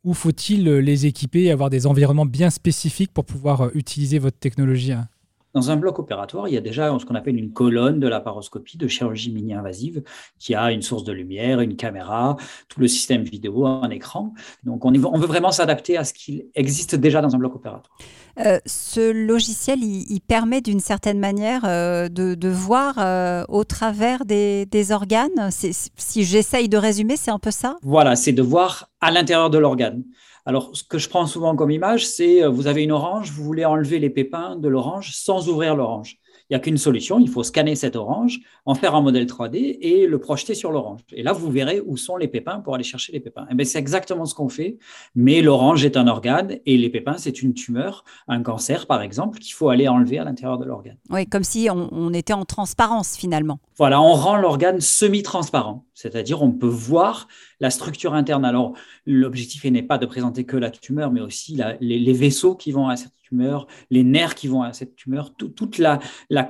ou 0.05 0.15
faut-il 0.15 0.65
les 0.65 1.07
équiper 1.07 1.45
et 1.45 1.51
avoir 1.53 1.71
des 1.71 1.87
environnements 1.87 2.27
bien 2.27 2.51
spécifiques 2.51 3.13
pour 3.13 3.25
pouvoir 3.25 3.63
euh, 3.63 3.71
utiliser 3.75 4.19
votre 4.19 4.39
technologie 4.39 4.93
hein? 4.93 5.09
Dans 5.55 5.71
un 5.71 5.77
bloc 5.77 5.99
opératoire, 5.99 6.49
il 6.49 6.55
y 6.55 6.57
a 6.57 6.61
déjà 6.61 6.97
ce 6.99 7.05
qu'on 7.05 7.15
appelle 7.15 7.37
une 7.37 7.53
colonne 7.53 8.01
de 8.01 8.09
laparoscopie 8.09 8.79
de 8.79 8.89
chirurgie 8.89 9.33
mini-invasive 9.33 10.03
qui 10.39 10.55
a 10.55 10.73
une 10.73 10.83
source 10.83 11.05
de 11.05 11.13
lumière, 11.13 11.61
une 11.61 11.77
caméra, 11.77 12.37
tout 12.69 12.81
le 12.81 12.89
système 12.89 13.23
vidéo, 13.23 13.67
un 13.67 13.91
écran. 13.91 14.33
Donc 14.65 14.85
on, 14.85 14.93
on 14.93 15.19
veut 15.19 15.27
vraiment 15.27 15.51
s'adapter 15.51 15.97
à 15.97 16.05
ce 16.05 16.13
qui 16.13 16.45
existe 16.55 16.95
déjà 16.95 17.21
dans 17.21 17.35
un 17.35 17.39
bloc 17.39 17.55
opératoire. 17.55 17.97
Euh, 18.39 18.59
ce 18.65 19.13
logiciel, 19.13 19.81
il, 19.83 20.21
permet 20.21 20.63
d'une 20.63 20.81
certaine 20.81 21.19
manière 21.19 21.63
euh, 21.65 22.09
de, 22.09 22.49
voir 22.49 22.95
euh, 22.99 23.45
au 23.49 23.65
travers 23.65 24.25
des, 24.25 24.67
des 24.67 24.93
organes. 24.93 25.51
Si 25.51 26.25
j'essaye 26.25 26.69
de 26.69 26.79
résumer, 26.79 27.17
c'est 27.17 27.31
un 27.31 27.39
peu 27.39 27.51
ça? 27.51 27.77
Voilà, 27.83 28.17
c'est 28.17 28.33
de 28.33 28.43
voir 28.43 28.89
à 29.01 29.11
l'intérieur 29.11 29.51
de 29.51 29.59
l'organe. 29.59 30.05
Alors, 30.45 30.71
ce 30.77 30.83
que 30.83 30.99
je 30.99 31.09
prends 31.09 31.27
souvent 31.27 31.55
comme 31.55 31.71
image, 31.71 32.07
c'est 32.07 32.45
vous 32.47 32.67
avez 32.67 32.83
une 32.83 32.93
orange, 32.93 33.31
vous 33.31 33.45
voulez 33.45 33.65
enlever 33.65 33.99
les 33.99 34.11
pépins 34.11 34.57
de 34.57 34.69
l'orange 34.69 35.13
sans 35.15 35.49
ouvrir 35.49 35.77
l'orange. 35.77 36.19
Il 36.53 36.55
n'y 36.55 36.57
a 36.57 36.61
qu'une 36.61 36.77
solution, 36.77 37.19
il 37.19 37.31
faut 37.31 37.43
scanner 37.43 37.75
cette 37.77 37.97
orange, 37.97 38.41
en 38.67 38.75
faire 38.75 38.95
un 38.95 39.01
modèle 39.01 39.25
3D 39.25 39.79
et 39.81 40.07
le 40.07 40.19
projeter 40.19 40.55
sur 40.55 40.71
l'orange. 40.71 41.01
Et 41.13 41.23
là, 41.23 41.33
vous 41.33 41.51
verrez 41.51 41.81
où 41.81 41.97
sont 41.97 42.17
les 42.17 42.29
pépins 42.29 42.61
pour 42.61 42.75
aller 42.75 42.85
chercher 42.85 43.13
les 43.13 43.21
pépins. 43.21 43.47
Et 43.51 43.55
eh 43.59 43.65
c'est 43.65 43.79
exactement 43.79 44.27
ce 44.27 44.35
qu'on 44.35 44.49
fait, 44.49 44.77
mais 45.15 45.41
l'orange 45.41 45.85
est 45.85 45.97
un 45.97 46.09
organe 46.09 46.59
et 46.67 46.77
les 46.77 46.91
pépins, 46.91 47.17
c'est 47.17 47.43
une 47.43 47.55
tumeur, 47.55 48.05
un 48.29 48.43
cancer 48.43 48.87
par 48.87 49.03
exemple, 49.03 49.39
qu'il 49.39 49.55
faut 49.55 49.71
aller 49.71 49.89
enlever 49.89 50.19
à 50.19 50.25
l'intérieur 50.25 50.59
de 50.59 50.65
l'organe. 50.65 50.99
Oui, 51.11 51.27
comme 51.27 51.45
si 51.45 51.69
on, 51.71 52.13
était 52.13 52.35
en 52.35 52.45
transparence 52.45 53.17
finalement. 53.17 53.59
Voilà, 53.79 54.03
on 54.03 54.13
rend 54.13 54.37
l'organe 54.37 54.81
semi-transparent, 54.81 55.87
c'est-à-dire 56.03 56.43
on 56.43 56.51
peut 56.51 56.67
voir 56.67 57.29
la 57.61 57.71
structure 57.71 58.15
interne. 58.15 58.45
Alors, 58.45 58.73
l'objectif 59.07 59.65
n'est 59.65 59.85
pas 59.85 59.99
de 59.99 60.07
présenter 60.07 60.45
que 60.45 60.57
la 60.57 60.71
tumeur, 60.71 61.13
mais 61.13 61.21
aussi 61.21 61.57
les, 61.81 62.13
vaisseaux 62.13 62.57
qui 62.57 62.73
vont 62.73 62.89
à 62.89 62.97
cette 62.97 63.15
tumeur, 63.23 63.69
les 63.91 64.03
nerfs 64.03 64.35
qui 64.35 64.49
vont 64.49 64.63
à 64.63 64.73
cette 64.73 64.97
tumeur, 64.97 65.33
toute 65.35 65.79
la, 65.79 66.01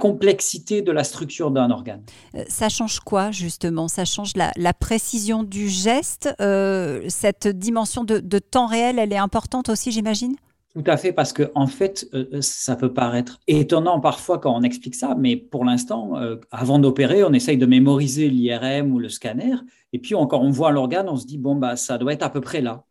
complexité 0.00 0.80
de 0.80 0.90
la 0.90 1.04
structure 1.04 1.50
d'un 1.50 1.70
organe. 1.70 2.02
Euh, 2.34 2.44
ça 2.48 2.70
change 2.70 3.00
quoi 3.00 3.30
justement? 3.30 3.88
Ça 3.88 4.06
change 4.06 4.32
la, 4.36 4.72
précision 4.72 5.42
du 5.42 5.68
geste? 5.68 6.34
Euh, 6.40 7.02
Cette 7.08 7.46
dimension 7.46 8.04
de 8.04 8.38
temps 8.38 8.66
réel, 8.66 8.98
elle 8.98 9.12
est 9.12 9.18
importante 9.18 9.68
aussi, 9.68 9.92
j'imagine? 9.92 10.34
Tout 10.74 10.84
à 10.86 10.96
fait, 10.96 11.12
parce 11.12 11.32
que 11.32 11.50
en 11.54 11.66
fait, 11.66 12.08
euh, 12.14 12.40
ça 12.40 12.76
peut 12.76 12.92
paraître 12.92 13.40
étonnant 13.46 14.00
parfois 14.00 14.38
quand 14.38 14.54
on 14.54 14.62
explique 14.62 14.94
ça, 14.94 15.14
mais 15.18 15.36
pour 15.36 15.64
l'instant, 15.64 16.14
avant 16.50 16.78
d'opérer, 16.78 17.24
on 17.24 17.32
essaye 17.32 17.58
de 17.58 17.66
mémoriser 17.66 18.28
l'IRM 18.28 18.92
ou 18.92 18.98
le 18.98 19.08
scanner, 19.08 19.56
et 19.92 19.98
puis 19.98 20.14
quand 20.14 20.40
on 20.40 20.50
voit 20.50 20.70
l'organe, 20.70 21.08
on 21.08 21.16
se 21.16 21.26
dit 21.26 21.38
bon 21.38 21.56
bah 21.56 21.76
ça 21.76 21.98
doit 21.98 22.12
être 22.12 22.22
à 22.22 22.30
peu 22.30 22.40
près 22.40 22.60
là 22.60 22.84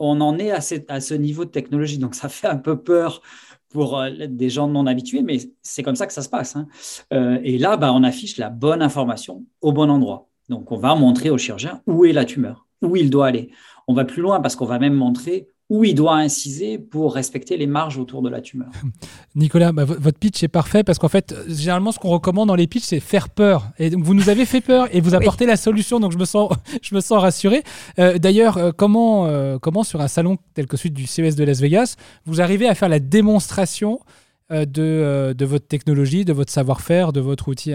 on 0.00 0.20
en 0.22 0.38
est 0.38 0.50
à, 0.50 0.60
ce 1.00 1.14
niveau 1.14 1.44
de 1.44 1.50
technologie. 1.50 1.98
Donc, 1.98 2.14
ça 2.14 2.28
fait 2.28 2.48
un 2.48 2.56
peu 2.56 2.82
peur 2.82 3.22
pour 3.68 4.00
euh, 4.00 4.10
des 4.26 4.48
gens 4.48 4.66
non 4.66 4.86
habitués, 4.86 5.22
mais 5.22 5.38
c'est 5.62 5.82
comme 5.82 5.94
ça 5.94 6.06
que 6.06 6.12
ça 6.12 6.22
se 6.22 6.28
passe. 6.28 6.56
Hein. 6.56 6.66
Euh, 7.12 7.38
et 7.44 7.58
là, 7.58 7.76
bah, 7.76 7.92
on 7.92 8.02
affiche 8.02 8.38
la 8.38 8.48
bonne 8.48 8.82
information 8.82 9.44
au 9.60 9.72
bon 9.72 9.90
endroit. 9.90 10.28
Donc, 10.48 10.72
on 10.72 10.78
va 10.78 10.96
montrer 10.96 11.30
au 11.30 11.38
chirurgien 11.38 11.82
où 11.86 12.04
est 12.06 12.12
la 12.12 12.24
tumeur, 12.24 12.66
où 12.82 12.96
il 12.96 13.10
doit 13.10 13.26
aller. 13.26 13.50
On 13.86 13.94
va 13.94 14.04
plus 14.04 14.22
loin 14.22 14.40
parce 14.40 14.56
qu'on 14.56 14.64
va 14.64 14.78
même 14.78 14.94
montrer 14.94 15.48
où 15.70 15.84
il 15.84 15.94
doit 15.94 16.16
inciser 16.16 16.78
pour 16.78 17.14
respecter 17.14 17.56
les 17.56 17.68
marges 17.68 17.96
autour 17.96 18.22
de 18.22 18.28
la 18.28 18.40
tumeur. 18.40 18.68
Nicolas, 19.36 19.70
bah, 19.70 19.84
votre 19.84 20.18
pitch 20.18 20.42
est 20.42 20.48
parfait 20.48 20.82
parce 20.82 20.98
qu'en 20.98 21.08
fait, 21.08 21.32
généralement, 21.48 21.92
ce 21.92 22.00
qu'on 22.00 22.10
recommande 22.10 22.48
dans 22.48 22.56
les 22.56 22.66
pitchs, 22.66 22.84
c'est 22.84 22.98
faire 22.98 23.28
peur. 23.28 23.70
Et 23.78 23.88
donc, 23.88 24.02
vous 24.02 24.14
nous 24.14 24.28
avez 24.28 24.44
fait 24.44 24.60
peur 24.60 24.88
et 24.92 25.00
vous 25.00 25.14
apportez 25.14 25.46
la 25.46 25.56
solution, 25.56 26.00
donc 26.00 26.10
je 26.10 26.18
me 26.18 26.24
sens, 26.24 26.52
je 26.82 26.94
me 26.94 27.00
sens 27.00 27.22
rassuré. 27.22 27.62
Euh, 28.00 28.18
d'ailleurs, 28.18 28.58
euh, 28.58 28.72
comment, 28.76 29.26
euh, 29.26 29.58
comment 29.58 29.84
sur 29.84 30.00
un 30.00 30.08
salon 30.08 30.38
tel 30.54 30.66
que 30.66 30.76
celui 30.76 30.90
du 30.90 31.06
CES 31.06 31.36
de 31.36 31.44
Las 31.44 31.60
Vegas, 31.60 31.94
vous 32.26 32.40
arrivez 32.40 32.68
à 32.68 32.74
faire 32.74 32.88
la 32.88 32.98
démonstration 32.98 34.00
de, 34.50 35.32
de 35.32 35.44
votre 35.44 35.68
technologie, 35.68 36.24
de 36.24 36.32
votre 36.32 36.50
savoir-faire, 36.50 37.12
de 37.12 37.20
votre 37.20 37.46
outil 37.46 37.72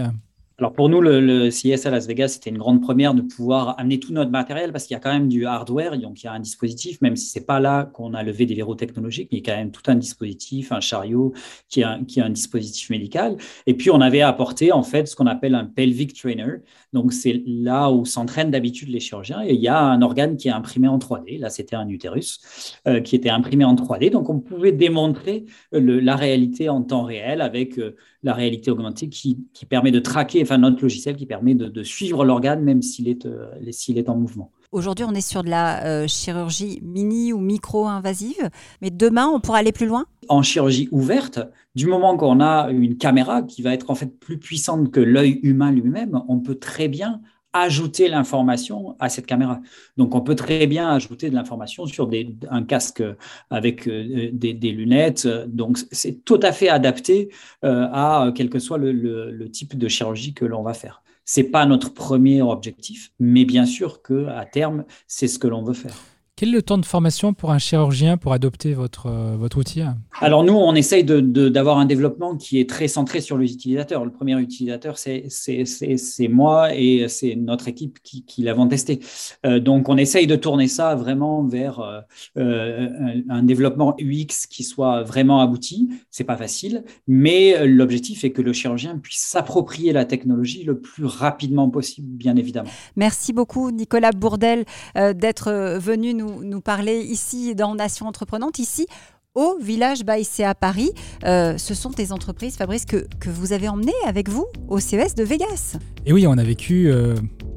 alors 0.58 0.72
pour 0.72 0.88
nous, 0.88 1.02
le, 1.02 1.20
le, 1.20 1.52
CES 1.52 1.86
à 1.86 1.92
Las 1.92 2.08
Vegas, 2.08 2.30
c'était 2.30 2.50
une 2.50 2.58
grande 2.58 2.82
première 2.82 3.14
de 3.14 3.22
pouvoir 3.22 3.78
amener 3.78 4.00
tout 4.00 4.14
notre 4.14 4.32
matériel 4.32 4.72
parce 4.72 4.86
qu'il 4.86 4.94
y 4.94 4.98
a 4.98 5.02
quand 5.02 5.12
même 5.12 5.28
du 5.28 5.46
hardware, 5.46 5.98
donc 5.98 6.24
il 6.24 6.28
y 6.28 6.30
a 6.30 6.32
un 6.32 6.40
dispositif, 6.40 7.02
même 7.02 7.18
si 7.18 7.28
c'est 7.28 7.46
pas 7.46 7.60
là 7.60 7.84
qu'on 7.84 8.14
a 8.14 8.24
levé 8.24 8.46
des 8.46 8.56
verrous 8.56 8.76
technologiques, 8.76 9.28
mais 9.34 9.40
il 9.40 9.46
y 9.46 9.50
a 9.50 9.54
quand 9.54 9.60
même 9.60 9.72
tout 9.72 9.82
un 9.88 9.96
dispositif, 9.96 10.72
un 10.72 10.80
chariot 10.80 11.34
qui 11.68 11.82
est 11.82 11.84
un, 11.84 12.06
qui 12.06 12.20
est 12.20 12.24
un 12.24 12.30
dispositif 12.30 12.90
médical. 12.90 13.36
Et 13.68 13.74
puis 13.74 13.92
on 13.92 14.00
avait 14.00 14.22
apporté 14.22 14.72
en 14.72 14.84
fait 14.84 15.08
ce 15.10 15.16
qu'on 15.18 15.28
appelle 15.28 15.56
un 15.56 15.66
pelvic 15.66 16.14
trainer, 16.14 16.62
donc 16.96 17.12
c'est 17.12 17.44
là 17.46 17.92
où 17.92 18.06
s'entraînent 18.06 18.52
d'habitude 18.52 18.88
les 18.88 19.02
chirurgiens. 19.02 19.44
Et 19.44 19.54
il 19.54 19.60
y 19.60 19.68
a 19.68 19.80
un 19.80 20.02
organe 20.02 20.38
qui 20.38 20.48
est 20.48 20.52
imprimé 20.52 20.88
en 20.88 20.98
3D. 20.98 21.38
Là, 21.38 21.50
c'était 21.50 21.76
un 21.76 21.90
utérus 21.90 22.80
euh, 22.88 23.02
qui 23.02 23.18
était 23.18 23.30
imprimé 23.30 23.66
en 23.66 23.76
3D, 23.76 24.10
donc 24.10 24.30
on 24.30 24.40
pouvait 24.40 24.72
démontrer 24.72 25.46
le, 25.74 26.00
la 26.00 26.16
réalité 26.16 26.70
en 26.70 26.82
temps 26.82 27.04
réel 27.04 27.42
avec 27.42 27.78
euh, 27.78 27.98
la 28.24 28.34
réalité 28.34 28.72
augmentée 28.72 29.10
qui, 29.10 29.46
permet 29.70 29.92
de 29.92 30.00
traquer 30.00 30.42
enfin 30.42 30.58
notre 30.58 30.82
logiciel 30.82 31.16
qui 31.18 31.26
permet 31.26 31.54
de, 31.54 31.84
suivre 31.84 32.24
l'organe 32.24 32.64
même 32.64 32.80
euh, 33.26 33.72
s'il 33.72 33.98
est 33.98 34.10
en 34.10 34.16
mouvement. 34.16 34.52
Aujourd'hui, 34.76 35.06
on 35.08 35.14
est 35.14 35.26
sur 35.26 35.42
de 35.42 35.50
la 35.50 35.86
euh, 35.86 36.06
chirurgie 36.06 36.82
mini 36.84 37.32
ou 37.32 37.40
micro-invasive, 37.40 38.50
mais 38.82 38.90
demain, 38.90 39.26
on 39.26 39.40
pourra 39.40 39.60
aller 39.60 39.72
plus 39.72 39.86
loin? 39.86 40.04
En 40.28 40.42
chirurgie 40.42 40.90
ouverte, 40.92 41.40
du 41.76 41.88
moment 41.88 42.18
qu'on 42.18 42.42
a 42.42 42.70
une 42.72 42.98
caméra 42.98 43.42
qui 43.42 43.62
va 43.62 43.74
être 43.74 43.90
en 43.90 43.96
fait 43.96 44.20
plus 44.20 44.38
puissante 44.38 44.92
que 44.92 45.00
l'œil 45.00 45.40
humain 45.44 45.72
lui-même, 45.72 46.22
on 46.28 46.40
peut 46.40 46.56
très 46.56 46.90
bien 46.90 47.22
ajouter 47.54 48.10
l'information 48.10 48.98
à 49.00 49.08
cette 49.08 49.26
caméra. 49.26 49.62
Donc, 49.96 50.14
on 50.14 50.20
peut 50.20 50.36
très 50.36 50.68
bien 50.68 50.90
ajouter 50.90 51.30
de 51.30 51.36
l'information 51.36 51.86
sur 51.86 52.12
un 52.50 52.64
casque 52.64 53.02
avec 53.50 53.88
euh, 53.88 54.30
des, 54.34 54.72
lunettes. 54.74 55.26
Donc, 55.48 55.78
c'est 55.94 56.26
tout 56.26 56.40
à 56.44 56.52
fait 56.52 56.68
adapté 56.68 57.30
euh, 57.64 57.88
à 57.94 58.34
quel 58.36 58.50
que 58.50 58.60
soit 58.60 58.78
le, 58.78 59.50
type 59.54 59.78
de 59.78 59.88
chirurgie 59.88 60.34
que 60.34 60.44
l'on 60.44 60.64
va 60.64 60.74
faire. 60.74 61.02
C'est 61.26 61.46
pas 61.46 61.66
notre 61.66 61.94
premier 61.94 62.42
objectif, 62.42 63.12
mais 63.20 63.46
bien 63.46 63.66
sûr 63.66 64.02
que 64.02 64.28
à 64.28 64.46
terme, 64.46 64.86
c'est 65.08 65.28
ce 65.28 65.40
que 65.40 65.48
l'on 65.48 65.64
veut 65.64 65.74
faire. 65.74 66.15
Quel 66.38 66.50
est 66.50 66.52
le 66.52 66.62
temps 66.62 66.78
de 66.78 66.86
formation 66.86 67.34
pour 67.34 67.52
un 67.52 67.60
chirurgien 67.60 68.18
pour 68.18 68.34
adopter 68.34 68.74
votre, 68.74 69.06
euh, 69.06 69.38
votre 69.38 69.58
outil 69.58 69.84
Alors 70.20 70.44
nous, 70.44 70.52
on 70.54 70.76
essaye 70.76 71.06
d'avoir 71.06 71.78
un 71.78 71.86
développement 71.86 72.36
qui 72.36 72.60
est 72.60 72.70
très 72.70 72.90
centré 72.90 73.22
sur 73.22 73.38
l'utilisateur. 73.38 74.04
Le 74.04 74.12
premier 74.12 74.38
utilisateur, 74.38 74.98
c'est 74.98 76.28
moi 76.28 76.76
et 76.76 77.08
c'est 77.08 77.38
notre 77.38 77.70
équipe 77.70 78.00
qui, 78.04 78.26
qui 78.26 78.42
l'avons 78.42 78.68
testé. 78.68 79.00
Euh, 79.46 79.62
donc 79.62 79.88
on 79.88 79.96
essaye 79.96 80.28
de 80.28 80.36
tourner 80.36 80.68
ça 80.68 80.94
vraiment 80.96 81.42
vers 81.42 81.80
euh, 81.80 82.02
un, 82.36 83.22
un, 83.30 83.44
développement 83.44 83.96
UX 83.98 84.48
qui 84.50 84.66
soit 84.66 85.04
vraiment 85.04 85.40
abouti. 85.40 85.88
C'est 86.12 86.26
pas 86.26 86.36
facile, 86.36 86.84
mais 87.08 87.66
l'objectif 87.66 88.26
est 88.26 88.32
que 88.32 88.42
le 88.42 88.52
chirurgien 88.52 88.98
puisse 88.98 89.22
s'approprier 89.22 89.94
la 89.94 90.04
technologie 90.04 90.66
le 90.66 90.82
plus 90.82 91.06
rapidement 91.06 91.70
possible, 91.70 92.10
bien 92.10 92.36
évidemment. 92.36 92.70
Merci 92.98 93.32
beaucoup 93.32 93.72
Nicolas 93.72 94.12
Bourdel 94.12 94.66
d'être 94.96 95.78
venu 95.80 96.14
nous 96.14 96.25
nous, 96.26 96.62
parler 96.62 97.00
ici 97.00 97.56
dans 97.56 97.76
Nation 97.76 98.08
Entreprenante, 98.08 98.60
ici 98.60 98.88
au 99.34 99.58
village 99.62 100.04
Baïsé 100.04 100.44
à 100.44 100.56
Paris. 100.56 100.92
Euh, 101.26 101.58
ce 101.58 101.74
sont 101.74 101.90
des 101.90 102.12
entreprises, 102.12 102.56
Fabrice, 102.56 102.86
que, 102.86 103.08
que, 103.20 103.30
vous 103.30 103.52
avez 103.52 103.68
emmenées 103.68 103.92
avec 104.06 104.30
vous 104.30 104.46
au 104.70 104.80
CES 104.80 105.14
de 105.16 105.24
Vegas. 105.24 105.78
Et 106.06 106.14
oui, 106.14 106.26
on 106.26 106.38
a 106.38 106.44
vécu 106.44 106.90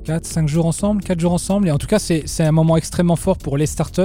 4, 0.05 0.27
euh, 0.27 0.29
5 0.29 0.49
jours 0.49 0.67
ensemble, 0.67 1.03
4 1.03 1.21
jours 1.21 1.33
ensemble. 1.33 1.69
Et 1.69 1.71
en 1.71 1.79
tout 1.79 1.87
cas, 1.87 1.99
c'est 2.01 2.41
un 2.41 2.53
moment 2.53 2.77
extrêmement 2.77 3.17
fort 3.17 3.39
pour 3.39 3.57
les 3.57 3.67
startups 3.67 4.03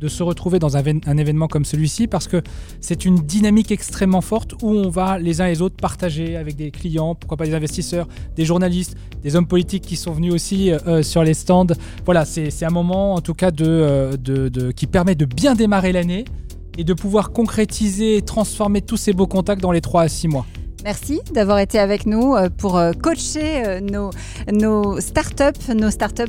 de 0.00 0.08
se 0.08 0.22
retrouver 0.22 0.58
dans 0.58 0.76
un, 0.76 0.82
événement 1.16 1.48
comme 1.48 1.64
celui-ci 1.64 2.06
parce 2.06 2.28
que 2.28 2.42
c'est 2.80 3.04
une 3.04 3.16
dynamique 3.16 3.70
extrêmement 3.70 4.20
forte 4.20 4.54
où 4.62 4.70
on 4.70 4.90
va 4.90 5.18
les 5.18 5.40
uns 5.40 5.46
et 5.46 5.50
les 5.50 5.62
autres 5.62 5.76
partager 5.76 6.36
avec 6.36 6.56
des 6.56 6.70
clients, 6.70 7.14
pourquoi 7.14 7.36
pas 7.36 7.46
des 7.46 7.54
investisseurs, 7.54 8.06
des 8.36 8.44
journalistes, 8.44 8.96
des 9.22 9.36
hommes 9.36 9.46
politiques 9.46 9.84
qui 9.84 9.96
sont 9.96 10.12
venus 10.12 10.32
aussi 10.32 10.70
euh, 10.70 11.02
sur 11.02 11.22
les 11.22 11.34
stands. 11.34 11.66
Voilà, 12.04 12.24
c'est 12.24 12.64
un 12.64 12.70
moment 12.70 13.14
en 13.14 13.20
tout 13.20 13.34
cas 13.34 13.50
de, 13.50 14.16
de, 14.22 14.48
de, 14.48 14.70
qui 14.70 14.86
permet 14.86 15.14
de 15.14 15.24
bien 15.24 15.54
démarrer 15.54 15.92
l'année 15.92 16.24
et 16.78 16.84
de 16.84 16.94
pouvoir 16.94 17.32
concrétiser 17.32 18.16
et 18.16 18.22
transformer 18.22 18.82
tous 18.82 18.96
ces 18.96 19.12
beaux 19.12 19.26
contacts 19.26 19.62
dans 19.62 19.72
les 19.72 19.80
3 19.80 20.02
à 20.02 20.08
6 20.08 20.28
mois. 20.28 20.46
Merci 20.86 21.20
d'avoir 21.32 21.58
été 21.58 21.78
avec 21.80 22.06
nous 22.06 22.36
euh, 22.36 22.48
pour 22.48 22.76
euh, 22.76 22.92
coacher 22.92 23.66
euh, 23.66 23.80
nos, 24.52 25.00
startups, 25.00 25.74
nos 25.74 25.90
startups 25.90 26.22